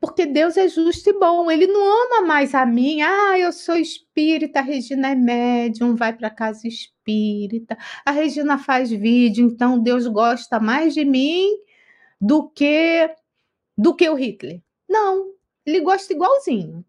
porque 0.02 0.26
Deus 0.26 0.56
é 0.56 0.68
justo 0.68 1.10
e 1.10 1.12
bom. 1.12 1.48
Ele 1.48 1.68
não 1.68 1.80
ama 1.80 2.26
mais 2.26 2.56
a 2.56 2.66
mim. 2.66 3.00
Ah, 3.02 3.38
eu 3.38 3.52
sou 3.52 3.76
espírita, 3.76 4.58
a 4.58 4.62
Regina 4.62 5.10
é 5.10 5.14
médium, 5.14 5.94
vai 5.94 6.12
para 6.12 6.28
casa 6.28 6.66
espírita. 6.66 7.78
A 8.04 8.10
Regina 8.10 8.58
faz 8.58 8.90
vídeo, 8.90 9.46
então 9.46 9.78
Deus 9.78 10.08
gosta 10.08 10.58
mais 10.58 10.92
de 10.92 11.04
mim 11.04 11.48
do 12.20 12.48
que 12.48 13.14
do 13.78 13.94
que 13.94 14.08
o 14.10 14.16
Hitler. 14.16 14.60
Não, 14.88 15.34
ele 15.64 15.78
gosta 15.80 16.12
igualzinho. 16.12 16.84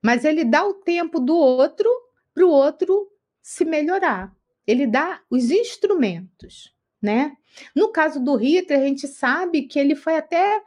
Mas 0.00 0.24
ele 0.24 0.44
dá 0.44 0.64
o 0.64 0.74
tempo 0.74 1.18
do 1.18 1.36
outro 1.36 1.90
para 2.32 2.46
o 2.46 2.50
outro 2.50 3.10
se 3.42 3.64
melhorar. 3.64 4.32
Ele 4.64 4.86
dá 4.86 5.20
os 5.28 5.50
instrumentos, 5.50 6.72
né? 7.02 7.36
No 7.74 7.90
caso 7.90 8.22
do 8.22 8.36
Hitler, 8.36 8.78
a 8.78 8.84
gente 8.84 9.08
sabe 9.08 9.62
que 9.62 9.76
ele 9.76 9.96
foi 9.96 10.16
até 10.16 10.62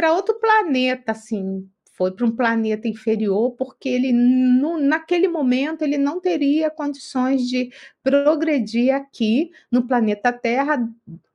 para 0.00 0.14
outro 0.14 0.40
planeta, 0.40 1.12
assim, 1.12 1.68
foi 1.92 2.10
para 2.10 2.24
um 2.24 2.34
planeta 2.34 2.88
inferior, 2.88 3.50
porque 3.50 3.86
ele, 3.86 4.14
no, 4.14 4.78
naquele 4.78 5.28
momento, 5.28 5.82
ele 5.82 5.98
não 5.98 6.18
teria 6.18 6.70
condições 6.70 7.46
de 7.46 7.70
progredir 8.02 8.94
aqui 8.94 9.50
no 9.70 9.86
planeta 9.86 10.32
Terra, 10.32 10.88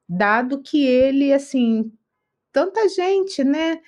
dado 0.10 0.64
que 0.64 0.84
ele, 0.84 1.32
assim, 1.32 1.92
tanta 2.52 2.90
gente, 2.90 3.44
né? 3.44 3.80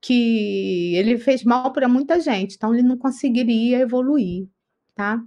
Que 0.00 0.96
ele 0.96 1.16
fez 1.16 1.44
mal 1.44 1.72
para 1.72 1.88
muita 1.88 2.18
gente, 2.18 2.56
então 2.56 2.74
ele 2.74 2.82
não 2.82 2.98
conseguiria 2.98 3.78
evoluir, 3.78 4.48
tá? 4.96 5.22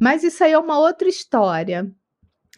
Mas 0.00 0.24
isso 0.24 0.42
aí 0.42 0.52
é 0.52 0.58
uma 0.58 0.78
outra 0.78 1.10
história. 1.10 1.94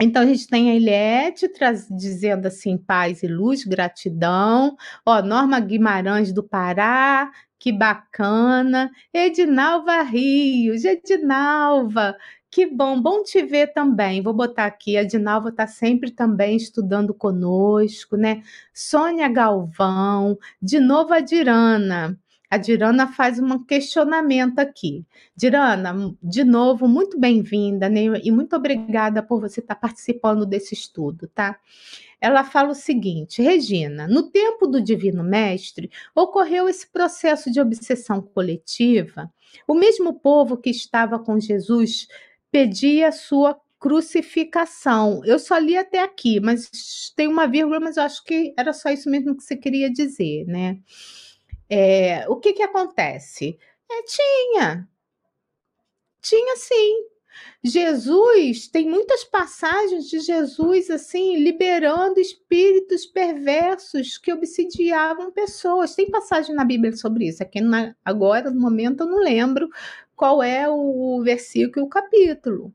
Então 0.03 0.23
a 0.23 0.27
gente 0.27 0.49
tem 0.49 0.71
a 0.71 0.75
Eliette 0.75 1.47
dizendo 1.91 2.47
assim, 2.47 2.79
paz 2.79 3.23
e 3.23 3.27
luz, 3.29 3.65
gratidão. 3.65 4.75
Ó, 5.05 5.21
Norma 5.21 5.61
Guimarães 5.61 6.33
do 6.33 6.43
Pará, 6.43 7.31
que 7.59 7.71
bacana. 7.71 8.91
Edinalva 9.13 10.03
Rios, 10.03 10.85
Edinalva, 10.87 12.17
que 12.51 12.67
bom, 12.67 13.01
bom 13.01 13.23
te 13.23 13.43
ver 13.43 13.75
também. 13.75 14.23
Vou 14.23 14.33
botar 14.33 14.65
aqui, 14.67 14.97
a 14.97 15.03
Edinalva 15.03 15.51
está 15.51 15.67
sempre 15.67 16.11
também 16.11 16.57
estudando 16.57 17.13
conosco, 17.13 18.17
né? 18.17 18.43
Sônia 18.73 19.29
Galvão, 19.29 20.39
de 20.63 20.81
novo 20.81 21.13
a 21.13 21.21
Dirana. 21.21 22.19
A 22.51 22.57
Dirana 22.57 23.07
faz 23.07 23.39
um 23.39 23.63
questionamento 23.65 24.59
aqui. 24.59 25.07
Dirana, 25.37 25.95
de 26.21 26.43
novo, 26.43 26.89
muito 26.89 27.17
bem-vinda 27.17 27.89
né? 27.89 28.01
e 28.25 28.33
muito 28.33 28.57
obrigada 28.57 29.23
por 29.23 29.41
você 29.41 29.61
estar 29.61 29.77
participando 29.77 30.45
desse 30.45 30.75
estudo, 30.75 31.29
tá? 31.29 31.57
Ela 32.21 32.43
fala 32.43 32.71
o 32.71 32.75
seguinte: 32.75 33.41
Regina, 33.41 34.09
no 34.09 34.31
tempo 34.31 34.67
do 34.67 34.81
Divino 34.81 35.23
Mestre, 35.23 35.91
ocorreu 36.13 36.69
esse 36.69 36.91
processo 36.91 37.53
de 37.53 37.61
obsessão 37.61 38.21
coletiva. 38.21 39.33
O 39.67 39.75
mesmo 39.75 40.19
povo 40.19 40.57
que 40.57 40.71
estava 40.71 41.21
com 41.21 41.39
Jesus 41.39 42.09
pedia 42.51 43.13
sua 43.13 43.57
crucificação. 43.79 45.23
Eu 45.25 45.39
só 45.39 45.57
li 45.57 45.77
até 45.77 46.03
aqui, 46.03 46.41
mas 46.41 47.13
tem 47.15 47.29
uma 47.29 47.47
vírgula, 47.47 47.79
mas 47.79 47.97
eu 47.97 48.03
acho 48.03 48.25
que 48.25 48.53
era 48.59 48.73
só 48.73 48.91
isso 48.91 49.09
mesmo 49.09 49.37
que 49.37 49.43
você 49.45 49.57
queria 49.57 49.91
dizer, 49.91 50.45
né? 50.47 50.79
É, 51.71 52.29
o 52.29 52.37
que 52.37 52.53
que 52.53 52.63
acontece? 52.65 53.57
É, 53.89 54.03
tinha. 54.03 54.89
Tinha 56.21 56.57
sim. 56.57 57.07
Jesus, 57.63 58.69
tem 58.69 58.89
muitas 58.89 59.23
passagens 59.23 60.09
de 60.09 60.19
Jesus 60.19 60.91
assim, 60.91 61.37
liberando 61.37 62.19
espíritos 62.19 63.07
perversos 63.07 64.19
que 64.19 64.33
obsidiavam 64.33 65.31
pessoas. 65.31 65.95
Tem 65.95 66.11
passagem 66.11 66.55
na 66.55 66.65
Bíblia 66.65 66.97
sobre 66.97 67.29
isso. 67.29 67.43
Aqui 67.43 67.61
na, 67.61 67.95
agora, 68.05 68.51
no 68.51 68.61
momento, 68.61 69.03
eu 69.03 69.07
não 69.07 69.23
lembro 69.23 69.69
qual 70.17 70.43
é 70.43 70.69
o 70.69 71.23
versículo 71.23 71.85
e 71.85 71.87
o 71.87 71.91
capítulo. 71.91 72.75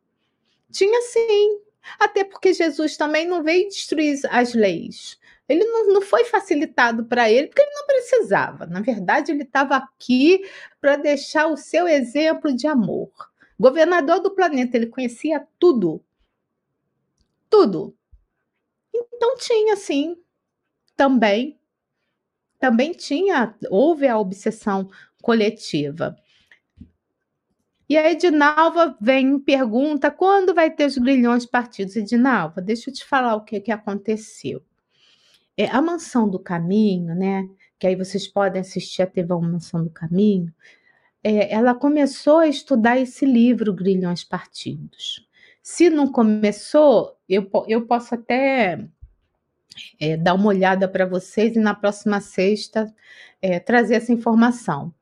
Tinha 0.71 1.01
sim. 1.01 1.59
Até 1.99 2.23
porque 2.23 2.53
Jesus 2.53 2.97
também 2.97 3.27
não 3.27 3.43
veio 3.43 3.67
destruir 3.67 4.19
as 4.29 4.53
leis. 4.53 5.19
Ele 5.47 5.63
não, 5.63 5.93
não 5.93 6.01
foi 6.01 6.25
facilitado 6.25 7.05
para 7.05 7.29
ele, 7.29 7.47
porque 7.47 7.61
ele 7.61 7.75
não 7.75 7.85
precisava. 7.85 8.65
Na 8.65 8.81
verdade, 8.81 9.31
ele 9.31 9.43
estava 9.43 9.75
aqui 9.75 10.43
para 10.81 10.95
deixar 10.95 11.47
o 11.47 11.57
seu 11.57 11.87
exemplo 11.87 12.55
de 12.55 12.67
amor. 12.67 13.11
Governador 13.59 14.19
do 14.19 14.33
planeta, 14.33 14.75
ele 14.75 14.87
conhecia 14.87 15.45
tudo. 15.59 16.03
Tudo. 17.49 17.95
Então 18.93 19.35
tinha, 19.37 19.75
sim, 19.75 20.17
também. 20.95 21.59
Também 22.59 22.91
tinha, 22.93 23.55
houve 23.69 24.07
a 24.07 24.17
obsessão 24.17 24.89
coletiva. 25.21 26.17
E 27.87 27.95
a 27.97 28.11
Edinalva 28.11 28.97
vem 28.99 29.35
e 29.35 29.39
pergunta 29.39 30.09
quando 30.09 30.55
vai 30.55 30.71
ter 30.71 30.85
os 30.85 30.97
grilhões 30.97 31.45
partidos. 31.45 31.95
Edinalva, 31.95 32.61
deixa 32.61 32.89
eu 32.89 32.93
te 32.93 33.05
falar 33.05 33.35
o 33.35 33.43
que, 33.43 33.59
que 33.61 33.71
aconteceu. 33.71 34.63
É, 35.57 35.67
a 35.67 35.81
Mansão 35.81 36.29
do 36.29 36.39
Caminho, 36.39 37.15
né? 37.15 37.47
Que 37.79 37.87
aí 37.87 37.95
vocês 37.95 38.27
podem 38.27 38.61
assistir 38.61 39.01
a 39.01 39.07
TV 39.07 39.33
Mansão 39.35 39.83
do 39.83 39.89
Caminho. 39.89 40.53
É, 41.23 41.53
ela 41.53 41.73
começou 41.73 42.39
a 42.39 42.47
estudar 42.47 42.99
esse 42.99 43.25
livro, 43.25 43.73
Grilhões 43.73 44.23
Partidos. 44.23 45.27
Se 45.61 45.89
não 45.89 46.11
começou, 46.11 47.17
eu, 47.27 47.49
eu 47.67 47.87
posso 47.87 48.13
até 48.15 48.87
é, 49.99 50.17
dar 50.17 50.33
uma 50.35 50.47
olhada 50.47 50.87
para 50.87 51.05
vocês 51.05 51.55
e 51.55 51.59
na 51.59 51.73
próxima 51.73 52.21
sexta 52.21 52.93
é, 53.41 53.59
trazer 53.59 53.95
essa 53.95 54.11
informação. 54.11 54.93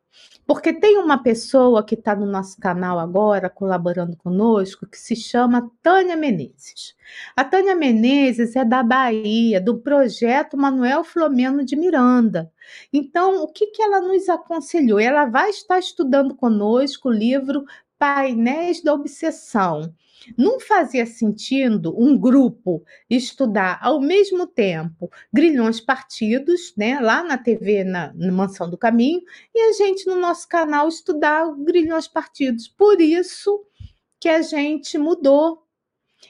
Porque 0.46 0.74
tem 0.74 0.98
uma 0.98 1.18
pessoa 1.22 1.84
que 1.84 1.96
está 1.96 2.16
no 2.16 2.26
nosso 2.26 2.60
canal 2.60 3.00
agora, 3.00 3.50
colaborando 3.50 4.18
conosco, 4.18 4.86
que 4.86 4.98
se 4.98 5.16
chama 5.16 5.72
Tânia 5.82 6.18
Menezes. 6.18 6.96
A 7.36 7.44
Tânia 7.44 7.76
Menezes 7.76 8.56
é 8.56 8.66
da 8.66 8.84
Bahia, 8.84 9.62
do 9.62 9.80
projeto 9.80 10.58
Manuel 10.58 11.04
Flomeno 11.04 11.64
de 11.64 11.76
Miranda. 11.76 12.52
Então, 12.92 13.44
o 13.44 13.48
que, 13.48 13.68
que 13.68 13.82
ela 13.82 14.02
nos 14.02 14.28
aconselhou? 14.28 15.00
Ela 15.00 15.26
vai 15.26 15.50
estar 15.50 15.80
estudando 15.80 16.36
conosco 16.36 17.10
o 17.10 17.14
livro 17.14 17.64
Painéis 17.98 18.84
da 18.84 18.94
Obsessão. 18.94 19.94
Não 20.38 20.60
fazia 20.60 21.06
sentido 21.06 21.94
um 22.00 22.18
grupo 22.18 22.84
estudar 23.10 23.80
ao 23.82 24.00
mesmo 24.00 24.48
tempo 24.48 25.10
grilhões 25.32 25.80
partidos, 25.80 26.74
né, 26.78 27.00
lá 27.00 27.24
na 27.24 27.38
TV, 27.38 27.84
na, 27.84 28.14
na 28.14 28.32
Mansão 28.32 28.70
do 28.70 28.78
Caminho, 28.78 29.22
e 29.54 29.70
a 29.70 29.74
gente 29.74 30.06
no 30.08 30.16
nosso 30.16 30.48
canal 30.48 30.88
estudar 30.88 31.46
grilhões 31.58 32.08
partidos. 32.08 32.68
Por 32.68 33.02
isso 33.02 33.66
que 34.20 34.30
a 34.30 34.42
gente 34.42 34.98
mudou. 34.98 35.64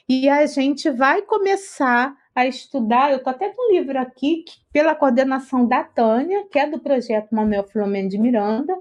E 0.08 0.28
a 0.28 0.44
gente 0.46 0.90
vai 0.90 1.22
começar 1.22 2.16
a 2.34 2.46
estudar. 2.46 3.12
Eu 3.12 3.18
estou 3.18 3.30
até 3.30 3.50
com 3.50 3.70
um 3.70 3.72
livro 3.72 3.98
aqui, 3.98 4.42
que, 4.42 4.54
pela 4.72 4.94
coordenação 4.94 5.66
da 5.66 5.84
Tânia, 5.84 6.46
que 6.50 6.58
é 6.58 6.68
do 6.68 6.80
projeto 6.80 7.34
Manuel 7.34 7.64
Filomeno 7.64 8.08
de 8.08 8.18
Miranda, 8.18 8.76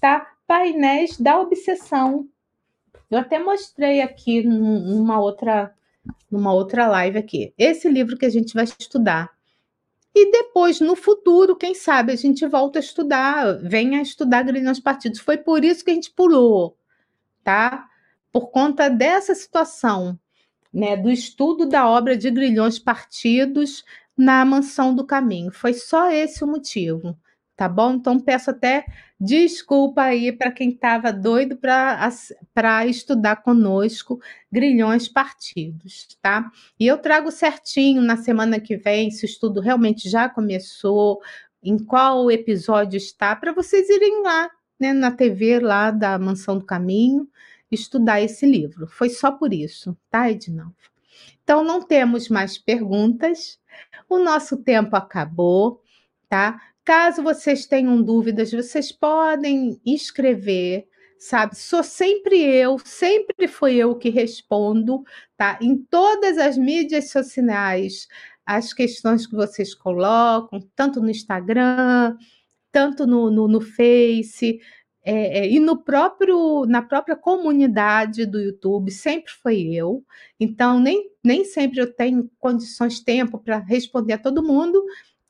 tá? 0.00 0.26
Painéis 0.46 1.16
da 1.18 1.38
Obsessão. 1.40 2.28
Eu 3.10 3.18
até 3.18 3.38
mostrei 3.38 4.00
aqui 4.00 4.42
numa 4.42 5.20
outra, 5.20 5.74
numa 6.30 6.52
outra 6.52 6.88
live 6.88 7.18
aqui. 7.18 7.54
Esse 7.56 7.88
livro 7.88 8.16
que 8.16 8.26
a 8.26 8.30
gente 8.30 8.54
vai 8.54 8.64
estudar. 8.64 9.30
E 10.14 10.30
depois, 10.30 10.80
no 10.80 10.96
futuro, 10.96 11.54
quem 11.54 11.74
sabe, 11.74 12.12
a 12.12 12.16
gente 12.16 12.46
volta 12.46 12.78
a 12.78 12.80
estudar, 12.80 13.58
venha 13.62 14.00
estudar 14.00 14.42
grilhões 14.42 14.80
partidos. 14.80 15.20
Foi 15.20 15.36
por 15.36 15.64
isso 15.64 15.84
que 15.84 15.90
a 15.90 15.94
gente 15.94 16.10
pulou, 16.10 16.76
tá? 17.44 17.86
Por 18.32 18.50
conta 18.50 18.88
dessa 18.88 19.34
situação, 19.34 20.18
né? 20.72 20.96
Do 20.96 21.10
estudo 21.10 21.66
da 21.66 21.88
obra 21.88 22.16
de 22.16 22.30
grilhões 22.30 22.78
partidos 22.78 23.84
na 24.16 24.44
Mansão 24.44 24.94
do 24.94 25.04
Caminho. 25.04 25.52
Foi 25.52 25.74
só 25.74 26.10
esse 26.10 26.42
o 26.42 26.46
motivo 26.46 27.16
tá 27.56 27.68
bom? 27.68 27.94
Então 27.94 28.20
peço 28.20 28.50
até 28.50 28.84
desculpa 29.18 30.02
aí 30.02 30.30
para 30.30 30.50
quem 30.50 30.70
estava 30.70 31.10
doido 31.12 31.56
para 31.56 32.86
estudar 32.86 33.36
conosco 33.36 34.20
grilhões 34.52 35.08
partidos, 35.08 36.06
tá? 36.20 36.50
E 36.78 36.86
eu 36.86 36.98
trago 36.98 37.30
certinho 37.30 38.02
na 38.02 38.16
semana 38.16 38.60
que 38.60 38.76
vem 38.76 39.10
se 39.10 39.24
o 39.24 39.26
estudo 39.26 39.60
realmente 39.60 40.08
já 40.08 40.28
começou, 40.28 41.20
em 41.62 41.78
qual 41.78 42.30
episódio 42.30 42.98
está, 42.98 43.34
para 43.34 43.52
vocês 43.52 43.88
irem 43.88 44.22
lá, 44.22 44.50
né, 44.78 44.92
na 44.92 45.10
TV 45.10 45.58
lá 45.58 45.90
da 45.90 46.18
Mansão 46.18 46.58
do 46.58 46.64
Caminho, 46.64 47.26
estudar 47.72 48.20
esse 48.20 48.46
livro. 48.46 48.86
Foi 48.86 49.08
só 49.08 49.32
por 49.32 49.52
isso, 49.52 49.96
tá, 50.10 50.30
Edinalva? 50.30 50.74
Então, 51.42 51.64
não 51.64 51.80
temos 51.80 52.28
mais 52.28 52.58
perguntas. 52.58 53.58
O 54.08 54.18
nosso 54.18 54.58
tempo 54.58 54.94
acabou, 54.94 55.82
tá? 56.28 56.60
Caso 56.86 57.20
vocês 57.20 57.66
tenham 57.66 58.00
dúvidas, 58.00 58.52
vocês 58.52 58.92
podem 58.92 59.80
escrever, 59.84 60.86
sabe? 61.18 61.56
Sou 61.56 61.82
sempre 61.82 62.40
eu, 62.40 62.78
sempre 62.78 63.48
foi 63.48 63.74
eu 63.74 63.96
que 63.96 64.08
respondo, 64.08 65.02
tá? 65.36 65.58
Em 65.60 65.76
todas 65.76 66.38
as 66.38 66.56
mídias 66.56 67.10
sociais, 67.10 68.06
as 68.46 68.72
questões 68.72 69.26
que 69.26 69.34
vocês 69.34 69.74
colocam, 69.74 70.60
tanto 70.76 71.00
no 71.00 71.10
Instagram, 71.10 72.16
tanto 72.70 73.04
no, 73.04 73.32
no, 73.32 73.48
no 73.48 73.60
Face, 73.60 74.60
é, 75.02 75.40
é, 75.40 75.50
e 75.50 75.58
no 75.58 75.82
próprio, 75.82 76.66
na 76.66 76.82
própria 76.82 77.16
comunidade 77.16 78.24
do 78.26 78.40
YouTube, 78.40 78.92
sempre 78.92 79.32
foi 79.42 79.74
eu. 79.74 80.04
Então, 80.38 80.78
nem, 80.78 81.10
nem 81.24 81.44
sempre 81.44 81.80
eu 81.80 81.92
tenho 81.92 82.30
condições, 82.38 83.00
tempo 83.00 83.40
para 83.40 83.58
responder 83.58 84.12
a 84.12 84.18
todo 84.18 84.42
mundo, 84.44 84.84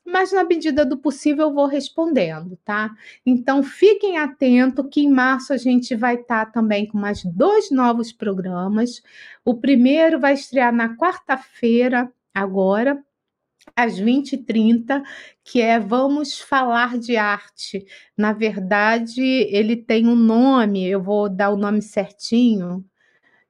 mas 0.07 0.31
na 0.31 0.45
medida 0.45 0.85
do 0.85 0.97
possível 0.97 1.47
eu 1.47 1.53
vou 1.53 1.65
respondendo, 1.65 2.57
tá? 2.63 2.95
Então 3.25 3.61
fiquem 3.61 4.17
atentos 4.17 4.85
que 4.89 5.01
em 5.01 5.11
março 5.11 5.51
a 5.51 5.57
gente 5.57 5.93
vai 5.95 6.15
estar 6.15 6.45
tá 6.45 6.51
também 6.51 6.87
com 6.87 6.97
mais 6.97 7.23
dois 7.25 7.69
novos 7.69 8.13
programas. 8.13 9.01
O 9.43 9.53
primeiro 9.55 10.17
vai 10.17 10.33
estrear 10.33 10.73
na 10.73 10.95
quarta-feira, 10.95 12.09
agora, 12.33 13.03
às 13.75 13.99
20h30, 13.99 15.03
que 15.43 15.61
é 15.61 15.77
Vamos 15.77 16.39
Falar 16.39 16.97
de 16.97 17.17
Arte. 17.17 17.85
Na 18.15 18.31
verdade, 18.31 19.21
ele 19.21 19.75
tem 19.75 20.07
um 20.07 20.15
nome, 20.15 20.87
eu 20.87 21.01
vou 21.03 21.27
dar 21.27 21.49
o 21.49 21.57
nome 21.57 21.81
certinho 21.81 22.85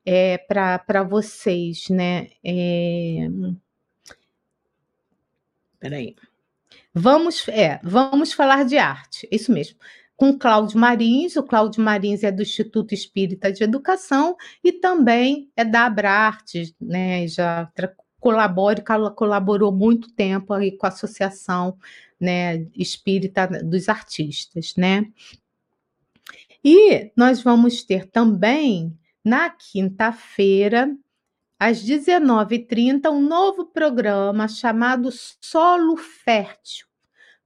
é, 0.03 0.39
para 0.39 1.03
vocês, 1.03 1.87
né? 1.89 2.29
É... 2.43 3.27
Peraí. 5.79 6.15
Vamos, 6.97 7.47
é, 7.49 7.79
vamos 7.83 8.33
falar 8.33 8.65
de 8.65 8.77
arte, 8.77 9.27
isso 9.31 9.51
mesmo. 9.51 9.77
Com 10.15 10.37
Cláudio 10.37 10.79
Marins, 10.79 11.35
o 11.35 11.43
Cláudio 11.43 11.83
Marins 11.83 12.23
é 12.23 12.31
do 12.31 12.41
Instituto 12.41 12.93
Espírita 12.93 13.51
de 13.51 13.63
Educação 13.63 14.35
e 14.63 14.71
também 14.71 15.51
é 15.55 15.63
da 15.63 15.85
Abrarte, 15.85 16.75
né? 16.81 17.27
Já 17.27 17.71
colabora, 18.19 18.83
colaborou 19.15 19.71
muito 19.71 20.11
tempo 20.11 20.53
aí 20.53 20.75
com 20.75 20.87
a 20.87 20.89
Associação 20.89 21.77
né, 22.19 22.65
Espírita 22.75 23.47
dos 23.63 23.87
Artistas, 23.87 24.73
né? 24.75 25.05
E 26.63 27.11
nós 27.15 27.43
vamos 27.43 27.83
ter 27.83 28.09
também 28.09 28.97
na 29.23 29.51
quinta-feira 29.51 30.91
às 31.59 31.83
19h30, 31.83 33.09
um 33.11 33.21
novo 33.21 33.65
programa 33.65 34.47
chamado 34.47 35.09
Solo 35.11 35.95
Fértil, 35.95 36.86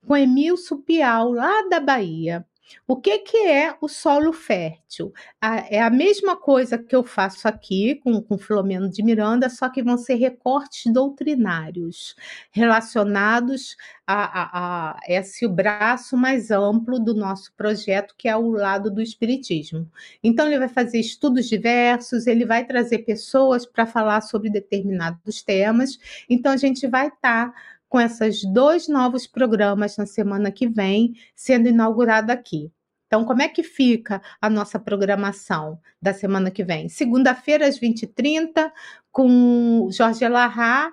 com 0.06 0.16
Emilson 0.16 0.78
Piau, 0.78 1.32
lá 1.34 1.68
da 1.70 1.80
Bahia. 1.80 2.45
O 2.88 2.95
que, 2.95 3.20
que 3.20 3.38
é 3.38 3.76
o 3.82 3.88
solo 3.88 4.32
fértil? 4.34 5.14
é 5.70 5.82
a 5.82 5.89
mesma 5.89 6.36
coisa 6.36 6.78
que 6.78 6.95
eu 6.95 7.04
faço 7.04 7.47
aqui 7.47 7.95
com, 7.95 8.22
com 8.22 8.38
Filomeno 8.38 8.89
de 8.89 9.02
Miranda, 9.02 9.49
só 9.49 9.70
que 9.70 9.82
vão 9.82 9.97
ser 9.97 10.16
recortes 10.16 10.91
doutrinários 10.91 12.16
relacionados 12.52 13.76
a, 14.06 14.41
a, 14.41 14.91
a 14.91 14.99
esse 15.08 15.47
braço 15.47 16.18
mais 16.18 16.52
amplo 16.52 16.99
do 16.99 17.14
nosso 17.14 17.54
projeto, 17.54 18.14
que 18.18 18.28
é 18.28 18.36
o 18.36 18.52
lado 18.52 18.91
do 18.91 19.02
Espiritismo. 19.02 19.89
Então, 20.24 20.47
ele 20.47 20.60
vai 20.60 20.70
fazer 20.70 20.99
estudos 20.99 21.47
diversos, 21.47 22.28
ele 22.28 22.45
vai 22.45 22.66
trazer 22.66 22.99
pessoas 22.99 23.66
para 23.66 23.86
falar 23.86 24.22
sobre 24.22 24.49
determinados 24.49 25.41
temas. 25.41 25.97
Então, 26.30 26.52
a 26.52 26.58
gente 26.58 26.88
vai 26.88 27.08
estar. 27.08 27.52
Tá 27.52 27.54
com 27.91 27.99
esses 27.99 28.45
dois 28.45 28.87
novos 28.87 29.27
programas 29.27 29.97
na 29.97 30.05
semana 30.05 30.49
que 30.49 30.65
vem 30.65 31.13
sendo 31.35 31.67
inaugurado 31.67 32.31
aqui. 32.31 32.71
Então, 33.05 33.25
como 33.25 33.41
é 33.41 33.49
que 33.49 33.63
fica 33.63 34.21
a 34.39 34.49
nossa 34.49 34.79
programação 34.79 35.77
da 36.01 36.13
semana 36.13 36.49
que 36.49 36.63
vem? 36.63 36.87
Segunda-feira, 36.87 37.67
às 37.67 37.77
20h30, 37.77 38.71
com 39.11 39.89
Jorge 39.91 40.25
Larra, 40.25 40.89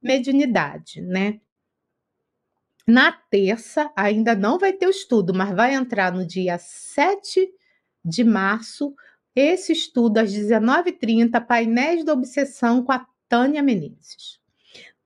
Mediunidade, 0.00 1.00
né? 1.00 1.40
Na 2.86 3.10
terça, 3.10 3.90
ainda 3.96 4.36
não 4.36 4.60
vai 4.60 4.72
ter 4.72 4.86
o 4.86 4.90
estudo, 4.90 5.34
mas 5.34 5.52
vai 5.56 5.74
entrar 5.74 6.12
no 6.12 6.24
dia 6.24 6.56
7 6.56 7.52
de 8.04 8.22
março, 8.22 8.94
esse 9.34 9.72
estudo 9.72 10.18
às 10.18 10.32
19h30, 10.32 11.44
Painéis 11.44 12.04
da 12.04 12.12
Obsessão 12.12 12.84
com 12.84 12.92
a 12.92 13.04
Tânia 13.28 13.60
Menezes. 13.60 14.37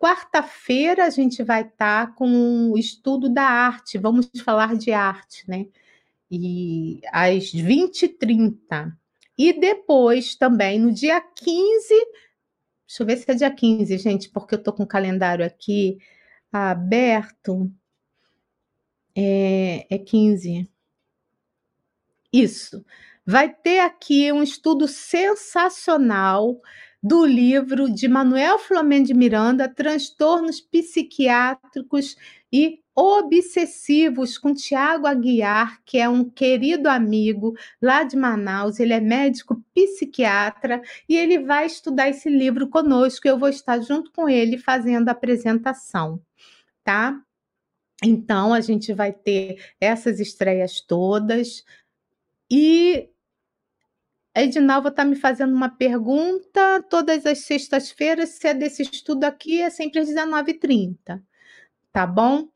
Quarta-feira 0.02 1.04
a 1.04 1.10
gente 1.10 1.44
vai 1.44 1.62
estar 1.62 2.08
tá 2.08 2.12
com 2.12 2.72
o 2.72 2.76
estudo 2.76 3.28
da 3.28 3.44
arte, 3.44 3.98
vamos 3.98 4.28
falar 4.44 4.74
de 4.76 4.90
arte, 4.90 5.48
né? 5.48 5.68
E 6.28 7.00
às 7.12 7.52
20h30. 7.52 8.92
E 9.38 9.52
depois 9.52 10.34
também, 10.34 10.76
no 10.80 10.90
dia 10.90 11.20
15, 11.20 11.94
deixa 12.84 13.02
eu 13.02 13.06
ver 13.06 13.16
se 13.16 13.30
é 13.30 13.34
dia 13.34 13.50
15, 13.52 13.96
gente, 13.96 14.28
porque 14.28 14.56
eu 14.56 14.58
estou 14.58 14.74
com 14.74 14.82
o 14.82 14.88
calendário 14.88 15.46
aqui 15.46 15.98
aberto. 16.52 17.72
É, 19.14 19.86
é 19.88 19.98
15. 19.98 20.68
Isso. 22.32 22.84
Vai 23.24 23.54
ter 23.54 23.78
aqui 23.78 24.32
um 24.32 24.42
estudo 24.42 24.88
sensacional 24.88 26.60
do 27.02 27.26
livro 27.26 27.92
de 27.92 28.06
Manuel 28.06 28.58
Flamengo 28.58 29.06
de 29.06 29.14
Miranda, 29.14 29.68
Transtornos 29.68 30.60
Psiquiátricos 30.60 32.16
e 32.52 32.80
Obsessivos, 32.94 34.36
com 34.36 34.52
Tiago 34.52 35.06
Aguiar, 35.06 35.80
que 35.84 35.98
é 35.98 36.08
um 36.08 36.28
querido 36.28 36.88
amigo 36.88 37.54
lá 37.80 38.04
de 38.04 38.16
Manaus. 38.16 38.78
Ele 38.78 38.92
é 38.92 39.00
médico 39.00 39.64
psiquiatra 39.74 40.82
e 41.08 41.16
ele 41.16 41.40
vai 41.40 41.66
estudar 41.66 42.10
esse 42.10 42.28
livro 42.28 42.68
conosco. 42.68 43.26
Eu 43.26 43.38
vou 43.38 43.48
estar 43.48 43.80
junto 43.80 44.12
com 44.12 44.28
ele 44.28 44.58
fazendo 44.58 45.08
a 45.08 45.12
apresentação, 45.12 46.20
tá? 46.84 47.18
Então, 48.04 48.52
a 48.52 48.60
gente 48.60 48.92
vai 48.92 49.12
ter 49.12 49.58
essas 49.80 50.20
estreias 50.20 50.80
todas. 50.80 51.64
E 52.50 53.08
a 54.34 54.42
Edinalva 54.42 54.88
está 54.88 55.04
me 55.04 55.16
fazendo 55.16 55.54
uma 55.54 55.68
pergunta 55.68 56.82
todas 56.88 57.26
as 57.26 57.40
sextas-feiras, 57.40 58.30
se 58.30 58.48
é 58.48 58.54
desse 58.54 58.82
estudo 58.82 59.24
aqui, 59.24 59.60
é 59.60 59.70
sempre 59.70 60.00
às 60.00 60.08
19h30, 60.08 61.22
tá 61.92 62.06
bom? 62.06 62.48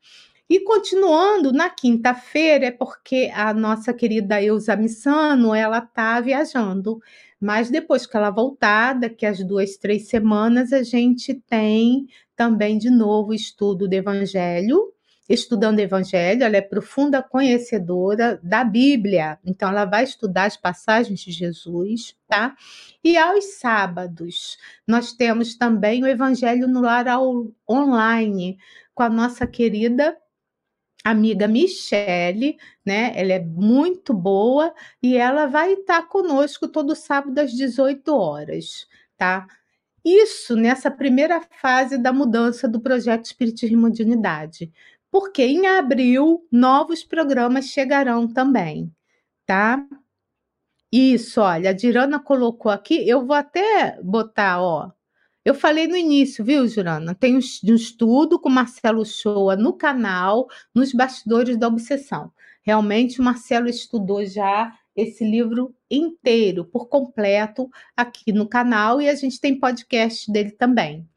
E 0.49 0.61
continuando, 0.61 1.51
na 1.51 1.69
quinta-feira, 1.69 2.67
é 2.67 2.71
porque 2.71 3.29
a 3.33 3.53
nossa 3.53 3.93
querida 3.93 4.41
Eusa 4.41 4.77
Missano, 4.77 5.53
ela 5.53 5.79
está 5.79 6.21
viajando. 6.21 6.99
Mas 7.39 7.69
depois 7.69 8.07
que 8.07 8.15
ela 8.15 8.31
voltar, 8.31 8.93
daqui 8.93 9.25
às 9.25 9.43
duas, 9.43 9.77
três 9.77 10.07
semanas, 10.07 10.71
a 10.71 10.81
gente 10.83 11.33
tem 11.33 12.07
também 12.35 12.77
de 12.77 12.89
novo 12.89 13.31
o 13.31 13.33
estudo 13.33 13.87
do 13.87 13.93
Evangelho, 13.93 14.93
estudando 15.27 15.79
Evangelho, 15.79 16.43
ela 16.43 16.57
é 16.57 16.61
profunda 16.61 17.21
conhecedora 17.21 18.39
da 18.41 18.63
Bíblia, 18.63 19.37
então 19.45 19.69
ela 19.69 19.85
vai 19.85 20.03
estudar 20.03 20.45
as 20.45 20.55
passagens 20.55 21.19
de 21.19 21.31
Jesus, 21.31 22.15
tá? 22.27 22.55
E 23.03 23.17
aos 23.17 23.57
sábados, 23.59 24.57
nós 24.87 25.13
temos 25.13 25.55
também 25.55 26.03
o 26.03 26.07
Evangelho 26.07 26.67
no 26.67 26.81
Lar 26.81 27.05
online, 27.69 28.57
com 28.95 29.03
a 29.03 29.09
nossa 29.09 29.45
querida 29.45 30.17
amiga 31.03 31.47
Michele, 31.47 32.57
né? 32.85 33.13
Ela 33.15 33.33
é 33.33 33.39
muito 33.39 34.13
boa 34.13 34.73
e 35.01 35.15
ela 35.15 35.45
vai 35.45 35.73
estar 35.73 36.07
conosco 36.07 36.67
todo 36.67 36.95
sábado 36.95 37.37
às 37.39 37.51
18 37.51 38.13
horas, 38.13 38.87
tá? 39.17 39.47
Isso 40.03 40.55
nessa 40.55 40.89
primeira 40.89 41.41
fase 41.41 41.97
da 41.97 42.13
mudança 42.13 42.67
do 42.67 42.79
projeto 42.79 43.25
Espiritismo 43.25 43.91
de 43.91 44.03
Unidade 44.03 44.71
porque 45.11 45.43
em 45.43 45.67
abril 45.67 46.45
novos 46.51 47.03
programas 47.03 47.65
chegarão 47.65 48.27
também, 48.27 48.91
tá? 49.45 49.85
Isso, 50.91 51.41
olha, 51.41 51.71
a 51.71 51.73
Dirana 51.73 52.19
colocou 52.19 52.71
aqui, 52.71 53.07
eu 53.07 53.25
vou 53.25 53.35
até 53.35 54.01
botar, 54.01 54.61
ó. 54.61 54.91
Eu 55.43 55.53
falei 55.55 55.87
no 55.87 55.95
início, 55.95 56.43
viu, 56.43 56.67
Jurana? 56.67 57.15
Tem 57.15 57.35
um, 57.35 57.39
estudo 57.39 58.39
com 58.39 58.49
Marcelo 58.49 59.05
Shoa 59.05 59.55
no 59.55 59.73
canal, 59.73 60.47
nos 60.75 60.93
bastidores 60.93 61.57
da 61.57 61.67
obsessão. 61.67 62.31
Realmente, 62.61 63.21
o 63.21 63.23
Marcelo 63.23 63.69
estudou 63.69 64.25
já 64.25 64.73
esse 64.95 65.23
livro 65.23 65.73
inteiro, 65.89 66.65
por 66.65 66.87
completo, 66.89 67.69
aqui 67.95 68.33
no 68.33 68.47
canal, 68.47 69.01
e 69.01 69.07
a 69.09 69.15
gente 69.15 69.39
tem 69.39 69.59
podcast 69.59 70.29
dele 70.31 70.51
também 70.51 71.07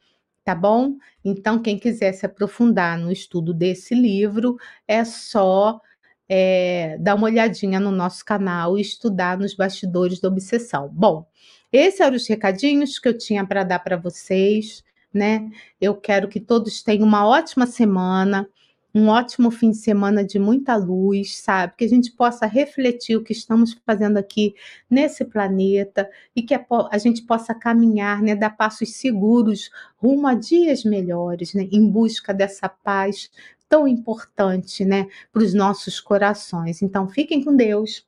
tá 0.44 0.54
bom? 0.54 0.96
Então, 1.24 1.60
quem 1.60 1.78
quiser 1.78 2.12
se 2.12 2.26
aprofundar 2.26 2.98
no 2.98 3.12
estudo 3.12 3.52
desse 3.52 3.94
livro, 3.94 4.56
é 4.86 5.04
só 5.04 5.80
é, 6.28 6.96
dar 7.00 7.16
uma 7.16 7.26
olhadinha 7.26 7.80
no 7.80 7.90
nosso 7.90 8.24
canal 8.24 8.78
e 8.78 8.80
estudar 8.80 9.36
nos 9.38 9.54
bastidores 9.54 10.20
da 10.20 10.28
obsessão. 10.28 10.88
Bom, 10.92 11.26
esses 11.72 12.00
eram 12.00 12.16
os 12.16 12.28
recadinhos 12.28 12.98
que 12.98 13.08
eu 13.08 13.16
tinha 13.16 13.46
para 13.46 13.64
dar 13.64 13.80
para 13.80 13.96
vocês, 13.96 14.84
né? 15.12 15.50
Eu 15.80 15.94
quero 15.94 16.28
que 16.28 16.40
todos 16.40 16.82
tenham 16.82 17.06
uma 17.06 17.26
ótima 17.26 17.66
semana 17.66 18.48
um 18.94 19.08
ótimo 19.08 19.50
fim 19.50 19.70
de 19.70 19.76
semana 19.76 20.24
de 20.24 20.38
muita 20.38 20.76
luz, 20.76 21.38
sabe? 21.38 21.74
Que 21.76 21.84
a 21.84 21.88
gente 21.88 22.12
possa 22.12 22.46
refletir 22.46 23.16
o 23.16 23.22
que 23.22 23.32
estamos 23.32 23.76
fazendo 23.86 24.16
aqui 24.16 24.54
nesse 24.88 25.24
planeta 25.24 26.08
e 26.34 26.42
que 26.42 26.54
a, 26.54 26.98
gente 26.98 27.22
possa 27.22 27.54
caminhar, 27.54 28.20
né, 28.22 28.34
dar 28.34 28.50
passos 28.50 28.96
seguros 28.96 29.70
rumo 29.96 30.26
a 30.26 30.34
dias 30.34 30.84
melhores, 30.84 31.54
né, 31.54 31.68
em 31.70 31.88
busca 31.88 32.34
dessa 32.34 32.68
paz 32.68 33.30
tão 33.68 33.86
importante, 33.86 34.84
né, 34.84 35.06
para 35.32 35.42
os 35.42 35.54
nossos 35.54 36.00
corações. 36.00 36.82
Então, 36.82 37.08
fiquem 37.08 37.44
com 37.44 37.54
Deus 37.54 38.04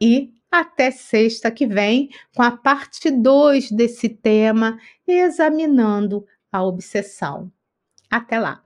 e 0.00 0.32
até 0.50 0.90
sexta 0.90 1.50
que 1.50 1.66
vem 1.66 2.08
com 2.34 2.42
a 2.42 2.52
parte 2.52 3.10
2 3.10 3.72
desse 3.72 4.08
tema, 4.08 4.78
examinando 5.06 6.24
a 6.52 6.62
obsessão. 6.62 7.50
Até 8.08 8.38
lá! 8.38 8.65